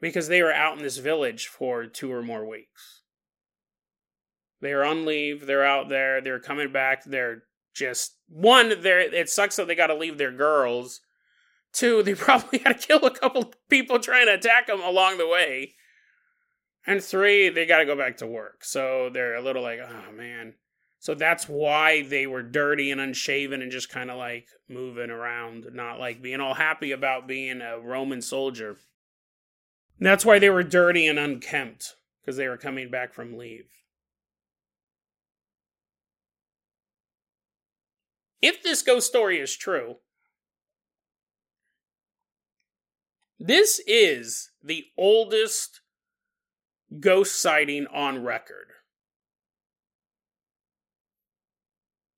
Because 0.00 0.28
they 0.28 0.42
were 0.42 0.52
out 0.52 0.76
in 0.76 0.82
this 0.82 0.98
village 0.98 1.46
for 1.46 1.86
two 1.86 2.12
or 2.12 2.22
more 2.22 2.46
weeks. 2.46 3.02
They 4.60 4.72
are 4.72 4.84
on 4.84 5.04
leave, 5.04 5.46
they're 5.46 5.66
out 5.66 5.88
there, 5.88 6.20
they're 6.20 6.40
coming 6.40 6.72
back, 6.72 7.04
they're 7.04 7.44
just 7.74 8.16
one, 8.28 8.80
they're 8.82 9.00
it 9.00 9.28
sucks 9.28 9.56
that 9.56 9.66
they 9.66 9.74
gotta 9.74 9.94
leave 9.94 10.18
their 10.18 10.30
girls. 10.30 11.00
Two, 11.72 12.02
they 12.02 12.14
probably 12.16 12.58
had 12.60 12.80
to 12.80 12.86
kill 12.86 13.04
a 13.04 13.10
couple 13.10 13.52
people 13.68 13.98
trying 13.98 14.26
to 14.26 14.34
attack 14.34 14.68
them 14.68 14.80
along 14.82 15.18
the 15.18 15.26
way. 15.26 15.74
And 16.86 17.02
three, 17.02 17.48
they 17.48 17.66
got 17.66 17.78
to 17.78 17.86
go 17.86 17.96
back 17.96 18.16
to 18.18 18.26
work. 18.26 18.64
So 18.64 19.08
they're 19.12 19.36
a 19.36 19.42
little 19.42 19.62
like, 19.62 19.80
oh 19.80 20.12
man. 20.12 20.54
So 20.98 21.14
that's 21.14 21.48
why 21.48 22.02
they 22.02 22.28
were 22.28 22.42
dirty 22.42 22.90
and 22.90 23.00
unshaven 23.00 23.60
and 23.60 23.72
just 23.72 23.88
kind 23.90 24.10
of 24.10 24.18
like 24.18 24.46
moving 24.68 25.10
around, 25.10 25.66
not 25.72 25.98
like 25.98 26.22
being 26.22 26.40
all 26.40 26.54
happy 26.54 26.92
about 26.92 27.26
being 27.26 27.60
a 27.60 27.78
Roman 27.78 28.22
soldier. 28.22 28.76
that's 29.98 30.24
why 30.24 30.38
they 30.38 30.50
were 30.50 30.62
dirty 30.62 31.06
and 31.06 31.18
unkempt, 31.18 31.94
because 32.20 32.36
they 32.36 32.46
were 32.46 32.56
coming 32.56 32.88
back 32.88 33.14
from 33.14 33.36
leave. 33.36 33.66
If 38.40 38.62
this 38.62 38.82
ghost 38.82 39.08
story 39.08 39.38
is 39.40 39.56
true, 39.56 39.96
this 43.40 43.80
is 43.86 44.50
the 44.62 44.84
oldest 44.96 45.81
ghost 47.00 47.40
sighting 47.40 47.86
on 47.86 48.24
record. 48.24 48.68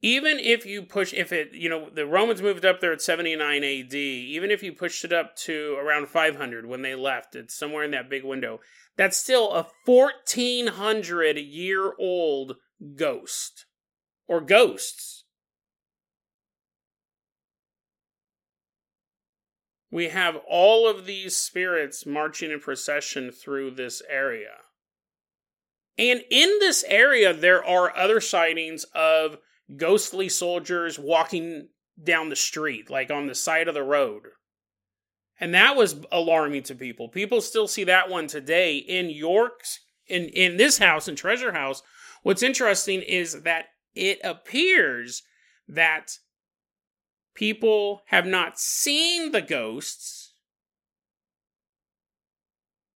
Even 0.03 0.39
if 0.39 0.67
you 0.67 0.83
push, 0.83 1.15
if 1.15 1.33
it, 1.33 1.55
you 1.55 1.71
know, 1.71 1.89
the 1.89 2.05
Romans 2.07 2.43
moved 2.43 2.67
up 2.67 2.81
there 2.81 2.93
at 2.93 3.01
79 3.01 3.65
AD, 3.65 3.95
even 3.95 4.51
if 4.51 4.63
you 4.63 4.73
pushed 4.73 5.03
it 5.03 5.15
up 5.15 5.35
to 5.37 5.77
around 5.81 6.09
500 6.09 6.67
when 6.67 6.83
they 6.83 6.95
left, 6.95 7.35
it's 7.35 7.57
somewhere 7.57 7.85
in 7.85 7.93
that 7.93 8.11
big 8.11 8.23
window, 8.23 8.61
that's 8.99 9.17
still 9.17 9.53
a 9.53 9.67
1400 9.87 11.39
year 11.39 11.95
old 11.99 12.57
ghost 12.97 13.65
or 14.29 14.43
ghosts. 14.43 15.14
We 19.95 20.09
have 20.09 20.41
all 20.49 20.89
of 20.89 21.07
these 21.07 21.37
spirits 21.37 22.05
marching 22.05 22.51
in 22.51 22.59
procession 22.59 23.31
through 23.31 23.71
this 23.71 24.03
area. 24.11 24.57
And 25.97 26.25
in 26.33 26.49
this 26.59 26.85
area, 26.89 27.33
there 27.33 27.65
are 27.65 27.97
other 27.97 28.21
sightings 28.21 28.83
of 28.93 29.39
ghostly 29.77 30.29
soldiers 30.29 30.99
walking 30.99 31.69
down 32.03 32.29
the 32.29 32.35
street, 32.35 32.91
like 32.91 33.13
on 33.13 33.29
the 33.29 33.37
side 33.37 33.69
of 33.69 33.75
the 33.75 33.85
road. 33.85 34.23
And 35.39 35.55
that 35.55 35.77
was 35.77 35.95
alarming 36.11 36.65
to 36.65 36.75
people. 36.75 37.09
People 37.09 37.41
still 37.41 37.69
see 37.69 37.85
that 37.85 38.11
one 38.11 38.27
today 38.27 38.79
in 38.79 39.11
York's 39.11 39.79
in 40.09 40.25
in 40.25 40.57
this 40.57 40.79
house 40.79 41.07
in 41.07 41.15
Treasure 41.15 41.53
House. 41.53 41.85
What's 42.25 42.43
interesting 42.43 43.01
is 43.01 43.43
that 43.43 43.67
it 43.95 44.19
appears 44.25 45.23
that 45.69 46.19
people 47.35 48.03
have 48.07 48.27
not 48.27 48.59
seen 48.59 49.33
the 49.33 49.43
ghosts, 49.43 50.33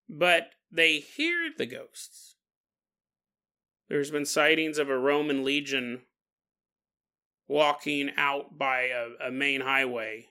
but 0.08 0.50
they 0.70 0.98
hear 0.98 1.50
the 1.56 1.66
ghosts. 1.66 2.36
There's 3.88 4.10
been 4.10 4.26
sightings 4.26 4.78
of 4.78 4.88
a 4.88 4.98
Roman 4.98 5.44
legion 5.44 6.02
walking 7.46 8.10
out 8.16 8.58
by 8.58 8.82
a, 8.82 9.28
a 9.28 9.30
main 9.30 9.62
highway. 9.62 10.26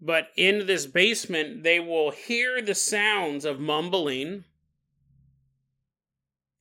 But 0.00 0.28
in 0.36 0.66
this 0.66 0.86
basement, 0.86 1.62
they 1.62 1.78
will 1.78 2.10
hear 2.10 2.60
the 2.60 2.74
sounds 2.74 3.44
of 3.44 3.60
mumbling 3.60 4.44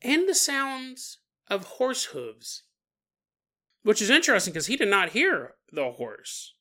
and 0.02 0.28
the 0.28 0.36
sounds 0.36 1.18
of 1.48 1.66
horse 1.66 2.06
hooves. 2.06 2.64
Which 3.90 4.04
is 4.04 4.12
interesting 4.12 4.54
because 4.54 4.68
he 4.68 4.76
did 4.76 4.88
not 4.88 5.14
hear 5.14 5.56
the 5.74 5.94
horse, 5.94 6.54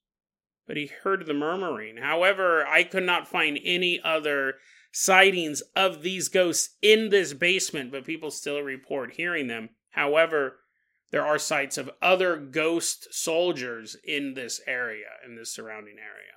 but 0.67 0.79
he 0.79 0.87
heard 0.87 1.27
the 1.27 1.35
murmuring. 1.35 1.99
However, 1.99 2.67
I 2.67 2.85
could 2.85 3.03
not 3.03 3.29
find 3.29 3.59
any 3.63 4.01
other 4.03 4.55
sightings 4.93 5.61
of 5.77 6.01
these 6.01 6.31
ghosts 6.31 6.77
in 6.81 7.11
this 7.11 7.35
basement, 7.35 7.93
but 7.93 8.07
people 8.07 8.31
still 8.31 8.63
report 8.63 9.17
hearing 9.17 9.47
them. 9.47 9.69
However, 9.91 10.61
there 11.11 11.23
are 11.23 11.39
sights 11.39 11.77
of 11.77 11.91
other 12.01 12.39
ghost 12.39 13.09
soldiers 13.11 13.95
in 14.03 14.33
this 14.33 14.63
area, 14.67 15.09
in 15.23 15.37
this 15.37 15.53
surrounding 15.53 15.97
area. 15.99 16.33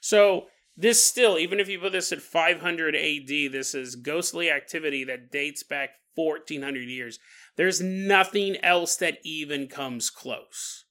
So, 0.00 0.46
this 0.76 1.04
still, 1.04 1.38
even 1.38 1.58
if 1.58 1.68
you 1.68 1.80
put 1.80 1.90
this 1.90 2.12
at 2.12 2.22
500 2.22 2.94
AD, 2.94 3.50
this 3.50 3.74
is 3.74 3.96
ghostly 3.96 4.48
activity 4.48 5.02
that 5.02 5.32
dates 5.32 5.64
back 5.64 5.90
1400 6.14 6.88
years. 6.88 7.18
There's 7.56 7.80
nothing 7.80 8.56
else 8.62 8.96
that 8.96 9.18
even 9.24 9.66
comes 9.66 10.10
close. 10.10 10.84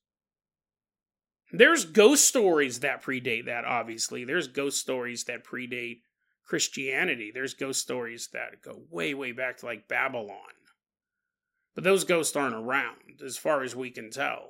There's 1.52 1.86
ghost 1.86 2.26
stories 2.28 2.80
that 2.80 3.04
predate 3.04 3.46
that, 3.46 3.66
obviously. 3.66 4.26
There's 4.26 4.48
ghost 4.48 4.80
stories 4.80 5.24
that 5.26 5.46
predate 5.46 6.00
Christianity. 6.44 7.32
There's 7.34 7.54
ghost 7.54 7.82
stories 7.82 8.30
that 8.34 8.62
go 8.64 8.84
way, 8.90 9.14
way 9.14 9.32
back 9.32 9.58
to 9.58 9.66
like 9.66 9.88
Babylon. 9.88 10.38
But 11.76 11.84
those 11.84 12.04
ghosts 12.04 12.36
aren't 12.36 12.56
around, 12.56 13.22
as 13.24 13.38
far 13.38 13.62
as 13.62 13.76
we 13.76 13.92
can 13.92 14.10
tell. 14.10 14.50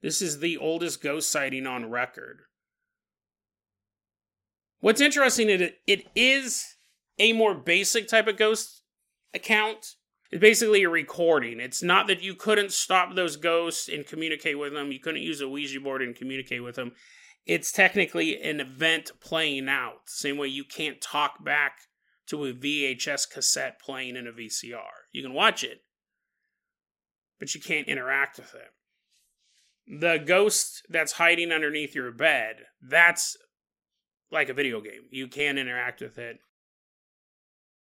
This 0.00 0.22
is 0.22 0.38
the 0.38 0.56
oldest 0.56 1.02
ghost 1.02 1.30
sighting 1.30 1.66
on 1.66 1.90
record. 1.90 2.42
What's 4.80 5.00
interesting 5.00 5.50
is 5.50 5.72
it 5.86 6.06
is 6.14 6.76
a 7.18 7.32
more 7.32 7.54
basic 7.54 8.06
type 8.06 8.28
of 8.28 8.36
ghost 8.36 8.82
account. 9.34 9.96
It's 10.30 10.40
basically 10.40 10.82
a 10.82 10.90
recording. 10.90 11.58
It's 11.58 11.82
not 11.82 12.06
that 12.08 12.22
you 12.22 12.34
couldn't 12.34 12.72
stop 12.72 13.14
those 13.14 13.36
ghosts 13.36 13.88
and 13.88 14.06
communicate 14.06 14.58
with 14.58 14.74
them. 14.74 14.92
You 14.92 15.00
couldn't 15.00 15.22
use 15.22 15.40
a 15.40 15.48
Ouija 15.48 15.80
board 15.80 16.02
and 16.02 16.14
communicate 16.14 16.62
with 16.62 16.76
them. 16.76 16.92
It's 17.46 17.72
technically 17.72 18.40
an 18.42 18.60
event 18.60 19.12
playing 19.20 19.68
out. 19.68 20.00
Same 20.06 20.36
way 20.36 20.48
you 20.48 20.64
can't 20.64 21.00
talk 21.00 21.42
back 21.42 21.78
to 22.26 22.44
a 22.44 22.52
VHS 22.52 23.30
cassette 23.30 23.80
playing 23.80 24.16
in 24.16 24.26
a 24.26 24.32
VCR. 24.32 25.06
You 25.12 25.22
can 25.22 25.32
watch 25.32 25.64
it, 25.64 25.78
but 27.38 27.54
you 27.54 27.60
can't 27.60 27.88
interact 27.88 28.38
with 28.38 28.54
it. 28.54 30.00
The 30.00 30.22
ghost 30.22 30.82
that's 30.90 31.12
hiding 31.12 31.52
underneath 31.52 31.94
your 31.94 32.12
bed, 32.12 32.56
that's 32.82 33.38
like 34.30 34.50
a 34.50 34.54
video 34.54 34.82
game. 34.82 35.08
You 35.10 35.26
can 35.26 35.56
interact 35.56 36.02
with 36.02 36.18
it. 36.18 36.40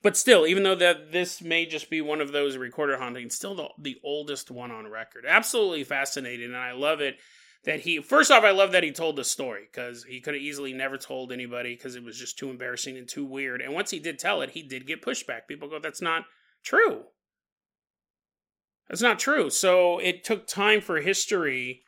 But 0.03 0.17
still, 0.17 0.47
even 0.47 0.63
though 0.63 0.77
that 0.77 1.13
this 1.13 1.43
may 1.43 1.67
just 1.67 1.91
be 1.91 2.01
one 2.01 2.21
of 2.21 2.33
those 2.33 2.57
recorder 2.57 2.99
hauntings, 2.99 3.35
still 3.35 3.55
the, 3.55 3.69
the 3.79 4.01
oldest 4.03 4.51
one 4.51 4.71
on 4.71 4.89
record. 4.89 5.25
Absolutely 5.29 5.85
fascinating, 5.85 6.47
and 6.47 6.57
I 6.57 6.73
love 6.73 7.01
it 7.01 7.19
that 7.65 7.81
he 7.81 8.01
first 8.01 8.31
off 8.31 8.43
i 8.43 8.51
love 8.51 8.73
that 8.73 8.83
he 8.83 8.91
told 8.91 9.17
the 9.17 9.25
story 9.25 9.69
because 9.71 10.05
he 10.05 10.21
could 10.21 10.35
have 10.35 10.43
easily 10.43 10.73
never 10.73 10.97
told 10.97 11.31
anybody 11.31 11.75
because 11.75 11.95
it 11.95 12.03
was 12.03 12.19
just 12.19 12.39
too 12.39 12.49
embarrassing 12.49 12.97
and 12.97 13.09
too 13.09 13.25
weird. 13.25 13.61
And 13.61 13.75
once 13.75 13.91
he 13.91 13.99
did 13.99 14.19
tell 14.19 14.41
it 14.41 14.51
he 14.51 14.63
did 14.63 14.87
get 14.87 15.03
pushback. 15.03 15.47
People 15.47 15.69
go 15.69 15.79
that's 15.79 16.03
not 16.03 16.25
true. 16.65 17.03
That's 18.89 19.03
not 19.03 19.19
true. 19.19 19.51
So 19.51 19.99
it 19.99 20.25
took 20.25 20.47
time 20.47 20.81
for 20.81 21.01
history 21.01 21.83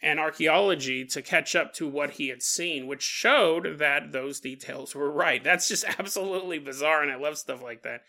and 0.00 0.20
archaeology 0.20 1.04
to 1.04 1.22
catch 1.22 1.56
up 1.56 1.72
to 1.74 1.88
what 1.88 2.12
he 2.12 2.28
had 2.28 2.42
seen, 2.42 2.86
which 2.86 3.02
showed 3.02 3.78
that 3.78 4.12
those 4.12 4.40
details 4.40 4.94
were 4.94 5.10
right. 5.10 5.42
That's 5.42 5.68
just 5.68 5.84
absolutely 5.98 6.58
bizarre, 6.58 7.02
and 7.02 7.10
I 7.10 7.16
love 7.16 7.38
stuff 7.38 7.62
like 7.62 7.82
that. 7.82 8.02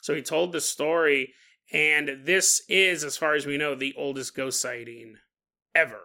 So 0.00 0.14
he 0.14 0.22
told 0.22 0.52
the 0.52 0.60
story, 0.60 1.34
and 1.72 2.24
this 2.24 2.62
is, 2.68 3.04
as 3.04 3.16
far 3.16 3.34
as 3.34 3.46
we 3.46 3.58
know, 3.58 3.74
the 3.74 3.94
oldest 3.96 4.34
ghost 4.34 4.60
sighting 4.60 5.16
ever, 5.74 6.02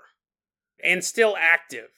and 0.84 1.04
still 1.04 1.36
active. 1.38 1.90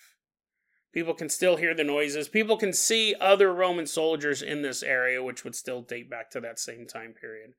People 0.92 1.14
can 1.14 1.30
still 1.30 1.58
hear 1.58 1.76
the 1.76 1.84
noises. 1.84 2.28
People 2.28 2.58
can 2.58 2.74
see 2.74 3.16
other 3.22 3.54
Roman 3.54 3.86
soldiers 3.86 4.42
in 4.42 4.64
this 4.64 4.82
area, 4.82 5.24
which 5.24 5.44
would 5.44 5.56
still 5.56 5.82
date 5.82 6.10
back 6.10 6.32
to 6.32 6.42
that 6.42 6.60
same 6.60 6.88
time 6.88 7.14
period 7.14 7.54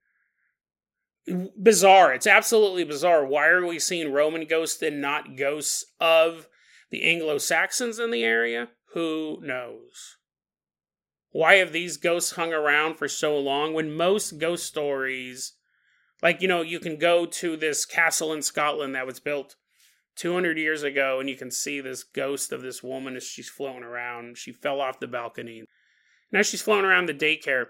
bizarre. 1.26 2.12
It's 2.12 2.26
absolutely 2.26 2.84
bizarre. 2.84 3.24
Why 3.24 3.48
are 3.48 3.66
we 3.66 3.78
seeing 3.78 4.12
Roman 4.12 4.46
ghosts 4.46 4.82
and 4.82 5.00
not 5.00 5.36
ghosts 5.36 5.84
of 6.00 6.48
the 6.90 7.02
Anglo 7.04 7.38
Saxons 7.38 7.98
in 7.98 8.10
the 8.10 8.24
area? 8.24 8.68
Who 8.94 9.38
knows? 9.42 10.16
Why 11.32 11.56
have 11.56 11.72
these 11.72 11.96
ghosts 11.96 12.32
hung 12.32 12.52
around 12.52 12.96
for 12.96 13.06
so 13.06 13.38
long 13.38 13.72
when 13.72 13.96
most 13.96 14.38
ghost 14.38 14.66
stories, 14.66 15.52
like, 16.22 16.42
you 16.42 16.48
know, 16.48 16.62
you 16.62 16.80
can 16.80 16.98
go 16.98 17.24
to 17.24 17.56
this 17.56 17.84
castle 17.84 18.32
in 18.32 18.42
Scotland 18.42 18.94
that 18.94 19.06
was 19.06 19.20
built 19.20 19.54
200 20.16 20.58
years 20.58 20.82
ago 20.82 21.20
and 21.20 21.28
you 21.28 21.36
can 21.36 21.50
see 21.50 21.80
this 21.80 22.02
ghost 22.02 22.52
of 22.52 22.62
this 22.62 22.82
woman 22.82 23.14
as 23.14 23.22
she's 23.22 23.48
floating 23.48 23.84
around. 23.84 24.38
She 24.38 24.52
fell 24.52 24.80
off 24.80 24.98
the 24.98 25.06
balcony. 25.06 25.64
Now 26.32 26.42
she's 26.42 26.62
floating 26.62 26.84
around 26.84 27.06
the 27.06 27.14
daycare 27.14 27.66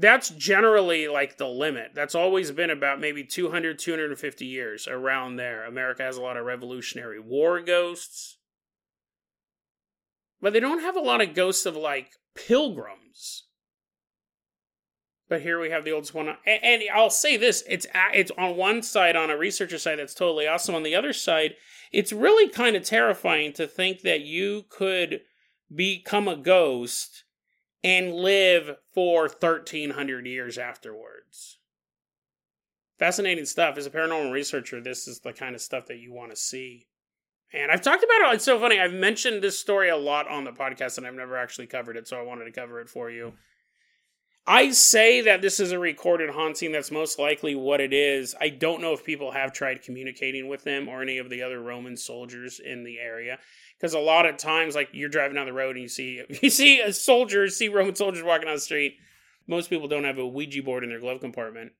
that's 0.00 0.30
generally 0.30 1.08
like 1.08 1.38
the 1.38 1.48
limit. 1.48 1.92
That's 1.94 2.14
always 2.14 2.50
been 2.50 2.70
about 2.70 3.00
maybe 3.00 3.24
200, 3.24 3.78
250 3.78 4.46
years 4.46 4.86
around 4.86 5.36
there. 5.36 5.64
America 5.64 6.02
has 6.02 6.16
a 6.16 6.22
lot 6.22 6.36
of 6.36 6.46
Revolutionary 6.46 7.18
War 7.18 7.60
ghosts. 7.60 8.38
But 10.40 10.52
they 10.52 10.60
don't 10.60 10.80
have 10.80 10.96
a 10.96 11.00
lot 11.00 11.20
of 11.20 11.34
ghosts 11.34 11.66
of 11.66 11.76
like 11.76 12.12
pilgrims. 12.36 13.44
But 15.28 15.42
here 15.42 15.60
we 15.60 15.70
have 15.70 15.84
the 15.84 15.92
oldest 15.92 16.14
one. 16.14 16.36
And, 16.46 16.82
I'll 16.94 17.10
say 17.10 17.36
this 17.36 17.62
it's, 17.68 17.86
it's 18.14 18.30
on 18.38 18.56
one 18.56 18.82
side, 18.82 19.16
on 19.16 19.30
a 19.30 19.36
researcher 19.36 19.78
side, 19.78 19.98
that's 19.98 20.14
totally 20.14 20.46
awesome. 20.46 20.74
On 20.74 20.84
the 20.84 20.94
other 20.94 21.12
side, 21.12 21.54
it's 21.92 22.12
really 22.12 22.48
kind 22.48 22.76
of 22.76 22.84
terrifying 22.84 23.52
to 23.54 23.66
think 23.66 24.02
that 24.02 24.20
you 24.20 24.64
could 24.70 25.22
become 25.74 26.28
a 26.28 26.36
ghost 26.36 27.24
and 27.84 28.12
live 28.12 28.76
for 28.92 29.22
1300 29.22 30.26
years 30.26 30.58
afterwards. 30.58 31.58
Fascinating 32.98 33.44
stuff. 33.44 33.78
As 33.78 33.86
a 33.86 33.90
paranormal 33.90 34.32
researcher, 34.32 34.80
this 34.80 35.06
is 35.06 35.20
the 35.20 35.32
kind 35.32 35.54
of 35.54 35.60
stuff 35.60 35.86
that 35.86 35.98
you 35.98 36.12
want 36.12 36.30
to 36.30 36.36
see. 36.36 36.88
And 37.52 37.70
I've 37.70 37.80
talked 37.80 38.02
about 38.02 38.30
it. 38.30 38.34
It's 38.34 38.44
so 38.44 38.58
funny. 38.58 38.78
I've 38.78 38.92
mentioned 38.92 39.42
this 39.42 39.58
story 39.58 39.88
a 39.88 39.96
lot 39.96 40.28
on 40.28 40.44
the 40.44 40.50
podcast, 40.50 40.98
and 40.98 41.06
I've 41.06 41.14
never 41.14 41.36
actually 41.36 41.66
covered 41.66 41.96
it, 41.96 42.08
so 42.08 42.18
I 42.18 42.22
wanted 42.22 42.44
to 42.44 42.52
cover 42.52 42.80
it 42.80 42.90
for 42.90 43.10
you. 43.10 43.34
I 44.46 44.70
say 44.72 45.20
that 45.22 45.42
this 45.42 45.60
is 45.60 45.72
a 45.72 45.78
recorded 45.78 46.30
haunting. 46.30 46.72
That's 46.72 46.90
most 46.90 47.18
likely 47.18 47.54
what 47.54 47.80
it 47.80 47.92
is. 47.92 48.34
I 48.40 48.48
don't 48.48 48.80
know 48.80 48.94
if 48.94 49.04
people 49.04 49.32
have 49.32 49.52
tried 49.52 49.82
communicating 49.82 50.48
with 50.48 50.64
them 50.64 50.88
or 50.88 51.02
any 51.02 51.18
of 51.18 51.28
the 51.28 51.42
other 51.42 51.60
Roman 51.60 51.96
soldiers 51.98 52.58
in 52.58 52.82
the 52.82 52.98
area 52.98 53.38
because 53.78 53.94
a 53.94 53.98
lot 53.98 54.26
of 54.26 54.36
times 54.36 54.74
like 54.74 54.88
you're 54.92 55.08
driving 55.08 55.36
down 55.36 55.46
the 55.46 55.52
road 55.52 55.76
and 55.76 55.82
you 55.82 55.88
see 55.88 56.22
you 56.42 56.50
see 56.50 56.80
a 56.80 56.92
soldier 56.92 57.48
see 57.48 57.68
roman 57.68 57.94
soldiers 57.94 58.22
walking 58.22 58.46
down 58.46 58.54
the 58.54 58.60
street. 58.60 58.96
Most 59.46 59.70
people 59.70 59.88
don't 59.88 60.04
have 60.04 60.18
a 60.18 60.26
ouija 60.26 60.62
board 60.62 60.84
in 60.84 60.90
their 60.90 61.00
glove 61.00 61.20
compartment. 61.20 61.72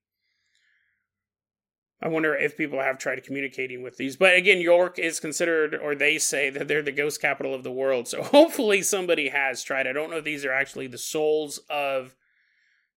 I 2.00 2.08
wonder 2.08 2.34
if 2.34 2.56
people 2.56 2.80
have 2.80 2.98
tried 2.98 3.24
communicating 3.24 3.82
with 3.82 3.96
these. 3.96 4.16
But 4.16 4.34
again 4.34 4.60
york 4.60 4.98
is 4.98 5.20
considered 5.20 5.74
or 5.74 5.94
they 5.94 6.18
say 6.18 6.50
that 6.50 6.68
they're 6.68 6.82
the 6.82 6.92
ghost 6.92 7.20
capital 7.20 7.54
of 7.54 7.64
the 7.64 7.72
world. 7.72 8.08
So 8.08 8.22
hopefully 8.34 8.82
somebody 8.82 9.28
has 9.28 9.62
tried. 9.62 9.86
I 9.86 9.92
don't 9.92 10.10
know 10.10 10.18
if 10.18 10.24
these 10.24 10.44
are 10.44 10.52
actually 10.52 10.86
the 10.86 10.98
souls 10.98 11.60
of 11.68 12.14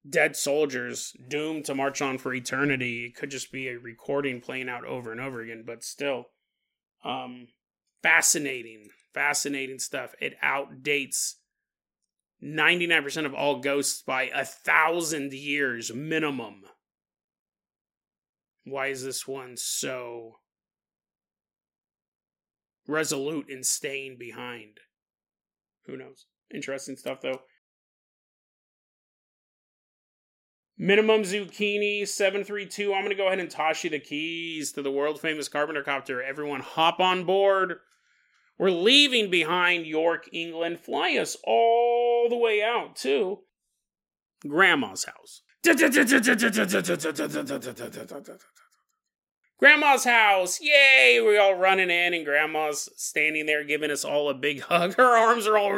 dead 0.08 0.36
soldiers 0.36 1.16
doomed 1.28 1.66
to 1.66 1.76
march 1.76 2.02
on 2.02 2.18
for 2.18 2.34
eternity. 2.34 3.06
It 3.06 3.16
could 3.16 3.30
just 3.30 3.52
be 3.52 3.68
a 3.68 3.78
recording 3.78 4.42
playing 4.42 4.68
out 4.68 4.84
over 4.86 5.12
and 5.12 5.22
over 5.22 5.42
again 5.42 5.64
but 5.66 5.84
still 5.84 6.26
um 7.04 7.48
fascinating, 8.04 8.90
fascinating 9.14 9.80
stuff. 9.80 10.14
It 10.20 10.36
outdates 10.44 11.36
99% 12.44 13.26
of 13.26 13.34
all 13.34 13.60
ghosts 13.60 14.02
by 14.02 14.24
a 14.34 14.46
thousand 14.46 15.34
years 15.34 15.94
minimum. 15.94 16.64
Why 18.64 18.88
is 18.88 19.04
this 19.04 19.28
one 19.28 19.58
so 19.58 20.38
resolute 22.88 23.50
in 23.50 23.64
staying 23.64 24.18
behind? 24.18 24.80
Who 25.86 25.98
knows? 25.98 26.26
Interesting 26.54 26.96
stuff, 26.96 27.22
though. 27.22 27.42
Minimum 30.78 31.22
Zucchini 31.22 32.08
732. 32.08 32.92
I'm 32.92 33.02
going 33.02 33.10
to 33.10 33.16
go 33.16 33.28
ahead 33.28 33.40
and 33.40 33.52
toss 33.52 33.84
you 33.84 33.92
the 33.92 34.00
keys 34.00 34.72
to 34.74 34.82
the 34.82 34.92
world 34.92 35.22
famous 35.22 35.48
Carpenter 35.48 35.84
Copter. 35.84 36.24
Everyone 36.24 36.60
hop 36.60 37.00
on 37.00 37.24
board. 37.24 37.76
We're 38.62 38.69
leaving 38.69 39.32
behind 39.32 39.88
York, 39.88 40.30
England. 40.32 40.82
Fly 40.82 41.17
us 41.17 41.36
all 41.43 42.28
the 42.30 42.38
way 42.38 42.62
out 42.62 42.95
to 42.97 43.39
Grandma's 44.47 45.06
house. 45.06 45.41
Grandma's 49.58 50.04
house. 50.04 50.62
Yay! 50.62 51.19
We're 51.24 51.41
all 51.41 51.56
running 51.56 51.89
in, 51.89 52.13
and 52.13 52.24
Grandma's 52.24 52.88
standing 52.95 53.47
there 53.47 53.63
giving 53.63 53.89
us 53.89 54.06
all 54.06 54.30
a 54.30 54.36
big 54.36 54.62
hug. 54.62 54.93
Her 54.93 55.17
arms 55.17 55.47
are 55.47 55.58
all 55.58 55.74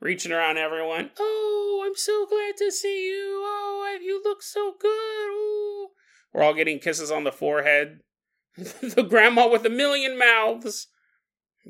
reaching 0.00 0.32
around 0.32 0.56
everyone. 0.56 1.10
Oh, 1.18 1.84
I'm 1.84 1.96
so 1.96 2.24
glad 2.24 2.56
to 2.56 2.72
see 2.72 3.08
you. 3.08 3.42
Oh, 3.44 3.98
you 4.00 4.22
look 4.24 4.42
so 4.42 4.72
good. 4.80 4.88
Ooh. 4.88 5.88
We're 6.32 6.44
all 6.44 6.54
getting 6.54 6.78
kisses 6.78 7.10
on 7.10 7.24
the 7.24 7.30
forehead. 7.30 8.00
the 8.56 9.06
grandma 9.06 9.50
with 9.50 9.66
a 9.66 9.70
million 9.70 10.18
mouths 10.18 10.86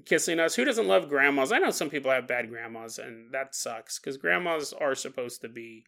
kissing 0.05 0.41
us. 0.41 0.55
Who 0.55 0.65
doesn't 0.65 0.89
love 0.89 1.09
grandmas? 1.09 1.53
I 1.53 1.59
know 1.59 1.71
some 1.71 1.91
people 1.91 2.11
have 2.11 2.27
bad 2.27 2.49
grandmas, 2.49 2.99
and 2.99 3.33
that 3.33 3.55
sucks 3.55 3.99
because 3.99 4.17
grandmas 4.17 4.73
are 4.73 4.95
supposed 4.95 5.41
to 5.43 5.49
be 5.49 5.85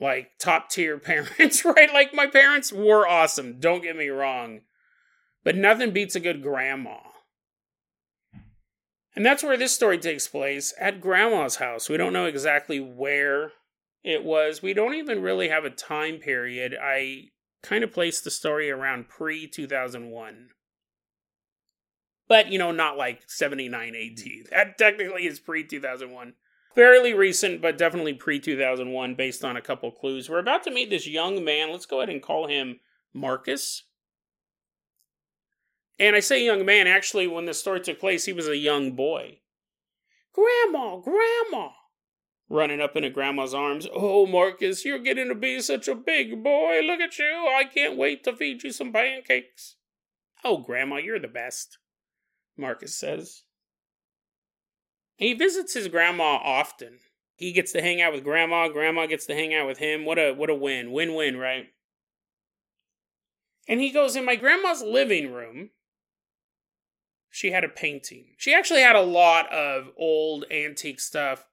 like 0.00 0.30
top 0.38 0.70
tier 0.70 0.98
parents, 0.98 1.64
right? 1.64 1.92
Like 1.92 2.14
my 2.14 2.26
parents 2.26 2.72
were 2.72 3.06
awesome. 3.06 3.58
Don't 3.60 3.82
get 3.82 3.96
me 3.96 4.08
wrong, 4.08 4.60
but 5.44 5.56
nothing 5.56 5.90
beats 5.90 6.14
a 6.14 6.20
good 6.20 6.42
grandma. 6.42 6.98
And 9.14 9.26
that's 9.26 9.42
where 9.42 9.58
this 9.58 9.74
story 9.74 9.98
takes 9.98 10.26
place 10.26 10.72
at 10.80 11.02
grandma's 11.02 11.56
house. 11.56 11.90
We 11.90 11.98
don't 11.98 12.14
know 12.14 12.24
exactly 12.24 12.80
where 12.80 13.52
it 14.02 14.24
was. 14.24 14.62
We 14.62 14.72
don't 14.72 14.94
even 14.94 15.20
really 15.20 15.48
have 15.48 15.66
a 15.66 15.70
time 15.70 16.16
period. 16.16 16.74
I 16.80 17.24
kind 17.62 17.84
of 17.84 17.92
placed 17.92 18.24
the 18.24 18.30
story 18.30 18.70
around 18.70 19.08
pre 19.08 19.46
2001 19.46 20.48
but 22.32 22.50
you 22.50 22.58
know, 22.58 22.72
not 22.72 22.96
like 22.96 23.24
79 23.26 23.94
AD. 23.94 24.20
That 24.50 24.78
technically 24.78 25.26
is 25.26 25.38
pre 25.38 25.64
2001. 25.64 26.32
Fairly 26.74 27.12
recent, 27.12 27.60
but 27.60 27.76
definitely 27.76 28.14
pre 28.14 28.40
2001, 28.40 29.14
based 29.16 29.44
on 29.44 29.58
a 29.58 29.60
couple 29.60 29.90
clues. 29.90 30.30
We're 30.30 30.38
about 30.38 30.62
to 30.62 30.70
meet 30.70 30.88
this 30.88 31.06
young 31.06 31.44
man. 31.44 31.70
Let's 31.70 31.84
go 31.84 32.00
ahead 32.00 32.08
and 32.08 32.22
call 32.22 32.46
him 32.46 32.80
Marcus. 33.12 33.82
And 35.98 36.16
I 36.16 36.20
say 36.20 36.42
young 36.42 36.64
man, 36.64 36.86
actually, 36.86 37.26
when 37.26 37.44
the 37.44 37.52
story 37.52 37.80
took 37.80 38.00
place, 38.00 38.24
he 38.24 38.32
was 38.32 38.48
a 38.48 38.56
young 38.56 38.92
boy. 38.92 39.40
Grandma, 40.32 41.00
Grandma, 41.00 41.68
running 42.48 42.80
up 42.80 42.96
into 42.96 43.10
Grandma's 43.10 43.52
arms. 43.52 43.86
Oh, 43.94 44.24
Marcus, 44.24 44.86
you're 44.86 44.98
getting 44.98 45.28
to 45.28 45.34
be 45.34 45.60
such 45.60 45.86
a 45.86 45.94
big 45.94 46.42
boy. 46.42 46.80
Look 46.82 47.00
at 47.00 47.18
you. 47.18 47.46
I 47.54 47.64
can't 47.64 47.98
wait 47.98 48.24
to 48.24 48.34
feed 48.34 48.62
you 48.62 48.72
some 48.72 48.90
pancakes. 48.90 49.76
Oh, 50.42 50.56
Grandma, 50.56 50.96
you're 50.96 51.20
the 51.20 51.28
best, 51.28 51.76
Marcus 52.62 52.96
says. 52.96 53.42
He 55.16 55.34
visits 55.34 55.74
his 55.74 55.88
grandma 55.88 56.38
often. 56.42 57.00
He 57.36 57.52
gets 57.52 57.72
to 57.72 57.82
hang 57.82 58.00
out 58.00 58.12
with 58.12 58.24
grandma, 58.24 58.68
grandma 58.68 59.06
gets 59.06 59.26
to 59.26 59.34
hang 59.34 59.54
out 59.54 59.66
with 59.66 59.78
him. 59.78 60.06
What 60.06 60.18
a 60.18 60.32
what 60.32 60.48
a 60.48 60.54
win. 60.54 60.92
Win-win, 60.92 61.36
right? 61.36 61.66
And 63.68 63.80
he 63.80 63.90
goes 63.90 64.16
in 64.16 64.24
my 64.24 64.36
grandma's 64.36 64.82
living 64.82 65.32
room. 65.32 65.70
She 67.30 67.50
had 67.52 67.64
a 67.64 67.68
painting. 67.68 68.34
She 68.36 68.54
actually 68.54 68.82
had 68.82 68.96
a 68.96 69.02
lot 69.02 69.50
of 69.52 69.90
old 69.96 70.44
antique 70.50 71.00
stuff. 71.00 71.46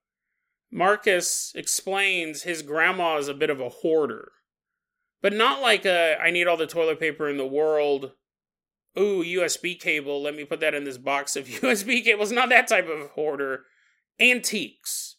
Marcus 0.71 1.51
explains 1.55 2.43
his 2.43 2.61
grandma 2.61 3.17
is 3.17 3.27
a 3.27 3.33
bit 3.33 3.49
of 3.49 3.59
a 3.59 3.69
hoarder, 3.69 4.31
but 5.21 5.33
not 5.33 5.61
like 5.61 5.85
a 5.85 6.17
I 6.21 6.31
need 6.31 6.47
all 6.47 6.57
the 6.57 6.67
toilet 6.67 6.99
paper 6.99 7.29
in 7.29 7.37
the 7.37 7.47
world. 7.47 8.11
Ooh, 8.99 9.23
USB 9.23 9.79
cable. 9.79 10.21
Let 10.21 10.35
me 10.35 10.43
put 10.43 10.59
that 10.59 10.73
in 10.73 10.83
this 10.83 10.97
box 10.97 11.35
of 11.35 11.47
USB 11.47 12.03
cables. 12.03 12.31
Not 12.31 12.49
that 12.49 12.67
type 12.67 12.87
of 12.87 13.11
hoarder. 13.11 13.65
Antiques. 14.19 15.15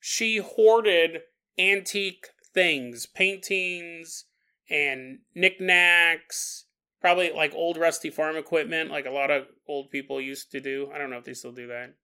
She 0.00 0.38
hoarded 0.38 1.22
antique 1.58 2.28
things, 2.54 3.06
paintings, 3.06 4.24
and 4.70 5.18
knickknacks, 5.34 6.66
probably 7.00 7.30
like 7.32 7.52
old 7.54 7.76
rusty 7.76 8.10
farm 8.10 8.36
equipment, 8.36 8.90
like 8.90 9.06
a 9.06 9.10
lot 9.10 9.30
of 9.30 9.46
old 9.68 9.90
people 9.90 10.20
used 10.20 10.50
to 10.52 10.60
do. 10.60 10.90
I 10.94 10.98
don't 10.98 11.10
know 11.10 11.18
if 11.18 11.24
they 11.24 11.34
still 11.34 11.52
do 11.52 11.66
that. 11.66 11.94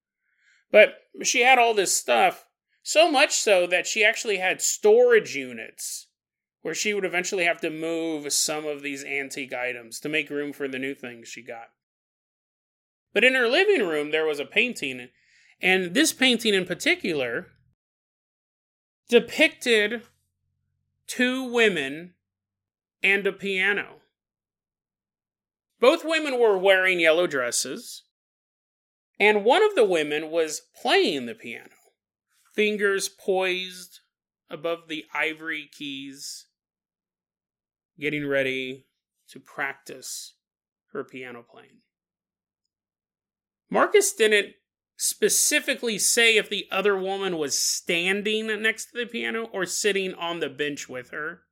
But 0.71 0.95
she 1.23 1.43
had 1.43 1.59
all 1.59 1.75
this 1.75 1.97
stuff, 1.97 2.47
so 2.83 3.11
much 3.11 3.33
so 3.33 3.67
that 3.67 3.87
she 3.87 4.05
actually 4.05 4.39
had 4.39 4.61
storage 4.61 5.35
units 5.35 6.09
where 6.63 6.75
she 6.75 6.95
would 6.95 7.05
eventually 7.05 7.45
have 7.45 7.61
to 7.61 7.71
move 7.71 8.33
some 8.33 8.67
of 8.67 8.83
these 8.83 9.05
antique 9.05 9.53
items 9.53 10.01
to 10.01 10.09
make 10.09 10.31
room 10.31 10.53
for 10.53 10.69
the 10.69 10.79
new 10.79 10.95
things 10.95 11.29
she 11.29 11.43
got. 11.43 11.71
But 13.13 13.25
in 13.25 13.35
her 13.35 13.49
living 13.49 13.87
room, 13.87 14.11
there 14.11 14.25
was 14.25 14.39
a 14.39 14.45
painting, 14.45 15.09
and 15.61 15.93
this 15.93 16.13
painting 16.13 16.55
in 16.55 16.65
particular 16.65 17.49
depicted 19.09 20.03
two 21.07 21.53
women 21.53 22.15
and 23.03 23.27
a 23.27 23.33
piano. 23.33 23.97
Both 25.81 26.05
women 26.05 26.39
were 26.39 26.57
wearing 26.57 27.01
yellow 27.01 27.27
dresses, 27.27 28.05
and 29.19 29.45
one 29.45 29.63
of 29.63 29.75
the 29.75 29.85
women 29.85 30.31
was 30.31 30.63
playing 30.81 31.27
the 31.27 31.35
piano, 31.35 31.75
fingers 32.55 33.09
poised 33.09 34.01
above 34.49 34.89
the 34.89 35.05
ivory 35.13 35.69
keys, 35.71 36.47
getting 37.99 38.27
ready 38.27 38.87
to 39.29 39.41
practice 39.41 40.35
her 40.93 41.05
piano 41.05 41.45
playing. 41.49 41.81
Marcus 43.71 44.13
didn't 44.13 44.55
specifically 44.97 45.99
say 45.99 46.37
if 46.37 46.49
the 46.49 46.67
other 46.71 46.97
woman 46.97 47.39
was 47.39 47.59
standing 47.59 48.47
next 48.63 48.87
to 48.87 48.99
the 48.99 49.07
piano 49.07 49.45
or 49.53 49.65
sitting 49.65 50.15
on 50.15 50.41
the 50.41 50.49
bench 50.49 50.89
with 50.89 51.11
her. 51.11 51.43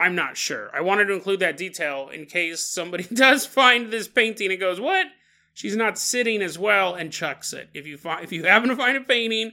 I'm 0.00 0.14
not 0.14 0.36
sure. 0.36 0.70
I 0.74 0.80
wanted 0.80 1.04
to 1.04 1.12
include 1.12 1.40
that 1.40 1.56
detail 1.56 2.08
in 2.08 2.26
case 2.26 2.64
somebody 2.64 3.04
does 3.12 3.46
find 3.46 3.92
this 3.92 4.08
painting 4.08 4.50
and 4.50 4.58
goes, 4.58 4.80
"What? 4.80 5.06
She's 5.54 5.76
not 5.76 5.98
sitting 5.98 6.42
as 6.42 6.58
well," 6.58 6.94
and 6.94 7.12
chucks 7.12 7.52
it. 7.52 7.68
If 7.72 7.86
you 7.86 7.96
find, 7.96 8.24
if 8.24 8.32
you 8.32 8.44
happen 8.44 8.70
to 8.70 8.76
find 8.76 8.96
a 8.96 9.02
painting, 9.02 9.52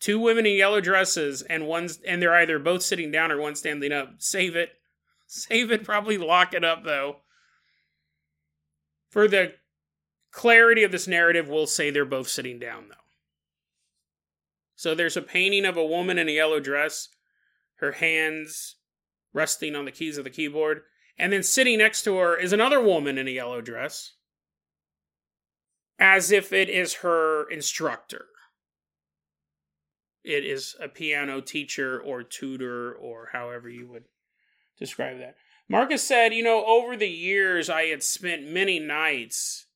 two 0.00 0.18
women 0.18 0.46
in 0.46 0.56
yellow 0.56 0.80
dresses 0.80 1.42
and 1.42 1.66
one's 1.66 2.00
and 2.06 2.20
they're 2.20 2.34
either 2.34 2.58
both 2.58 2.82
sitting 2.82 3.10
down 3.10 3.30
or 3.30 3.38
one 3.38 3.54
standing 3.54 3.92
up, 3.92 4.14
save 4.18 4.56
it. 4.56 4.72
Save 5.32 5.70
it. 5.70 5.84
Probably 5.84 6.18
lock 6.18 6.54
it 6.54 6.64
up 6.64 6.82
though. 6.82 7.18
For 9.10 9.28
the 9.28 9.52
clarity 10.32 10.82
of 10.82 10.90
this 10.90 11.06
narrative, 11.06 11.48
we'll 11.48 11.68
say 11.68 11.90
they're 11.90 12.04
both 12.04 12.26
sitting 12.26 12.58
down 12.58 12.86
though. 12.88 12.96
So 14.74 14.92
there's 14.92 15.16
a 15.16 15.22
painting 15.22 15.64
of 15.64 15.76
a 15.76 15.86
woman 15.86 16.18
in 16.18 16.28
a 16.28 16.32
yellow 16.32 16.58
dress, 16.58 17.10
her 17.76 17.92
hands 17.92 18.74
resting 19.32 19.76
on 19.76 19.84
the 19.84 19.92
keys 19.92 20.18
of 20.18 20.24
the 20.24 20.30
keyboard. 20.30 20.82
And 21.16 21.32
then 21.32 21.44
sitting 21.44 21.78
next 21.78 22.02
to 22.04 22.16
her 22.16 22.36
is 22.36 22.52
another 22.52 22.80
woman 22.80 23.16
in 23.18 23.28
a 23.28 23.32
yellow 23.32 23.60
dress, 23.60 24.14
as 25.98 26.32
if 26.32 26.52
it 26.52 26.68
is 26.68 26.94
her 26.94 27.48
instructor. 27.50 28.26
It 30.22 30.44
is 30.44 30.76
a 30.80 30.88
piano 30.88 31.40
teacher 31.40 32.00
or 32.00 32.22
tutor, 32.22 32.92
or 32.92 33.30
however 33.32 33.68
you 33.68 33.88
would 33.88 34.04
describe 34.78 35.18
that. 35.18 35.36
Marcus 35.68 36.02
said, 36.02 36.34
You 36.34 36.42
know, 36.42 36.64
over 36.64 36.96
the 36.96 37.08
years, 37.08 37.70
I 37.70 37.84
had 37.84 38.02
spent 38.02 38.50
many 38.50 38.78
nights 38.78 39.66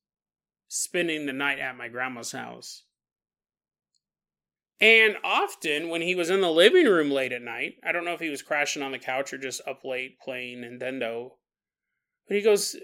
spending 0.67 1.25
the 1.25 1.33
night 1.33 1.59
at 1.59 1.77
my 1.77 1.87
grandma's 1.87 2.31
house. 2.31 2.83
And 4.81 5.15
often, 5.23 5.87
when 5.87 6.01
he 6.01 6.15
was 6.15 6.29
in 6.29 6.41
the 6.41 6.51
living 6.51 6.85
room 6.85 7.09
late 7.09 7.31
at 7.31 7.41
night, 7.41 7.75
I 7.83 7.91
don't 7.91 8.03
know 8.03 8.13
if 8.13 8.19
he 8.19 8.29
was 8.29 8.41
crashing 8.41 8.83
on 8.83 8.91
the 8.91 8.99
couch 8.99 9.31
or 9.31 9.37
just 9.37 9.61
up 9.65 9.85
late 9.85 10.19
playing 10.19 10.59
Nintendo, 10.59 11.31
but 12.27 12.35
he 12.35 12.43
goes, 12.43 12.75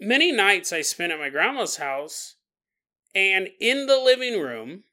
Many 0.00 0.32
nights 0.32 0.72
I 0.72 0.80
spent 0.80 1.12
at 1.12 1.18
my 1.18 1.28
grandma's 1.28 1.76
house, 1.76 2.36
and 3.14 3.48
in 3.60 3.86
the 3.86 3.98
living 3.98 4.40
room 4.40 4.84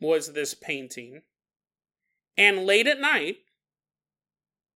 was 0.00 0.32
this 0.32 0.54
painting. 0.54 1.22
And 2.36 2.66
late 2.66 2.86
at 2.86 3.00
night, 3.00 3.38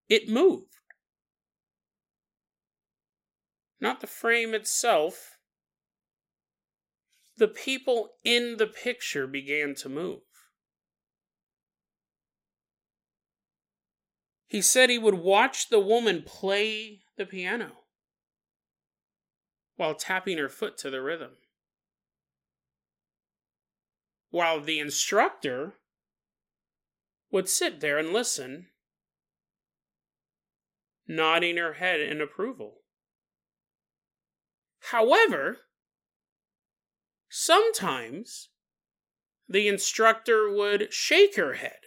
it 0.08 0.28
moved. 0.28 0.76
Not 3.80 4.00
the 4.00 4.06
frame 4.06 4.54
itself, 4.54 5.38
the 7.36 7.48
people 7.48 8.10
in 8.24 8.56
the 8.56 8.66
picture 8.66 9.26
began 9.26 9.74
to 9.76 9.88
move. 9.88 10.20
He 14.48 14.62
said 14.62 14.88
he 14.88 14.98
would 14.98 15.14
watch 15.14 15.68
the 15.68 15.78
woman 15.78 16.22
play 16.22 17.02
the 17.16 17.26
piano 17.26 17.72
while 19.76 19.94
tapping 19.94 20.38
her 20.38 20.48
foot 20.48 20.76
to 20.78 20.90
the 20.90 21.02
rhythm. 21.02 21.32
While 24.30 24.60
the 24.60 24.78
instructor 24.78 25.74
would 27.30 27.48
sit 27.48 27.80
there 27.80 27.98
and 27.98 28.12
listen, 28.12 28.68
nodding 31.06 31.56
her 31.56 31.74
head 31.74 32.00
in 32.00 32.20
approval. 32.20 32.82
However, 34.90 35.68
Sometimes 37.28 38.48
the 39.48 39.68
instructor 39.68 40.50
would 40.50 40.92
shake 40.92 41.36
her 41.36 41.54
head 41.54 41.80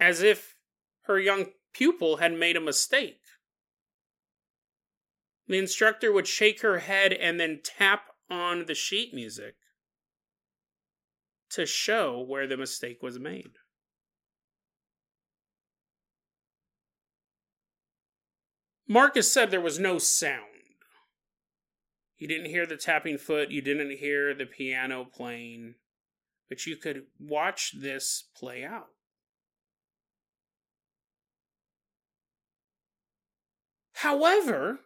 as 0.00 0.20
if 0.20 0.56
her 1.02 1.18
young 1.18 1.52
pupil 1.72 2.16
had 2.16 2.32
made 2.32 2.56
a 2.56 2.60
mistake. 2.60 3.20
The 5.46 5.58
instructor 5.58 6.10
would 6.12 6.26
shake 6.26 6.62
her 6.62 6.78
head 6.78 7.12
and 7.12 7.38
then 7.38 7.60
tap 7.62 8.10
on 8.28 8.66
the 8.66 8.74
sheet 8.74 9.14
music 9.14 9.54
to 11.54 11.66
show 11.66 12.20
where 12.20 12.46
the 12.46 12.56
mistake 12.56 13.02
was 13.02 13.18
made. 13.18 13.52
Marcus 18.88 19.30
said 19.30 19.50
there 19.50 19.60
was 19.60 19.78
no 19.78 19.98
sound. 19.98 20.40
You 22.18 22.28
didn't 22.28 22.50
hear 22.50 22.66
the 22.66 22.76
tapping 22.76 23.18
foot, 23.18 23.50
you 23.50 23.62
didn't 23.62 23.98
hear 23.98 24.34
the 24.34 24.46
piano 24.46 25.04
playing, 25.04 25.74
but 26.48 26.66
you 26.66 26.76
could 26.76 27.04
watch 27.18 27.72
this 27.80 28.24
play 28.36 28.64
out. 28.64 28.88
However, 33.94 34.80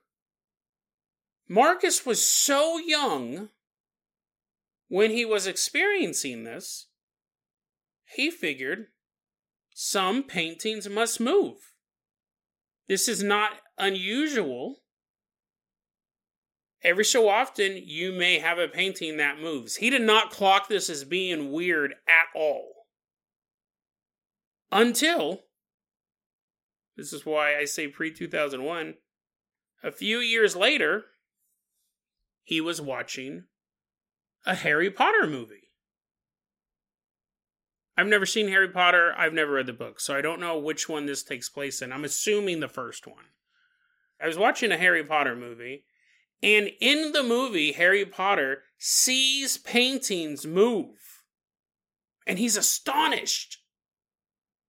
Marcus 1.48 2.04
was 2.04 2.26
so 2.26 2.78
young 2.78 3.48
when 4.88 5.10
he 5.10 5.24
was 5.24 5.46
experiencing 5.46 6.44
this, 6.44 6.88
he 8.14 8.30
figured 8.30 8.86
some 9.74 10.22
paintings 10.22 10.88
must 10.88 11.20
move. 11.20 11.56
This 12.88 13.06
is 13.06 13.22
not 13.22 13.52
unusual 13.78 14.78
every 16.82 17.04
so 17.04 17.28
often 17.28 17.80
you 17.84 18.12
may 18.12 18.38
have 18.38 18.58
a 18.58 18.68
painting 18.68 19.16
that 19.16 19.40
moves. 19.40 19.76
He 19.76 19.90
did 19.90 20.02
not 20.02 20.30
clock 20.30 20.68
this 20.68 20.88
as 20.88 21.04
being 21.04 21.52
weird 21.52 21.92
at 22.06 22.26
all. 22.34 22.86
Until, 24.70 25.44
this 26.96 27.12
is 27.12 27.24
why 27.24 27.56
I 27.56 27.64
say 27.64 27.88
pre 27.88 28.12
2001, 28.12 28.94
a 29.82 29.92
few 29.92 30.18
years 30.18 30.54
later, 30.54 31.04
he 32.42 32.60
was 32.60 32.80
watching 32.80 33.44
a 34.48 34.54
Harry 34.54 34.90
Potter 34.90 35.26
movie. 35.26 35.68
I've 37.98 38.06
never 38.06 38.24
seen 38.24 38.48
Harry 38.48 38.68
Potter. 38.68 39.12
I've 39.16 39.34
never 39.34 39.52
read 39.52 39.66
the 39.66 39.72
book, 39.74 40.00
so 40.00 40.16
I 40.16 40.22
don't 40.22 40.40
know 40.40 40.58
which 40.58 40.88
one 40.88 41.04
this 41.04 41.22
takes 41.22 41.50
place 41.50 41.82
in. 41.82 41.92
I'm 41.92 42.04
assuming 42.04 42.60
the 42.60 42.68
first 42.68 43.06
one. 43.06 43.26
I 44.20 44.26
was 44.26 44.38
watching 44.38 44.72
a 44.72 44.78
Harry 44.78 45.04
Potter 45.04 45.36
movie, 45.36 45.84
and 46.42 46.70
in 46.80 47.12
the 47.12 47.22
movie, 47.22 47.72
Harry 47.72 48.06
Potter 48.06 48.62
sees 48.78 49.58
paintings 49.58 50.46
move. 50.46 50.96
And 52.26 52.38
he's 52.38 52.56
astonished. 52.56 53.58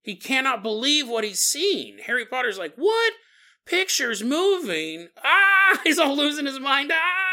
He 0.02 0.16
cannot 0.16 0.62
believe 0.62 1.08
what 1.08 1.24
he's 1.24 1.42
seen. 1.42 2.00
Harry 2.06 2.26
Potter's 2.26 2.58
like, 2.58 2.74
What? 2.76 3.14
Pictures 3.66 4.24
moving? 4.24 5.10
Ah! 5.24 5.80
He's 5.84 6.00
all 6.00 6.18
losing 6.18 6.48
his 6.48 6.60
mind. 6.60 6.92
Ah! 6.92 7.29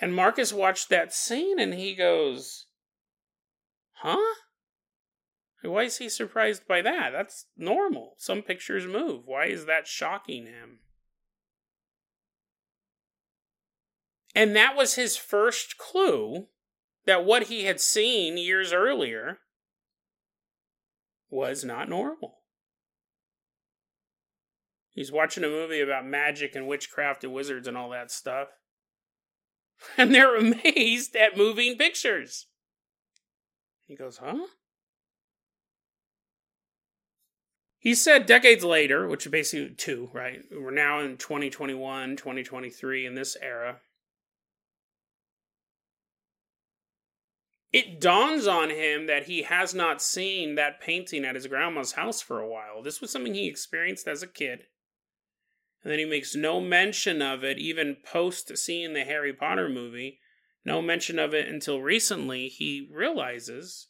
And 0.00 0.14
Marcus 0.14 0.52
watched 0.52 0.88
that 0.88 1.14
scene 1.14 1.58
and 1.58 1.74
he 1.74 1.94
goes, 1.94 2.66
Huh? 3.92 4.34
Why 5.62 5.84
is 5.84 5.98
he 5.98 6.08
surprised 6.08 6.66
by 6.68 6.82
that? 6.82 7.10
That's 7.12 7.46
normal. 7.56 8.14
Some 8.18 8.42
pictures 8.42 8.86
move. 8.86 9.22
Why 9.24 9.46
is 9.46 9.64
that 9.66 9.86
shocking 9.86 10.46
him? 10.46 10.80
And 14.34 14.54
that 14.56 14.76
was 14.76 14.94
his 14.94 15.16
first 15.16 15.78
clue 15.78 16.48
that 17.06 17.24
what 17.24 17.44
he 17.44 17.64
had 17.64 17.80
seen 17.80 18.36
years 18.36 18.72
earlier 18.72 19.38
was 21.30 21.64
not 21.64 21.88
normal. 21.88 22.40
He's 24.90 25.12
watching 25.12 25.44
a 25.44 25.48
movie 25.48 25.80
about 25.80 26.06
magic 26.06 26.54
and 26.54 26.66
witchcraft 26.66 27.24
and 27.24 27.32
wizards 27.32 27.66
and 27.66 27.76
all 27.76 27.90
that 27.90 28.10
stuff. 28.10 28.48
And 29.98 30.14
they're 30.14 30.36
amazed 30.36 31.14
at 31.14 31.36
moving 31.36 31.76
pictures. 31.76 32.46
He 33.86 33.94
goes, 33.94 34.16
huh? 34.16 34.46
He 37.78 37.94
said 37.94 38.24
decades 38.24 38.64
later, 38.64 39.06
which 39.06 39.26
is 39.26 39.30
basically 39.30 39.74
two, 39.74 40.08
right? 40.14 40.40
We're 40.50 40.70
now 40.70 41.00
in 41.00 41.18
2021, 41.18 42.16
2023, 42.16 43.04
in 43.04 43.14
this 43.14 43.36
era. 43.42 43.80
It 47.74 48.00
dawns 48.00 48.46
on 48.46 48.70
him 48.70 49.06
that 49.08 49.24
he 49.24 49.42
has 49.42 49.74
not 49.74 50.00
seen 50.00 50.54
that 50.54 50.80
painting 50.80 51.24
at 51.24 51.34
his 51.34 51.46
grandma's 51.46 51.92
house 51.92 52.22
for 52.22 52.40
a 52.40 52.48
while. 52.48 52.82
This 52.82 53.00
was 53.02 53.10
something 53.10 53.34
he 53.34 53.48
experienced 53.48 54.08
as 54.08 54.22
a 54.22 54.28
kid. 54.28 54.64
And 55.84 55.92
then 55.92 55.98
he 55.98 56.06
makes 56.06 56.34
no 56.34 56.60
mention 56.60 57.20
of 57.20 57.44
it, 57.44 57.58
even 57.58 57.98
post 58.04 58.56
seeing 58.56 58.94
the 58.94 59.04
Harry 59.04 59.32
Potter 59.32 59.68
movie. 59.68 60.18
No 60.64 60.80
mention 60.80 61.18
of 61.18 61.34
it 61.34 61.46
until 61.46 61.82
recently. 61.82 62.48
He 62.48 62.88
realizes 62.90 63.88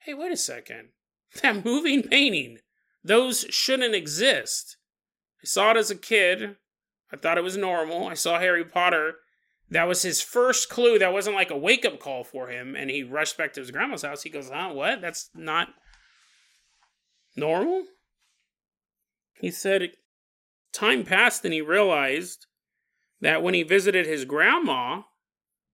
hey, 0.00 0.14
wait 0.14 0.32
a 0.32 0.36
second. 0.36 0.88
That 1.42 1.64
moving 1.64 2.02
painting, 2.02 2.58
those 3.02 3.44
shouldn't 3.50 3.94
exist. 3.94 4.76
I 5.42 5.46
saw 5.46 5.72
it 5.72 5.76
as 5.76 5.90
a 5.90 5.96
kid. 5.96 6.56
I 7.12 7.16
thought 7.16 7.36
it 7.36 7.44
was 7.44 7.56
normal. 7.56 8.06
I 8.06 8.14
saw 8.14 8.38
Harry 8.38 8.64
Potter 8.64 9.16
that 9.70 9.88
was 9.88 10.02
his 10.02 10.20
first 10.20 10.68
clue. 10.68 10.98
That 10.98 11.12
wasn't 11.12 11.36
like 11.36 11.50
a 11.50 11.56
wake 11.56 11.84
up 11.84 11.98
call 11.98 12.24
for 12.24 12.48
him. 12.48 12.76
And 12.76 12.90
he 12.90 13.02
rushed 13.02 13.36
back 13.36 13.52
to 13.54 13.60
his 13.60 13.70
grandma's 13.70 14.02
house. 14.02 14.22
He 14.22 14.30
goes, 14.30 14.50
huh, 14.52 14.70
what? 14.72 15.00
That's 15.00 15.30
not 15.34 15.68
normal? 17.36 17.84
He 19.40 19.50
said, 19.50 19.90
time 20.76 21.04
passed 21.04 21.44
and 21.44 21.54
he 21.54 21.60
realized 21.60 22.46
that 23.20 23.42
when 23.42 23.54
he 23.54 23.62
visited 23.62 24.06
his 24.06 24.24
grandma, 24.24 25.02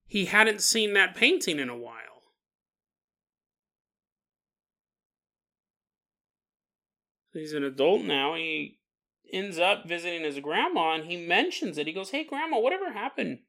he 0.07 0.25
hadn't 0.25 0.61
seen 0.61 0.93
that 0.93 1.15
painting 1.15 1.59
in 1.59 1.69
a 1.69 1.77
while. 1.77 1.97
He's 7.33 7.53
an 7.53 7.63
adult 7.63 8.03
now. 8.03 8.35
He 8.35 8.79
ends 9.31 9.57
up 9.57 9.87
visiting 9.87 10.23
his 10.23 10.39
grandma 10.39 10.93
and 10.93 11.05
he 11.05 11.17
mentions 11.17 11.77
it. 11.77 11.87
He 11.87 11.93
goes, 11.93 12.11
Hey, 12.11 12.23
grandma, 12.23 12.59
whatever 12.59 12.91
happened 12.91 13.39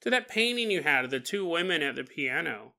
to 0.00 0.10
that 0.10 0.28
painting 0.28 0.70
you 0.70 0.82
had 0.82 1.04
of 1.04 1.10
the 1.10 1.20
two 1.20 1.46
women 1.46 1.82
at 1.82 1.96
the 1.96 2.04
piano. 2.04 2.72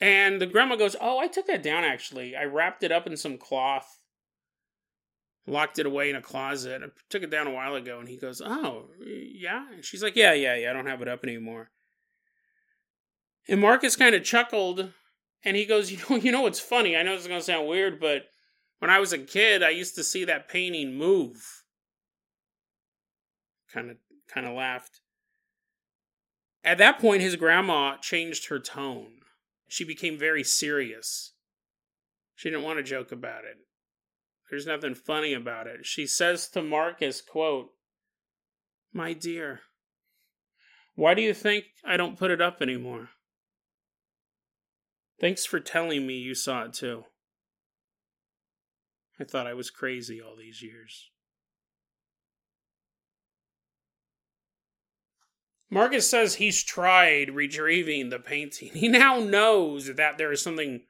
And 0.00 0.40
the 0.40 0.46
grandma 0.46 0.76
goes, 0.76 0.96
Oh, 1.00 1.18
I 1.18 1.28
took 1.28 1.46
that 1.46 1.62
down 1.62 1.84
actually. 1.84 2.36
I 2.36 2.44
wrapped 2.44 2.82
it 2.82 2.92
up 2.92 3.06
in 3.06 3.16
some 3.16 3.38
cloth, 3.38 3.99
locked 5.46 5.78
it 5.78 5.86
away 5.86 6.10
in 6.10 6.16
a 6.16 6.22
closet. 6.22 6.82
I 6.82 6.88
took 7.08 7.22
it 7.22 7.30
down 7.30 7.46
a 7.46 7.52
while 7.52 7.74
ago. 7.74 7.98
And 7.98 8.08
he 8.08 8.16
goes, 8.16 8.40
Oh, 8.40 8.86
yeah? 9.04 9.66
And 9.72 9.84
she's 9.84 10.02
like, 10.02 10.16
Yeah, 10.16 10.32
yeah, 10.32 10.56
yeah, 10.56 10.70
I 10.70 10.72
don't 10.72 10.86
have 10.86 11.02
it 11.02 11.08
up 11.08 11.24
anymore. 11.24 11.70
And 13.48 13.60
Marcus 13.60 13.96
kind 13.96 14.14
of 14.14 14.24
chuckled 14.24 14.92
and 15.44 15.56
he 15.56 15.64
goes, 15.64 15.90
You 15.90 15.98
know, 16.08 16.16
you 16.22 16.32
know 16.32 16.42
what's 16.42 16.60
funny? 16.60 16.96
I 16.96 17.02
know 17.02 17.12
this 17.12 17.22
is 17.22 17.28
gonna 17.28 17.40
sound 17.40 17.68
weird, 17.68 18.00
but 18.00 18.26
when 18.78 18.90
I 18.90 18.98
was 18.98 19.12
a 19.12 19.18
kid, 19.18 19.62
I 19.62 19.70
used 19.70 19.94
to 19.96 20.04
see 20.04 20.24
that 20.24 20.48
painting 20.48 20.96
move. 20.96 21.64
Kind 23.72 23.90
of 23.90 23.96
kind 24.32 24.46
of 24.46 24.54
laughed. 24.54 25.00
At 26.62 26.78
that 26.78 26.98
point, 26.98 27.22
his 27.22 27.36
grandma 27.36 27.96
changed 27.96 28.48
her 28.48 28.58
tone. 28.58 29.20
She 29.68 29.84
became 29.84 30.18
very 30.18 30.44
serious. 30.44 31.32
She 32.34 32.50
didn't 32.50 32.64
want 32.64 32.78
to 32.78 32.82
joke 32.82 33.12
about 33.12 33.44
it. 33.44 33.56
There's 34.50 34.66
nothing 34.66 34.96
funny 34.96 35.32
about 35.32 35.68
it. 35.68 35.86
She 35.86 36.08
says 36.08 36.48
to 36.48 36.62
Marcus, 36.62 37.22
quote, 37.22 37.70
My 38.92 39.12
dear, 39.12 39.60
why 40.96 41.14
do 41.14 41.22
you 41.22 41.32
think 41.32 41.66
I 41.84 41.96
don't 41.96 42.18
put 42.18 42.32
it 42.32 42.40
up 42.40 42.60
anymore? 42.60 43.10
Thanks 45.20 45.46
for 45.46 45.60
telling 45.60 46.04
me 46.06 46.14
you 46.14 46.34
saw 46.34 46.64
it 46.64 46.72
too. 46.72 47.04
I 49.20 49.24
thought 49.24 49.46
I 49.46 49.54
was 49.54 49.70
crazy 49.70 50.20
all 50.20 50.34
these 50.34 50.62
years. 50.62 51.10
Marcus 55.70 56.10
says 56.10 56.34
he's 56.34 56.64
tried 56.64 57.30
retrieving 57.30 58.08
the 58.08 58.18
painting. 58.18 58.70
He 58.74 58.88
now 58.88 59.20
knows 59.20 59.94
that 59.94 60.18
there 60.18 60.32
is 60.32 60.42
something 60.42 60.80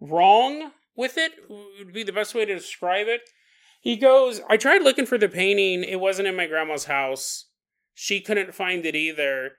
wrong 0.00 0.70
with 0.96 1.16
it, 1.16 1.32
would 1.48 1.92
be 1.92 2.02
the 2.02 2.12
best 2.12 2.34
way 2.34 2.44
to 2.44 2.54
describe 2.54 3.06
it. 3.08 3.22
He 3.80 3.96
goes, 3.96 4.40
I 4.48 4.56
tried 4.56 4.82
looking 4.82 5.06
for 5.06 5.18
the 5.18 5.28
painting. 5.28 5.84
It 5.84 6.00
wasn't 6.00 6.28
in 6.28 6.36
my 6.36 6.46
grandma's 6.46 6.86
house. 6.86 7.46
She 7.94 8.20
couldn't 8.20 8.54
find 8.54 8.84
it 8.84 8.96
either. 8.96 9.52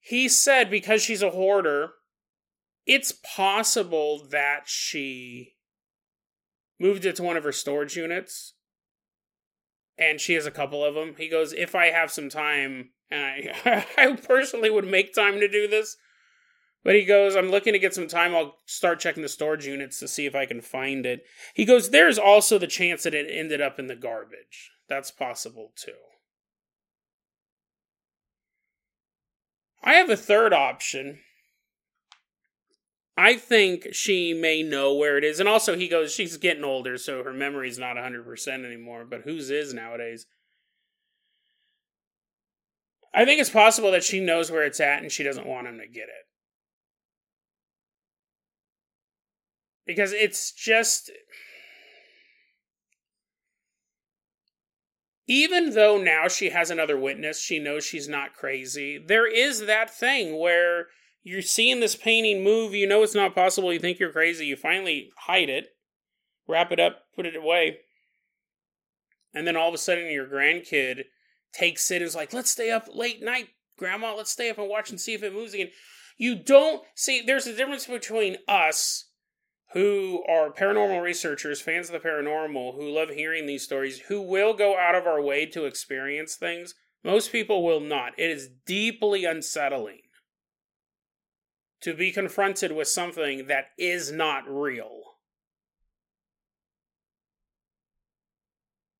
He 0.00 0.28
said 0.28 0.70
because 0.70 1.02
she's 1.02 1.22
a 1.22 1.30
hoarder, 1.30 1.90
it's 2.86 3.12
possible 3.12 4.26
that 4.30 4.62
she 4.66 5.54
moved 6.78 7.04
it 7.04 7.16
to 7.16 7.22
one 7.22 7.36
of 7.36 7.44
her 7.44 7.52
storage 7.52 7.96
units 7.96 8.54
and 9.98 10.20
she 10.20 10.34
has 10.34 10.46
a 10.46 10.50
couple 10.50 10.84
of 10.84 10.94
them. 10.94 11.14
He 11.18 11.28
goes, 11.28 11.52
If 11.52 11.74
I 11.74 11.86
have 11.86 12.10
some 12.10 12.28
time, 12.28 12.90
and 13.10 13.20
I, 13.20 13.86
I 13.98 14.12
personally 14.14 14.70
would 14.70 14.86
make 14.86 15.14
time 15.14 15.40
to 15.40 15.48
do 15.48 15.66
this. 15.66 15.96
But 16.84 16.94
he 16.94 17.04
goes, 17.04 17.34
I'm 17.34 17.50
looking 17.50 17.72
to 17.72 17.78
get 17.78 17.94
some 17.94 18.08
time. 18.08 18.34
I'll 18.34 18.56
start 18.66 19.00
checking 19.00 19.22
the 19.22 19.28
storage 19.28 19.66
units 19.66 19.98
to 19.98 20.08
see 20.08 20.26
if 20.26 20.34
I 20.34 20.46
can 20.46 20.60
find 20.60 21.04
it. 21.04 21.24
He 21.54 21.64
goes, 21.64 21.90
There's 21.90 22.18
also 22.18 22.58
the 22.58 22.66
chance 22.66 23.02
that 23.02 23.14
it 23.14 23.26
ended 23.30 23.60
up 23.60 23.78
in 23.78 23.88
the 23.88 23.96
garbage. 23.96 24.70
That's 24.88 25.10
possible 25.10 25.72
too. 25.76 25.92
I 29.82 29.94
have 29.94 30.10
a 30.10 30.16
third 30.16 30.52
option. 30.52 31.18
I 33.16 33.36
think 33.36 33.88
she 33.92 34.32
may 34.32 34.62
know 34.62 34.94
where 34.94 35.18
it 35.18 35.24
is. 35.24 35.40
And 35.40 35.48
also, 35.48 35.76
he 35.76 35.88
goes, 35.88 36.12
She's 36.12 36.36
getting 36.36 36.64
older, 36.64 36.96
so 36.96 37.24
her 37.24 37.32
memory's 37.32 37.78
not 37.78 37.96
100% 37.96 38.64
anymore. 38.64 39.04
But 39.04 39.22
whose 39.22 39.50
is 39.50 39.74
nowadays? 39.74 40.26
I 43.12 43.24
think 43.24 43.40
it's 43.40 43.50
possible 43.50 43.90
that 43.90 44.04
she 44.04 44.20
knows 44.20 44.50
where 44.50 44.64
it's 44.64 44.78
at 44.78 45.02
and 45.02 45.10
she 45.10 45.24
doesn't 45.24 45.46
want 45.46 45.66
him 45.66 45.78
to 45.78 45.88
get 45.88 46.04
it. 46.04 46.27
Because 49.88 50.12
it's 50.12 50.52
just. 50.52 51.10
Even 55.26 55.74
though 55.74 55.98
now 55.98 56.28
she 56.28 56.50
has 56.50 56.70
another 56.70 56.98
witness, 56.98 57.40
she 57.40 57.58
knows 57.58 57.84
she's 57.84 58.08
not 58.08 58.34
crazy. 58.34 58.98
There 58.98 59.26
is 59.26 59.66
that 59.66 59.90
thing 59.90 60.38
where 60.38 60.86
you're 61.22 61.42
seeing 61.42 61.80
this 61.80 61.96
painting 61.96 62.42
move, 62.42 62.74
you 62.74 62.86
know 62.86 63.02
it's 63.02 63.14
not 63.14 63.34
possible, 63.34 63.72
you 63.72 63.78
think 63.78 63.98
you're 63.98 64.12
crazy, 64.12 64.46
you 64.46 64.56
finally 64.56 65.10
hide 65.26 65.50
it, 65.50 65.66
wrap 66.46 66.72
it 66.72 66.80
up, 66.80 67.00
put 67.14 67.26
it 67.26 67.36
away. 67.36 67.78
And 69.34 69.46
then 69.46 69.54
all 69.54 69.68
of 69.68 69.74
a 69.74 69.78
sudden 69.78 70.10
your 70.10 70.26
grandkid 70.26 71.04
takes 71.52 71.90
it 71.90 71.96
and 71.96 72.04
is 72.04 72.16
like, 72.16 72.32
let's 72.32 72.50
stay 72.50 72.70
up 72.70 72.88
late 72.94 73.22
night, 73.22 73.48
grandma, 73.78 74.14
let's 74.14 74.30
stay 74.32 74.48
up 74.48 74.56
and 74.56 74.68
watch 74.68 74.88
and 74.88 74.98
see 74.98 75.12
if 75.12 75.22
it 75.22 75.34
moves 75.34 75.52
again. 75.52 75.68
You 76.16 76.36
don't 76.36 76.82
see, 76.94 77.20
there's 77.20 77.46
a 77.46 77.54
difference 77.54 77.86
between 77.86 78.38
us 78.48 79.07
who 79.72 80.24
are 80.28 80.50
paranormal 80.50 81.02
researchers, 81.02 81.60
fans 81.60 81.90
of 81.90 82.00
the 82.00 82.08
paranormal, 82.08 82.74
who 82.74 82.90
love 82.90 83.10
hearing 83.10 83.46
these 83.46 83.62
stories, 83.64 84.00
who 84.08 84.20
will 84.22 84.54
go 84.54 84.78
out 84.78 84.94
of 84.94 85.06
our 85.06 85.20
way 85.20 85.46
to 85.46 85.66
experience 85.66 86.36
things. 86.36 86.74
Most 87.04 87.32
people 87.32 87.62
will 87.64 87.80
not. 87.80 88.12
It 88.18 88.30
is 88.30 88.48
deeply 88.66 89.24
unsettling. 89.24 90.00
to 91.80 91.94
be 91.94 92.10
confronted 92.10 92.72
with 92.72 92.88
something 92.88 93.46
that 93.46 93.66
is 93.78 94.10
not 94.10 94.42
real. 94.48 95.02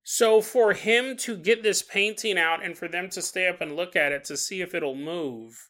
So, 0.03 0.41
for 0.41 0.73
him 0.73 1.17
to 1.17 1.37
get 1.37 1.61
this 1.61 1.83
painting 1.83 2.37
out 2.37 2.63
and 2.63 2.77
for 2.77 2.87
them 2.87 3.09
to 3.11 3.21
stay 3.21 3.47
up 3.47 3.61
and 3.61 3.75
look 3.75 3.95
at 3.95 4.11
it 4.11 4.23
to 4.25 4.37
see 4.37 4.61
if 4.61 4.73
it'll 4.73 4.95
move, 4.95 5.69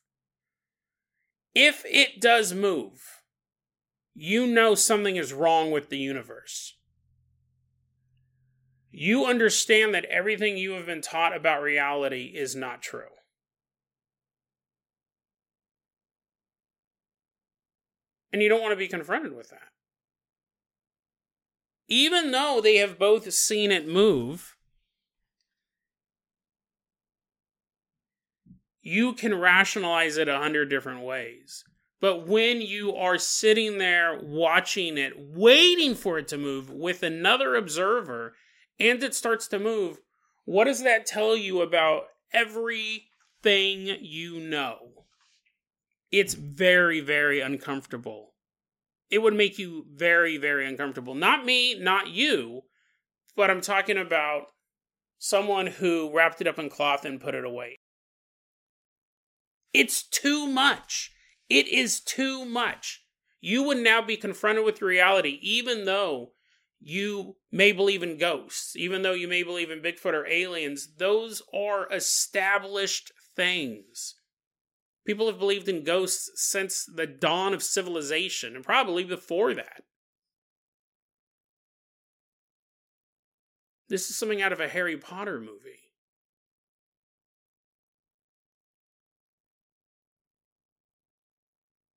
if 1.53 1.83
it 1.85 2.21
does 2.21 2.53
move, 2.53 3.18
you 4.13 4.47
know 4.47 4.75
something 4.75 5.15
is 5.15 5.33
wrong 5.33 5.71
with 5.71 5.89
the 5.89 5.97
universe. 5.97 6.75
You 8.91 9.25
understand 9.25 9.93
that 9.93 10.05
everything 10.05 10.57
you 10.57 10.71
have 10.71 10.85
been 10.85 11.01
taught 11.01 11.35
about 11.35 11.61
reality 11.61 12.33
is 12.35 12.55
not 12.55 12.81
true. 12.81 13.03
And 18.31 18.41
you 18.41 18.49
don't 18.49 18.61
want 18.61 18.71
to 18.73 18.77
be 18.77 18.87
confronted 18.87 19.35
with 19.35 19.49
that. 19.49 19.69
Even 21.87 22.31
though 22.31 22.61
they 22.61 22.77
have 22.77 22.99
both 22.99 23.31
seen 23.33 23.71
it 23.71 23.87
move, 23.87 24.55
you 28.81 29.13
can 29.13 29.39
rationalize 29.39 30.17
it 30.17 30.27
a 30.27 30.37
hundred 30.37 30.69
different 30.69 31.01
ways. 31.01 31.63
But 32.01 32.27
when 32.27 32.61
you 32.61 32.95
are 32.95 33.17
sitting 33.17 33.77
there 33.77 34.19
watching 34.21 34.97
it, 34.97 35.13
waiting 35.17 35.95
for 35.95 36.17
it 36.17 36.27
to 36.29 36.37
move 36.37 36.69
with 36.69 37.03
another 37.03 37.55
observer, 37.55 38.35
and 38.79 39.03
it 39.03 39.13
starts 39.13 39.47
to 39.49 39.59
move, 39.59 39.99
what 40.45 40.65
does 40.65 40.83
that 40.83 41.05
tell 41.05 41.35
you 41.35 41.61
about 41.61 42.03
everything 42.31 43.97
you 43.99 44.39
know? 44.39 44.77
It's 46.11 46.33
very, 46.33 47.01
very 47.01 47.41
uncomfortable. 47.41 48.33
It 49.11 49.21
would 49.21 49.33
make 49.33 49.59
you 49.59 49.85
very, 49.93 50.37
very 50.37 50.67
uncomfortable. 50.67 51.15
Not 51.15 51.45
me, 51.45 51.77
not 51.77 52.07
you, 52.07 52.61
but 53.35 53.49
I'm 53.49 53.61
talking 53.61 53.97
about 53.97 54.43
someone 55.17 55.67
who 55.67 56.15
wrapped 56.15 56.39
it 56.39 56.47
up 56.47 56.57
in 56.57 56.69
cloth 56.69 57.03
and 57.03 57.19
put 57.19 57.35
it 57.35 57.43
away. 57.43 57.79
It's 59.73 60.01
too 60.01 60.47
much. 60.47 61.11
It 61.49 61.67
is 61.67 61.99
too 61.99 62.45
much. 62.45 63.03
You 63.41 63.63
would 63.63 63.77
now 63.77 64.01
be 64.01 64.17
confronted 64.17 64.65
with 64.65 64.81
reality, 64.81 65.39
even 65.41 65.85
though 65.85 66.33
you 66.79 67.35
may 67.51 67.71
believe 67.71 68.03
in 68.03 68.17
ghosts, 68.17 68.75
even 68.75 69.01
though 69.01 69.13
you 69.13 69.27
may 69.27 69.43
believe 69.43 69.71
in 69.71 69.81
Bigfoot 69.81 70.13
or 70.13 70.27
aliens. 70.27 70.87
Those 70.97 71.41
are 71.53 71.91
established 71.91 73.11
things. 73.35 74.15
People 75.05 75.27
have 75.27 75.39
believed 75.39 75.67
in 75.67 75.83
ghosts 75.83 76.29
since 76.35 76.85
the 76.85 77.07
dawn 77.07 77.53
of 77.53 77.63
civilization, 77.63 78.55
and 78.55 78.63
probably 78.63 79.03
before 79.03 79.53
that. 79.53 79.83
This 83.87 84.09
is 84.09 84.17
something 84.17 84.41
out 84.41 84.53
of 84.53 84.59
a 84.59 84.67
Harry 84.67 84.97
Potter 84.97 85.39
movie. 85.39 85.88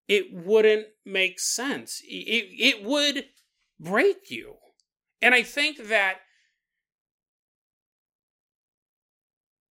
It 0.09 0.33
wouldn't 0.33 0.87
make 1.05 1.41
sense. 1.41 2.01
It, 2.05 2.49
it 2.59 2.85
would 2.85 3.27
break 3.79 4.31
you. 4.31 4.57
And 5.21 5.35
I 5.35 5.43
think 5.43 5.89
that 5.89 6.17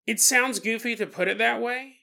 it 0.06 0.20
sounds 0.20 0.60
goofy 0.60 0.96
to 0.96 1.06
put 1.06 1.28
it 1.28 1.38
that 1.38 1.60
way 1.60 1.96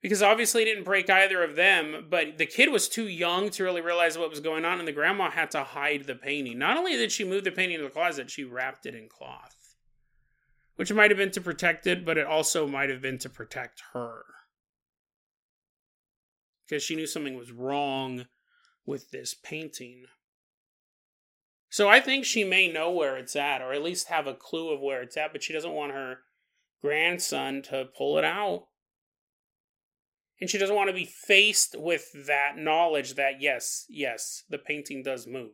because 0.00 0.22
obviously 0.22 0.62
it 0.62 0.66
didn't 0.66 0.84
break 0.84 1.10
either 1.10 1.42
of 1.42 1.56
them, 1.56 2.06
but 2.08 2.38
the 2.38 2.46
kid 2.46 2.70
was 2.70 2.88
too 2.88 3.08
young 3.08 3.50
to 3.50 3.64
really 3.64 3.80
realize 3.80 4.16
what 4.16 4.30
was 4.30 4.40
going 4.40 4.64
on, 4.64 4.78
and 4.78 4.86
the 4.86 4.92
grandma 4.92 5.28
had 5.30 5.50
to 5.50 5.64
hide 5.64 6.04
the 6.04 6.14
painting. 6.14 6.58
Not 6.58 6.76
only 6.76 6.92
did 6.92 7.10
she 7.10 7.24
move 7.24 7.44
the 7.44 7.50
painting 7.50 7.78
to 7.78 7.84
the 7.84 7.90
closet, 7.90 8.30
she 8.30 8.44
wrapped 8.44 8.86
it 8.86 8.94
in 8.94 9.08
cloth, 9.08 9.74
which 10.76 10.92
might 10.92 11.10
have 11.10 11.18
been 11.18 11.32
to 11.32 11.40
protect 11.40 11.86
it, 11.86 12.04
but 12.04 12.16
it 12.16 12.26
also 12.26 12.66
might 12.66 12.90
have 12.90 13.02
been 13.02 13.18
to 13.18 13.28
protect 13.28 13.82
her 13.92 14.22
because 16.68 16.82
she 16.82 16.96
knew 16.96 17.06
something 17.06 17.36
was 17.36 17.52
wrong 17.52 18.26
with 18.84 19.10
this 19.10 19.34
painting. 19.34 20.04
So 21.70 21.88
I 21.88 22.00
think 22.00 22.24
she 22.24 22.44
may 22.44 22.70
know 22.70 22.90
where 22.90 23.16
it's 23.16 23.36
at, 23.36 23.60
or 23.60 23.72
at 23.72 23.82
least 23.82 24.08
have 24.08 24.26
a 24.26 24.34
clue 24.34 24.72
of 24.72 24.80
where 24.80 25.02
it's 25.02 25.16
at, 25.16 25.32
but 25.32 25.42
she 25.42 25.52
doesn't 25.52 25.72
want 25.72 25.92
her 25.92 26.18
grandson 26.80 27.62
to 27.62 27.88
pull 27.96 28.18
it 28.18 28.24
out. 28.24 28.66
And 30.40 30.48
she 30.48 30.58
doesn't 30.58 30.76
want 30.76 30.88
to 30.88 30.94
be 30.94 31.04
faced 31.04 31.74
with 31.78 32.26
that 32.26 32.56
knowledge 32.56 33.14
that, 33.14 33.40
yes, 33.40 33.84
yes, 33.88 34.44
the 34.48 34.58
painting 34.58 35.02
does 35.02 35.26
move. 35.26 35.52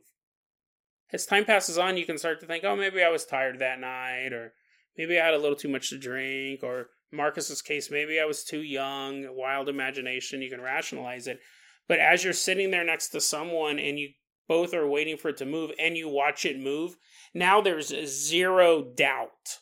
As 1.11 1.25
time 1.25 1.45
passes 1.45 1.77
on, 1.77 1.97
you 1.97 2.05
can 2.05 2.17
start 2.17 2.39
to 2.41 2.45
think, 2.45 2.63
oh, 2.63 2.75
maybe 2.75 3.03
I 3.03 3.09
was 3.09 3.25
tired 3.25 3.59
that 3.59 3.79
night, 3.79 4.31
or 4.31 4.53
maybe 4.97 5.19
I 5.19 5.25
had 5.25 5.33
a 5.33 5.39
little 5.39 5.55
too 5.55 5.69
much 5.69 5.89
to 5.89 5.97
drink, 5.97 6.61
or 6.63 6.89
Marcus's 7.15 7.61
case, 7.61 7.89
maybe 7.89 8.19
I 8.19 8.25
was 8.25 8.43
too 8.43 8.61
young, 8.61 9.35
wild 9.35 9.69
imagination, 9.69 10.41
you 10.41 10.49
can 10.49 10.61
rationalize 10.61 11.27
it. 11.27 11.39
But 11.87 11.99
as 11.99 12.23
you're 12.23 12.33
sitting 12.33 12.71
there 12.71 12.83
next 12.83 13.09
to 13.09 13.21
someone 13.21 13.79
and 13.79 13.99
you 13.99 14.09
both 14.47 14.73
are 14.73 14.87
waiting 14.87 15.17
for 15.17 15.29
it 15.29 15.37
to 15.37 15.45
move 15.45 15.71
and 15.79 15.97
you 15.97 16.09
watch 16.09 16.45
it 16.45 16.59
move, 16.59 16.97
now 17.33 17.61
there's 17.61 17.93
zero 18.05 18.83
doubt. 18.83 19.59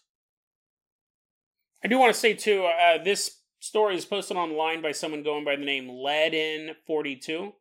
I 1.84 1.88
do 1.88 2.00
want 2.00 2.14
to 2.14 2.20
say 2.20 2.34
too, 2.34 2.66
uh, 2.66 3.04
this 3.04 3.40
story 3.60 3.96
is 3.96 4.06
posted 4.06 4.38
online 4.38 4.82
by 4.82 4.92
someone 4.92 5.24
going 5.24 5.44
by 5.44 5.56
the 5.56 5.66
name 5.66 5.88
Ledin42. 5.88 7.54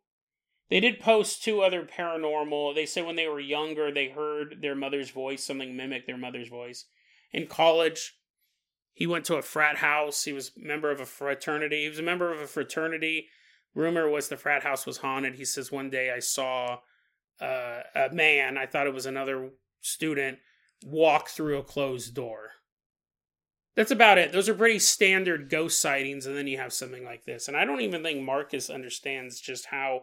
They 0.70 0.80
did 0.80 1.00
post 1.00 1.42
two 1.42 1.60
other 1.60 1.84
paranormal. 1.84 2.74
They 2.74 2.86
say 2.86 3.02
when 3.02 3.16
they 3.16 3.28
were 3.28 3.40
younger, 3.40 3.92
they 3.92 4.08
heard 4.08 4.62
their 4.62 4.74
mother's 4.74 5.10
voice, 5.10 5.44
something 5.44 5.76
mimic 5.76 6.06
their 6.06 6.16
mother's 6.16 6.48
voice. 6.48 6.86
In 7.32 7.46
college, 7.46 8.14
he 8.92 9.06
went 9.06 9.24
to 9.26 9.36
a 9.36 9.42
frat 9.42 9.76
house. 9.78 10.24
He 10.24 10.32
was 10.32 10.50
a 10.56 10.66
member 10.66 10.90
of 10.90 11.00
a 11.00 11.06
fraternity. 11.06 11.82
He 11.82 11.88
was 11.88 11.98
a 11.98 12.02
member 12.02 12.32
of 12.32 12.40
a 12.40 12.46
fraternity. 12.46 13.28
Rumor 13.74 14.08
was 14.08 14.28
the 14.28 14.36
frat 14.36 14.62
house 14.62 14.86
was 14.86 14.98
haunted. 14.98 15.36
He 15.36 15.44
says 15.44 15.72
one 15.72 15.90
day 15.90 16.12
I 16.14 16.18
saw 16.18 16.80
uh, 17.40 17.80
a 17.94 18.10
man. 18.12 18.58
I 18.58 18.66
thought 18.66 18.86
it 18.86 18.94
was 18.94 19.06
another 19.06 19.50
student 19.80 20.38
walk 20.84 21.28
through 21.28 21.58
a 21.58 21.62
closed 21.62 22.14
door. 22.14 22.50
That's 23.74 23.90
about 23.90 24.18
it. 24.18 24.32
Those 24.32 24.50
are 24.50 24.54
pretty 24.54 24.78
standard 24.78 25.48
ghost 25.48 25.80
sightings, 25.80 26.26
and 26.26 26.36
then 26.36 26.46
you 26.46 26.58
have 26.58 26.74
something 26.74 27.04
like 27.04 27.24
this. 27.24 27.48
And 27.48 27.56
I 27.56 27.64
don't 27.64 27.80
even 27.80 28.02
think 28.02 28.22
Marcus 28.22 28.68
understands 28.68 29.40
just 29.40 29.66
how 29.66 30.02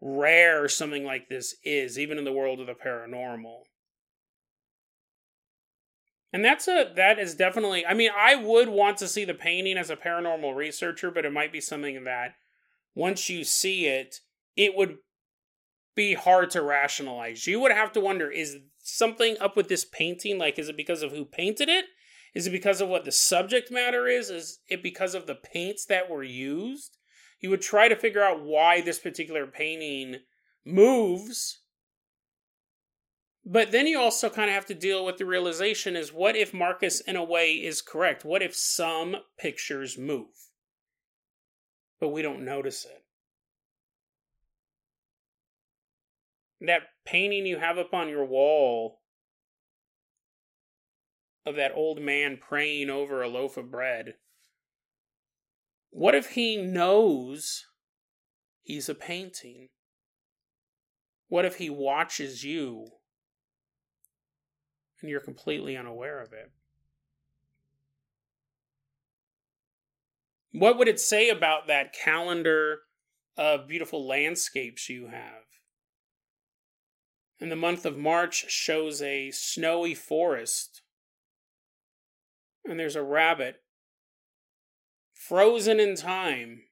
rare 0.00 0.68
something 0.68 1.04
like 1.04 1.28
this 1.28 1.54
is, 1.62 1.98
even 1.98 2.18
in 2.18 2.24
the 2.24 2.32
world 2.32 2.60
of 2.60 2.66
the 2.66 2.74
paranormal. 2.74 3.62
And 6.34 6.44
that's 6.44 6.66
a 6.66 6.90
that 6.96 7.20
is 7.20 7.36
definitely 7.36 7.86
I 7.86 7.94
mean, 7.94 8.10
I 8.14 8.34
would 8.34 8.68
want 8.68 8.98
to 8.98 9.06
see 9.06 9.24
the 9.24 9.34
painting 9.34 9.78
as 9.78 9.88
a 9.88 9.96
paranormal 9.96 10.56
researcher, 10.56 11.12
but 11.12 11.24
it 11.24 11.32
might 11.32 11.52
be 11.52 11.60
something 11.60 12.02
that 12.02 12.34
once 12.92 13.30
you 13.30 13.44
see 13.44 13.86
it, 13.86 14.16
it 14.56 14.74
would 14.74 14.96
be 15.94 16.14
hard 16.14 16.50
to 16.50 16.60
rationalize. 16.60 17.46
You 17.46 17.60
would 17.60 17.70
have 17.70 17.92
to 17.92 18.00
wonder 18.00 18.28
is 18.28 18.56
something 18.82 19.36
up 19.40 19.56
with 19.56 19.68
this 19.68 19.84
painting? 19.84 20.36
Like, 20.36 20.58
is 20.58 20.68
it 20.68 20.76
because 20.76 21.04
of 21.04 21.12
who 21.12 21.24
painted 21.24 21.68
it? 21.68 21.84
Is 22.34 22.48
it 22.48 22.50
because 22.50 22.80
of 22.80 22.88
what 22.88 23.04
the 23.04 23.12
subject 23.12 23.70
matter 23.70 24.08
is? 24.08 24.28
Is 24.28 24.58
it 24.68 24.82
because 24.82 25.14
of 25.14 25.28
the 25.28 25.36
paints 25.36 25.86
that 25.86 26.10
were 26.10 26.24
used? 26.24 26.96
You 27.38 27.50
would 27.50 27.62
try 27.62 27.86
to 27.86 27.94
figure 27.94 28.24
out 28.24 28.42
why 28.42 28.80
this 28.80 28.98
particular 28.98 29.46
painting 29.46 30.16
moves 30.64 31.60
but 33.46 33.72
then 33.72 33.86
you 33.86 33.98
also 33.98 34.30
kind 34.30 34.48
of 34.48 34.54
have 34.54 34.66
to 34.66 34.74
deal 34.74 35.04
with 35.04 35.18
the 35.18 35.26
realization 35.26 35.96
is 35.96 36.12
what 36.12 36.34
if 36.34 36.54
Marcus, 36.54 37.00
in 37.00 37.14
a 37.14 37.24
way, 37.24 37.52
is 37.52 37.82
correct? 37.82 38.24
What 38.24 38.42
if 38.42 38.56
some 38.56 39.16
pictures 39.38 39.98
move, 39.98 40.50
but 42.00 42.08
we 42.08 42.22
don't 42.22 42.44
notice 42.44 42.86
it? 42.86 43.02
That 46.66 46.82
painting 47.04 47.44
you 47.44 47.58
have 47.58 47.76
up 47.76 47.92
on 47.92 48.08
your 48.08 48.24
wall 48.24 49.00
of 51.44 51.56
that 51.56 51.72
old 51.74 52.00
man 52.00 52.38
praying 52.40 52.88
over 52.88 53.20
a 53.20 53.28
loaf 53.28 53.58
of 53.58 53.70
bread. 53.70 54.14
What 55.90 56.14
if 56.14 56.30
he 56.30 56.56
knows 56.56 57.66
he's 58.62 58.88
a 58.88 58.94
painting? 58.94 59.68
What 61.28 61.44
if 61.44 61.56
he 61.56 61.68
watches 61.68 62.42
you 62.42 62.86
and 65.04 65.10
you're 65.10 65.20
completely 65.20 65.76
unaware 65.76 66.22
of 66.22 66.32
it. 66.32 66.50
What 70.50 70.78
would 70.78 70.88
it 70.88 70.98
say 70.98 71.28
about 71.28 71.66
that 71.66 71.92
calendar 71.92 72.78
of 73.36 73.68
beautiful 73.68 74.08
landscapes 74.08 74.88
you 74.88 75.08
have? 75.08 75.44
And 77.38 77.52
the 77.52 77.56
month 77.56 77.84
of 77.84 77.98
March 77.98 78.50
shows 78.50 79.02
a 79.02 79.30
snowy 79.30 79.94
forest. 79.94 80.80
And 82.64 82.80
there's 82.80 82.96
a 82.96 83.02
rabbit 83.02 83.56
frozen 85.12 85.78
in 85.78 85.96
time 85.96 86.62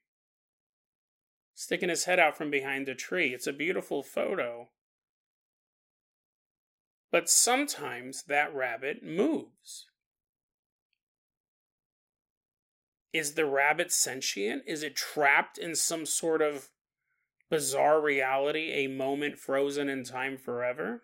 sticking 1.54 1.90
his 1.90 2.04
head 2.04 2.18
out 2.18 2.34
from 2.34 2.50
behind 2.50 2.88
a 2.88 2.94
tree. 2.94 3.34
It's 3.34 3.46
a 3.46 3.52
beautiful 3.52 4.02
photo. 4.02 4.70
But 7.12 7.28
sometimes 7.28 8.24
that 8.24 8.54
rabbit 8.54 9.04
moves. 9.04 9.86
Is 13.12 13.34
the 13.34 13.44
rabbit 13.44 13.92
sentient? 13.92 14.62
Is 14.66 14.82
it 14.82 14.96
trapped 14.96 15.58
in 15.58 15.74
some 15.74 16.06
sort 16.06 16.40
of 16.40 16.70
bizarre 17.50 18.00
reality, 18.00 18.72
a 18.72 18.86
moment 18.86 19.38
frozen 19.38 19.90
in 19.90 20.04
time 20.04 20.38
forever? 20.38 21.02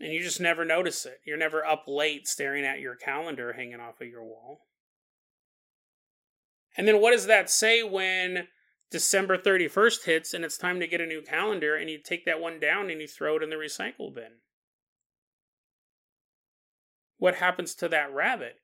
And 0.00 0.12
you 0.12 0.20
just 0.20 0.40
never 0.40 0.64
notice 0.64 1.06
it. 1.06 1.20
You're 1.24 1.36
never 1.36 1.64
up 1.64 1.84
late 1.86 2.26
staring 2.26 2.64
at 2.64 2.80
your 2.80 2.96
calendar 2.96 3.52
hanging 3.52 3.78
off 3.78 4.00
of 4.00 4.08
your 4.08 4.24
wall. 4.24 4.66
And 6.76 6.88
then 6.88 7.00
what 7.00 7.12
does 7.12 7.26
that 7.26 7.48
say 7.48 7.84
when 7.84 8.48
December 8.90 9.36
31st 9.36 10.04
hits 10.04 10.34
and 10.34 10.44
it's 10.44 10.58
time 10.58 10.80
to 10.80 10.86
get 10.86 11.00
a 11.00 11.06
new 11.06 11.22
calendar 11.22 11.74
and 11.74 11.90
you 11.90 11.98
take 11.98 12.24
that 12.24 12.40
one 12.40 12.60
down 12.60 12.90
and 12.90 13.00
you 13.00 13.08
throw 13.08 13.36
it 13.36 13.42
in 13.42 13.50
the 13.50 13.56
recycle 13.56 14.14
bin? 14.14 14.40
What 17.18 17.36
happens 17.36 17.74
to 17.76 17.88
that 17.88 18.12
rabbit? 18.12 18.56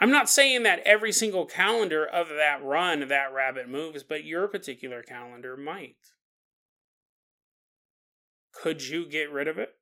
I'm 0.00 0.10
not 0.10 0.30
saying 0.30 0.62
that 0.62 0.80
every 0.84 1.12
single 1.12 1.46
calendar 1.46 2.06
of 2.06 2.28
that 2.28 2.62
run 2.62 3.08
that 3.08 3.32
rabbit 3.32 3.68
moves, 3.68 4.02
but 4.02 4.24
your 4.24 4.48
particular 4.48 5.02
calendar 5.02 5.56
might. 5.56 5.96
Could 8.52 8.86
you 8.86 9.06
get 9.06 9.30
rid 9.30 9.46
of 9.46 9.58
it? 9.58 9.74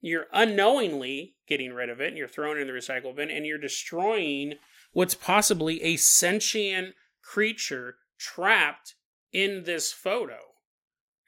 You're 0.00 0.26
unknowingly 0.32 1.36
getting 1.46 1.72
rid 1.72 1.90
of 1.90 2.00
it 2.00 2.08
and 2.08 2.16
you're 2.16 2.28
throwing 2.28 2.58
it 2.58 2.62
in 2.62 2.66
the 2.66 2.72
recycle 2.72 3.14
bin 3.14 3.30
and 3.30 3.44
you're 3.44 3.58
destroying 3.58 4.54
what's 4.92 5.14
possibly 5.14 5.82
a 5.82 5.96
sentient 5.96 6.94
creature 7.22 7.96
trapped 8.18 8.94
in 9.32 9.64
this 9.64 9.92
photo. 9.92 10.38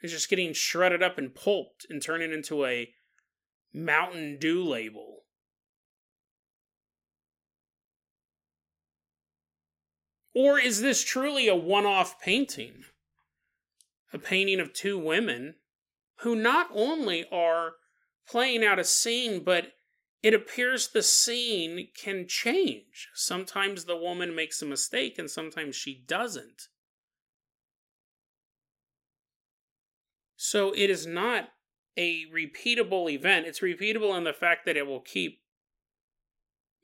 It's 0.02 0.12
just 0.12 0.28
getting 0.28 0.52
shredded 0.52 1.02
up 1.02 1.16
and 1.16 1.34
pulped 1.34 1.86
and 1.88 2.02
turning 2.02 2.32
into 2.32 2.64
a 2.66 2.92
Mountain 3.72 4.38
Dew 4.40 4.62
label. 4.64 5.20
Or 10.34 10.58
is 10.58 10.80
this 10.80 11.04
truly 11.04 11.46
a 11.46 11.54
one 11.54 11.86
off 11.86 12.20
painting? 12.20 12.84
A 14.12 14.18
painting 14.18 14.60
of 14.60 14.72
two 14.72 14.98
women 14.98 15.56
who 16.16 16.34
not 16.34 16.68
only 16.72 17.26
are 17.30 17.74
playing 18.28 18.64
out 18.64 18.78
a 18.78 18.84
scene, 18.84 19.44
but 19.44 19.72
it 20.22 20.34
appears 20.34 20.88
the 20.88 21.02
scene 21.02 21.88
can 22.00 22.26
change. 22.28 23.08
Sometimes 23.14 23.84
the 23.84 23.96
woman 23.96 24.34
makes 24.34 24.62
a 24.62 24.66
mistake 24.66 25.18
and 25.18 25.30
sometimes 25.30 25.74
she 25.74 26.04
doesn't. 26.06 26.68
So 30.36 30.72
it 30.72 30.90
is 30.90 31.06
not 31.06 31.48
a 31.96 32.24
repeatable 32.26 33.10
event. 33.10 33.46
It's 33.46 33.60
repeatable 33.60 34.16
in 34.16 34.24
the 34.24 34.32
fact 34.32 34.64
that 34.66 34.76
it 34.76 34.86
will 34.86 35.00
keep 35.00 35.40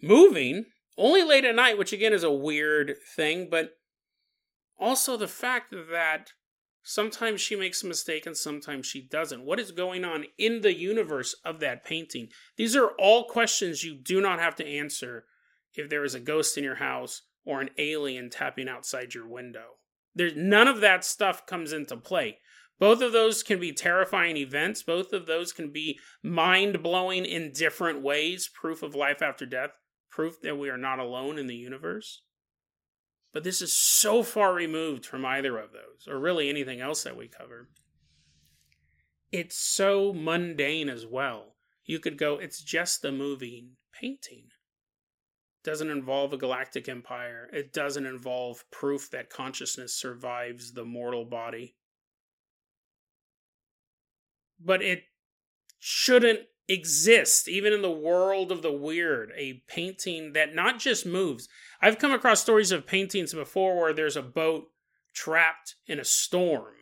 moving 0.03 0.67
only 0.97 1.23
late 1.23 1.45
at 1.45 1.55
night, 1.55 1.79
which 1.79 1.93
again 1.93 2.13
is 2.13 2.25
a 2.25 2.33
weird 2.33 2.97
thing, 3.17 3.49
but 3.49 3.79
also 4.79 5.17
the 5.17 5.29
fact 5.29 5.73
that 5.73 6.33
sometimes 6.89 7.41
she 7.41 7.55
makes 7.55 7.83
a 7.83 7.87
mistake 7.87 8.27
and 8.27 8.37
sometimes 8.37 8.87
she 8.87 9.01
doesn't. 9.01 9.45
What 9.45 9.61
is 9.61 9.71
going 9.73 10.05
on 10.05 10.25
in 10.39 10.63
the 10.63 10.75
universe 10.75 11.37
of 11.45 11.61
that 11.61 11.85
painting? 11.85 12.29
These 12.57 12.75
are 12.75 12.91
all 12.99 13.25
questions 13.25 13.85
you 13.85 13.95
do 13.95 14.21
not 14.21 14.39
have 14.39 14.57
to 14.57 14.67
answer 14.67 15.25
if 15.75 15.89
there 15.89 16.05
is 16.05 16.15
a 16.15 16.21
ghost 16.21 16.57
in 16.57 16.65
your 16.65 16.77
house 16.77 17.23
or 17.45 17.61
an 17.61 17.71
alien 17.79 18.31
tapping 18.31 18.69
outside 18.69 19.15
your 19.15 19.27
window. 19.27 19.77
There's 20.15 20.37
none 20.37 20.69
of 20.69 20.81
that 20.81 21.05
stuff 21.05 21.47
comes 21.47 21.73
into 21.73 21.97
play. 21.97 22.39
Both 22.79 23.03
of 23.03 23.13
those 23.13 23.43
can 23.43 23.61
be 23.61 23.73
terrifying 23.73 24.37
events. 24.37 24.83
Both 24.83 25.13
of 25.13 25.27
those 25.27 25.53
can 25.53 25.73
be 25.73 25.99
mind 26.23 26.83
blowing 26.83 27.25
in 27.25 27.53
different 27.53 28.03
ways, 28.03 28.49
proof 28.53 28.83
of 28.83 28.95
life 28.95 29.21
after 29.23 29.47
death 29.47 29.73
proof 30.19 30.41
that 30.43 30.59
we 30.59 30.69
are 30.69 30.77
not 30.77 30.99
alone 30.99 31.39
in 31.39 31.47
the 31.47 31.55
universe. 31.55 32.23
But 33.33 33.45
this 33.45 33.61
is 33.61 33.73
so 33.73 34.23
far 34.23 34.55
removed 34.55 35.05
from 35.05 35.25
either 35.25 35.59
of 35.59 35.73
those, 35.73 36.09
or 36.09 36.19
really 36.19 36.49
anything 36.49 36.81
else 36.81 37.03
that 37.05 37.17
we 37.17 37.29
cover. 37.29 37.69
It's 39.31 39.57
so 39.59 40.13
mundane 40.15 40.89
as 40.89 41.07
well. 41.07 41.57
You 41.85 41.99
could 41.99 42.19
go, 42.19 42.39
it's 42.39 42.63
just 42.63 43.03
the 43.03 43.13
moving 43.13 43.73
painting. 43.93 44.47
It 44.47 45.65
doesn't 45.65 45.91
involve 45.91 46.33
a 46.33 46.39
galactic 46.39 46.89
empire. 46.89 47.51
It 47.53 47.73
doesn't 47.73 48.07
involve 48.07 48.65
proof 48.71 49.11
that 49.11 49.31
consciousness 49.31 49.95
survives 49.95 50.73
the 50.73 50.85
mortal 50.85 51.25
body. 51.25 51.77
But 54.59 54.83
it 54.83 55.05
shouldn't 55.79 56.41
exist 56.69 57.49
even 57.49 57.73
in 57.73 57.81
the 57.81 57.91
world 57.91 58.53
of 58.53 58.61
the 58.63 58.73
weird 58.73 59.33
a 59.37 59.63
painting 59.67 60.35
that 60.35 60.55
not 60.55 60.79
just 60.79 61.07
moves. 61.07 61.49
I've 61.81 61.99
come 61.99 62.13
across 62.13 62.41
stories 62.41 62.73
of 62.73 62.87
paintings 62.87 63.33
before 63.33 63.81
where 63.81 63.93
there's 63.93 64.17
a 64.17 64.23
boat 64.23 64.69
trapped 65.15 65.77
in 65.87 65.99
a 65.99 66.05
storm 66.05 66.75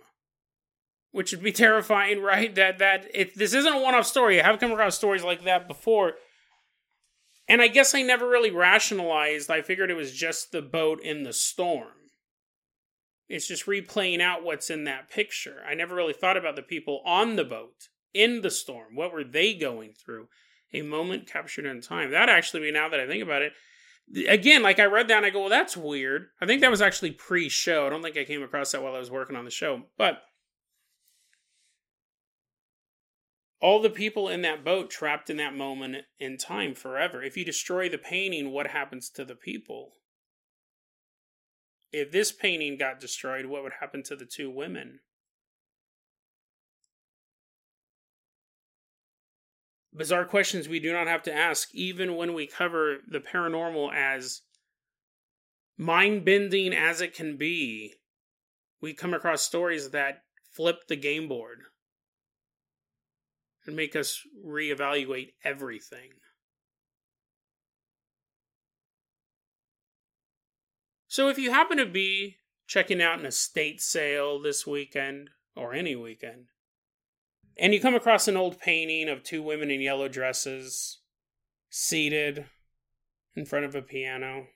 which 1.12 1.32
would 1.32 1.42
be 1.42 1.52
terrifying 1.52 2.20
right? 2.20 2.54
That 2.54 2.78
that 2.78 3.06
it, 3.14 3.38
this 3.38 3.54
isn't 3.54 3.72
a 3.72 3.80
one-off 3.80 4.06
story. 4.06 4.40
I 4.40 4.46
have 4.46 4.60
come 4.60 4.72
across 4.72 4.96
stories 4.96 5.24
like 5.24 5.44
that 5.44 5.68
before. 5.68 6.14
And 7.48 7.62
i 7.62 7.68
guess 7.68 7.94
i 7.94 8.02
never 8.02 8.28
really 8.28 8.50
rationalized. 8.50 9.50
I 9.50 9.62
figured 9.62 9.90
it 9.90 9.96
was 9.96 10.12
just 10.12 10.50
the 10.50 10.62
boat 10.62 11.00
in 11.02 11.22
the 11.22 11.32
storm. 11.32 11.92
It's 13.28 13.48
just 13.48 13.66
replaying 13.66 14.20
out 14.20 14.44
what's 14.44 14.70
in 14.70 14.84
that 14.84 15.10
picture. 15.10 15.62
I 15.68 15.74
never 15.74 15.94
really 15.94 16.12
thought 16.12 16.36
about 16.36 16.54
the 16.54 16.62
people 16.62 17.02
on 17.04 17.36
the 17.36 17.44
boat 17.44 17.88
in 18.16 18.40
the 18.40 18.50
storm? 18.50 18.94
What 18.94 19.12
were 19.12 19.24
they 19.24 19.54
going 19.54 19.92
through? 19.92 20.28
A 20.72 20.82
moment 20.82 21.26
captured 21.26 21.66
in 21.66 21.80
time. 21.80 22.10
That 22.10 22.28
actually, 22.28 22.70
now 22.70 22.88
that 22.88 22.98
I 22.98 23.06
think 23.06 23.22
about 23.22 23.42
it, 23.42 23.52
again, 24.28 24.62
like 24.62 24.80
I 24.80 24.86
read 24.86 25.08
that 25.08 25.18
and 25.18 25.26
I 25.26 25.30
go, 25.30 25.40
well, 25.40 25.48
that's 25.50 25.76
weird. 25.76 26.28
I 26.40 26.46
think 26.46 26.60
that 26.62 26.70
was 26.70 26.82
actually 26.82 27.12
pre 27.12 27.48
show. 27.48 27.86
I 27.86 27.90
don't 27.90 28.02
think 28.02 28.16
I 28.16 28.24
came 28.24 28.42
across 28.42 28.72
that 28.72 28.82
while 28.82 28.94
I 28.94 28.98
was 28.98 29.10
working 29.10 29.36
on 29.36 29.44
the 29.44 29.50
show. 29.50 29.82
But 29.96 30.22
all 33.60 33.80
the 33.80 33.90
people 33.90 34.28
in 34.28 34.42
that 34.42 34.64
boat 34.64 34.90
trapped 34.90 35.30
in 35.30 35.38
that 35.38 35.54
moment 35.54 36.04
in 36.18 36.36
time 36.36 36.74
forever. 36.74 37.22
If 37.22 37.36
you 37.36 37.44
destroy 37.44 37.88
the 37.88 37.98
painting, 37.98 38.50
what 38.50 38.68
happens 38.68 39.08
to 39.10 39.24
the 39.24 39.34
people? 39.34 39.92
If 41.92 42.10
this 42.10 42.32
painting 42.32 42.76
got 42.76 43.00
destroyed, 43.00 43.46
what 43.46 43.62
would 43.62 43.74
happen 43.80 44.02
to 44.04 44.16
the 44.16 44.26
two 44.26 44.50
women? 44.50 45.00
Bizarre 49.96 50.24
questions 50.24 50.68
we 50.68 50.80
do 50.80 50.92
not 50.92 51.06
have 51.06 51.22
to 51.24 51.34
ask, 51.34 51.74
even 51.74 52.16
when 52.16 52.34
we 52.34 52.46
cover 52.46 52.98
the 53.08 53.20
paranormal 53.20 53.92
as 53.94 54.42
mind 55.76 56.24
bending 56.24 56.72
as 56.72 57.00
it 57.00 57.14
can 57.14 57.36
be. 57.36 57.94
We 58.80 58.92
come 58.92 59.14
across 59.14 59.42
stories 59.42 59.90
that 59.90 60.22
flip 60.52 60.86
the 60.88 60.96
game 60.96 61.28
board 61.28 61.62
and 63.64 63.74
make 63.74 63.96
us 63.96 64.20
reevaluate 64.44 65.32
everything. 65.42 66.10
So, 71.08 71.28
if 71.28 71.38
you 71.38 71.50
happen 71.50 71.78
to 71.78 71.86
be 71.86 72.36
checking 72.66 73.00
out 73.00 73.18
an 73.18 73.26
estate 73.26 73.80
sale 73.80 74.40
this 74.40 74.66
weekend 74.66 75.30
or 75.54 75.72
any 75.72 75.96
weekend, 75.96 76.48
and 77.58 77.72
you 77.72 77.80
come 77.80 77.94
across 77.94 78.28
an 78.28 78.36
old 78.36 78.58
painting 78.58 79.08
of 79.08 79.22
two 79.22 79.42
women 79.42 79.70
in 79.70 79.80
yellow 79.80 80.08
dresses 80.08 80.98
seated 81.70 82.46
in 83.34 83.44
front 83.44 83.64
of 83.64 83.74
a 83.74 83.82
piano. 83.82 84.46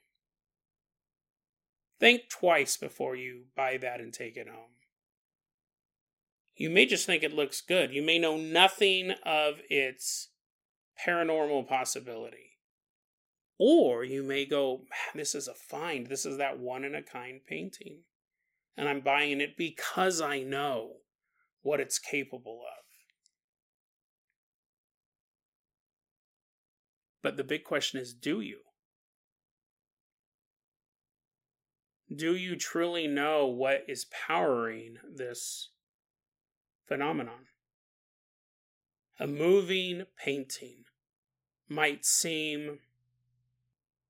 Think 1.99 2.29
twice 2.29 2.77
before 2.77 3.15
you 3.15 3.43
buy 3.55 3.77
that 3.77 3.99
and 3.99 4.13
take 4.13 4.37
it 4.37 4.47
home. 4.47 4.71
You 6.55 6.69
may 6.69 6.85
just 6.85 7.05
think 7.05 7.23
it 7.23 7.33
looks 7.33 7.61
good. 7.61 7.93
You 7.93 8.01
may 8.01 8.19
know 8.19 8.37
nothing 8.37 9.11
of 9.23 9.61
its 9.69 10.29
paranormal 11.07 11.67
possibility. 11.67 12.57
Or 13.57 14.03
you 14.03 14.23
may 14.23 14.45
go, 14.45 14.81
this 15.13 15.35
is 15.35 15.47
a 15.47 15.53
find. 15.53 16.07
This 16.07 16.25
is 16.25 16.37
that 16.37 16.59
one 16.59 16.83
in 16.83 16.95
a 16.95 17.03
kind 17.03 17.41
painting. 17.47 17.99
And 18.75 18.89
I'm 18.89 19.01
buying 19.01 19.41
it 19.41 19.55
because 19.57 20.21
I 20.21 20.39
know 20.39 20.93
what 21.61 21.79
it's 21.79 21.99
capable 21.99 22.61
of. 22.61 22.90
But 27.21 27.37
the 27.37 27.43
big 27.43 27.63
question 27.63 27.99
is 27.99 28.13
do 28.13 28.41
you? 28.41 28.59
Do 32.13 32.35
you 32.35 32.57
truly 32.57 33.07
know 33.07 33.45
what 33.45 33.85
is 33.87 34.05
powering 34.05 34.97
this 35.09 35.69
phenomenon? 36.87 37.47
A 39.17 39.27
moving 39.27 40.05
painting 40.17 40.85
might 41.69 42.03
seem 42.03 42.79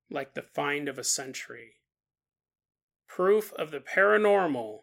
like 0.10 0.34
the 0.34 0.42
find 0.42 0.90
of 0.90 0.98
a 0.98 1.04
century, 1.04 1.74
proof 3.08 3.54
of 3.54 3.72
the 3.72 3.80
paranormal 3.80 4.80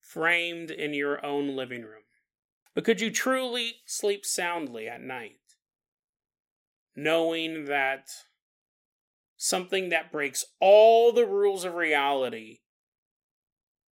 framed 0.00 0.70
in 0.70 0.94
your 0.94 1.24
own 1.24 1.56
living 1.56 1.82
room. 1.82 2.02
But 2.74 2.84
could 2.84 3.00
you 3.00 3.10
truly 3.10 3.76
sleep 3.84 4.24
soundly 4.24 4.88
at 4.88 5.00
night? 5.00 5.39
Knowing 6.96 7.66
that 7.66 8.08
something 9.36 9.88
that 9.88 10.12
breaks 10.12 10.44
all 10.60 11.12
the 11.12 11.26
rules 11.26 11.64
of 11.64 11.74
reality 11.74 12.58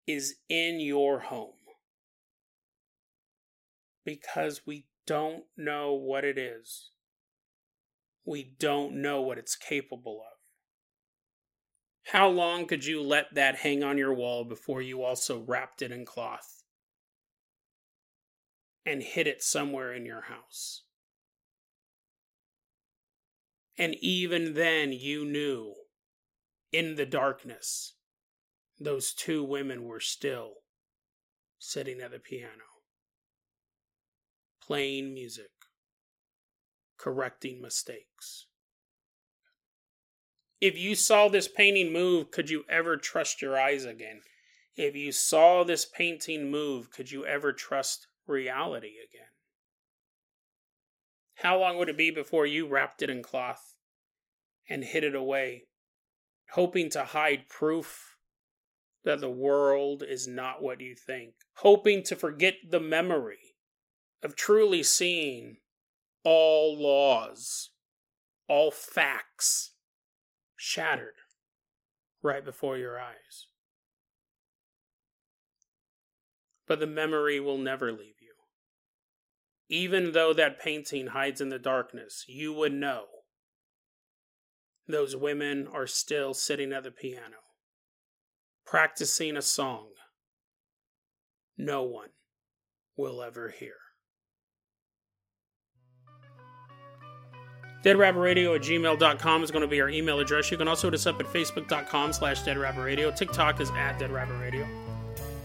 is 0.07 0.36
in 0.49 0.80
your 0.80 1.20
home. 1.20 1.53
Because 4.05 4.62
we 4.66 4.86
don't 5.07 5.44
know 5.57 5.94
what 5.94 6.24
it 6.24 6.36
is. 6.38 6.90
We 8.24 8.55
don't 8.59 9.01
know 9.01 9.22
what 9.22 9.38
it's 9.38 9.57
capable 9.57 10.20
of. 10.20 10.38
How 12.12 12.28
long 12.28 12.66
could 12.66 12.86
you 12.86 13.03
let 13.03 13.34
that 13.34 13.57
hang 13.57 13.82
on 13.82 13.99
your 13.99 14.14
wall 14.14 14.44
before 14.44 14.80
you 14.80 15.03
also 15.03 15.40
wrapped 15.40 15.82
it 15.82 15.92
in 15.92 16.07
cloth 16.07 16.62
and 18.84 19.03
hid 19.03 19.26
it 19.26 19.42
somewhere 19.42 19.92
in 19.92 20.07
your 20.07 20.22
house? 20.22 20.84
And 23.79 23.95
even 24.01 24.55
then, 24.55 24.93
you 24.93 25.24
knew 25.24 25.74
in 26.72 26.97
the 26.97 27.07
darkness, 27.07 27.95
those 28.81 29.12
two 29.12 29.45
women 29.45 29.85
were 29.85 30.01
still 30.01 30.55
sitting 31.59 32.01
at 32.01 32.11
the 32.11 32.18
piano, 32.18 32.64
playing 34.61 35.14
music, 35.14 35.51
correcting 36.99 37.62
mistakes. 37.62 38.47
If 40.61 40.76
you 40.76 40.97
saw 40.97 41.29
this 41.29 41.47
painting 41.47 41.93
move, 41.93 42.33
could 42.33 42.51
you 42.51 42.64
ever 42.68 42.97
trust 42.97 43.41
your 43.41 43.59
eyes 43.59 43.85
again? 43.85 44.22
If 44.74 44.97
you 44.97 45.12
saw 45.12 45.62
this 45.62 45.85
painting 45.85 46.51
move, 46.51 46.91
could 46.91 47.12
you 47.12 47.24
ever 47.24 47.53
trust 47.53 48.09
reality 48.26 48.95
again? 49.09 49.29
How 51.37 51.61
long 51.61 51.79
would 51.79 51.89
it 51.89 51.97
be 51.97 52.11
before 52.11 52.47
you 52.47 52.66
wrapped 52.66 53.03
it 53.03 53.11
in 53.11 53.22
cloth 53.22 53.68
and 54.69 54.85
hid 54.85 55.05
it 55.05 55.14
away, 55.14 55.64
hoping 56.51 56.91
to 56.91 57.05
hide 57.05 57.49
proof 57.49 58.16
that 59.05 59.21
the 59.21 59.31
world 59.31 60.03
is 60.07 60.27
not 60.29 60.62
what 60.62 60.81
you 60.81 60.95
think, 60.95 61.35
hoping 61.57 62.03
to 62.03 62.16
forget 62.16 62.55
the 62.69 62.81
memory 62.81 63.55
of 64.23 64.37
truly 64.37 64.83
seeing 64.83 65.57
all 66.25 66.77
laws, 66.79 67.71
all 68.49 68.71
facts 68.71 69.73
shattered 70.57 71.14
right 72.23 72.45
before 72.45 72.77
your 72.77 72.99
eyes. 72.99 73.47
But 76.66 76.81
the 76.81 76.87
memory 76.87 77.41
will 77.41 77.59
never 77.59 77.93
leave 77.93 78.21
you. 78.21 78.35
Even 79.71 80.12
though 80.12 80.33
that 80.35 80.61
painting 80.61 81.09
hides 81.09 81.41
in 81.41 81.49
the 81.49 81.59
darkness, 81.59 82.25
you 82.29 82.53
would 82.53 82.73
know 82.73 83.05
those 84.89 85.14
women 85.14 85.68
are 85.72 85.86
still 85.86 86.34
sitting 86.34 86.72
at 86.72 86.82
the 86.82 86.91
piano, 86.91 87.36
practicing 88.64 89.36
a 89.36 89.43
song 89.43 89.89
no 91.57 91.82
one 91.82 92.11
will 92.97 93.22
ever 93.22 93.51
hear. 93.51 93.74
DeadRabbitRadio 97.84 98.57
at 98.57 98.62
gmail.com 98.62 99.45
is 99.45 99.51
going 99.51 99.62
to 99.62 99.68
be 99.68 99.80
our 99.80 99.89
email 99.89 100.18
address. 100.18 100.51
You 100.51 100.57
can 100.57 100.66
also 100.66 100.89
hit 100.89 100.95
us 100.95 101.07
up 101.07 101.20
at 101.20 101.26
facebook.com 101.26 102.12
slash 102.12 102.43
deadrabbitradio. 102.43 103.14
TikTok 103.14 103.61
is 103.61 103.70
at 103.70 103.99
deadrabbitradio. 103.99 104.66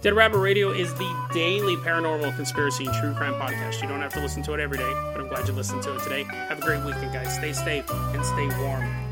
Dead 0.02 0.14
Rabbit 0.14 0.39
Radio 0.39 0.72
is 0.72 0.94
the 0.96 1.28
daily 1.34 1.78
paranormal 1.78 2.36
conspiracy 2.36 2.86
and 2.86 2.94
true 2.96 3.14
crime 3.14 3.36
podcast. 3.36 3.82
You 3.82 3.88
don't 3.88 4.02
have 4.02 4.12
to 4.14 4.20
listen 4.20 4.44
to 4.44 4.54
it 4.54 4.60
every 4.60 4.78
day, 4.78 4.91
but 5.14 5.22
I'm 5.22 5.30
glad 5.30 5.48
you 5.48 5.54
listened 5.54 5.82
to 5.84 5.96
it 5.96 6.04
today. 6.04 6.24
Have 6.24 6.58
a 6.58 6.62
great 6.62 6.84
weekend, 6.84 7.14
guys. 7.14 7.34
Stay 7.34 7.54
safe 7.54 7.89
and 7.89 8.26
stay 8.26 8.48
warm. 8.60 9.03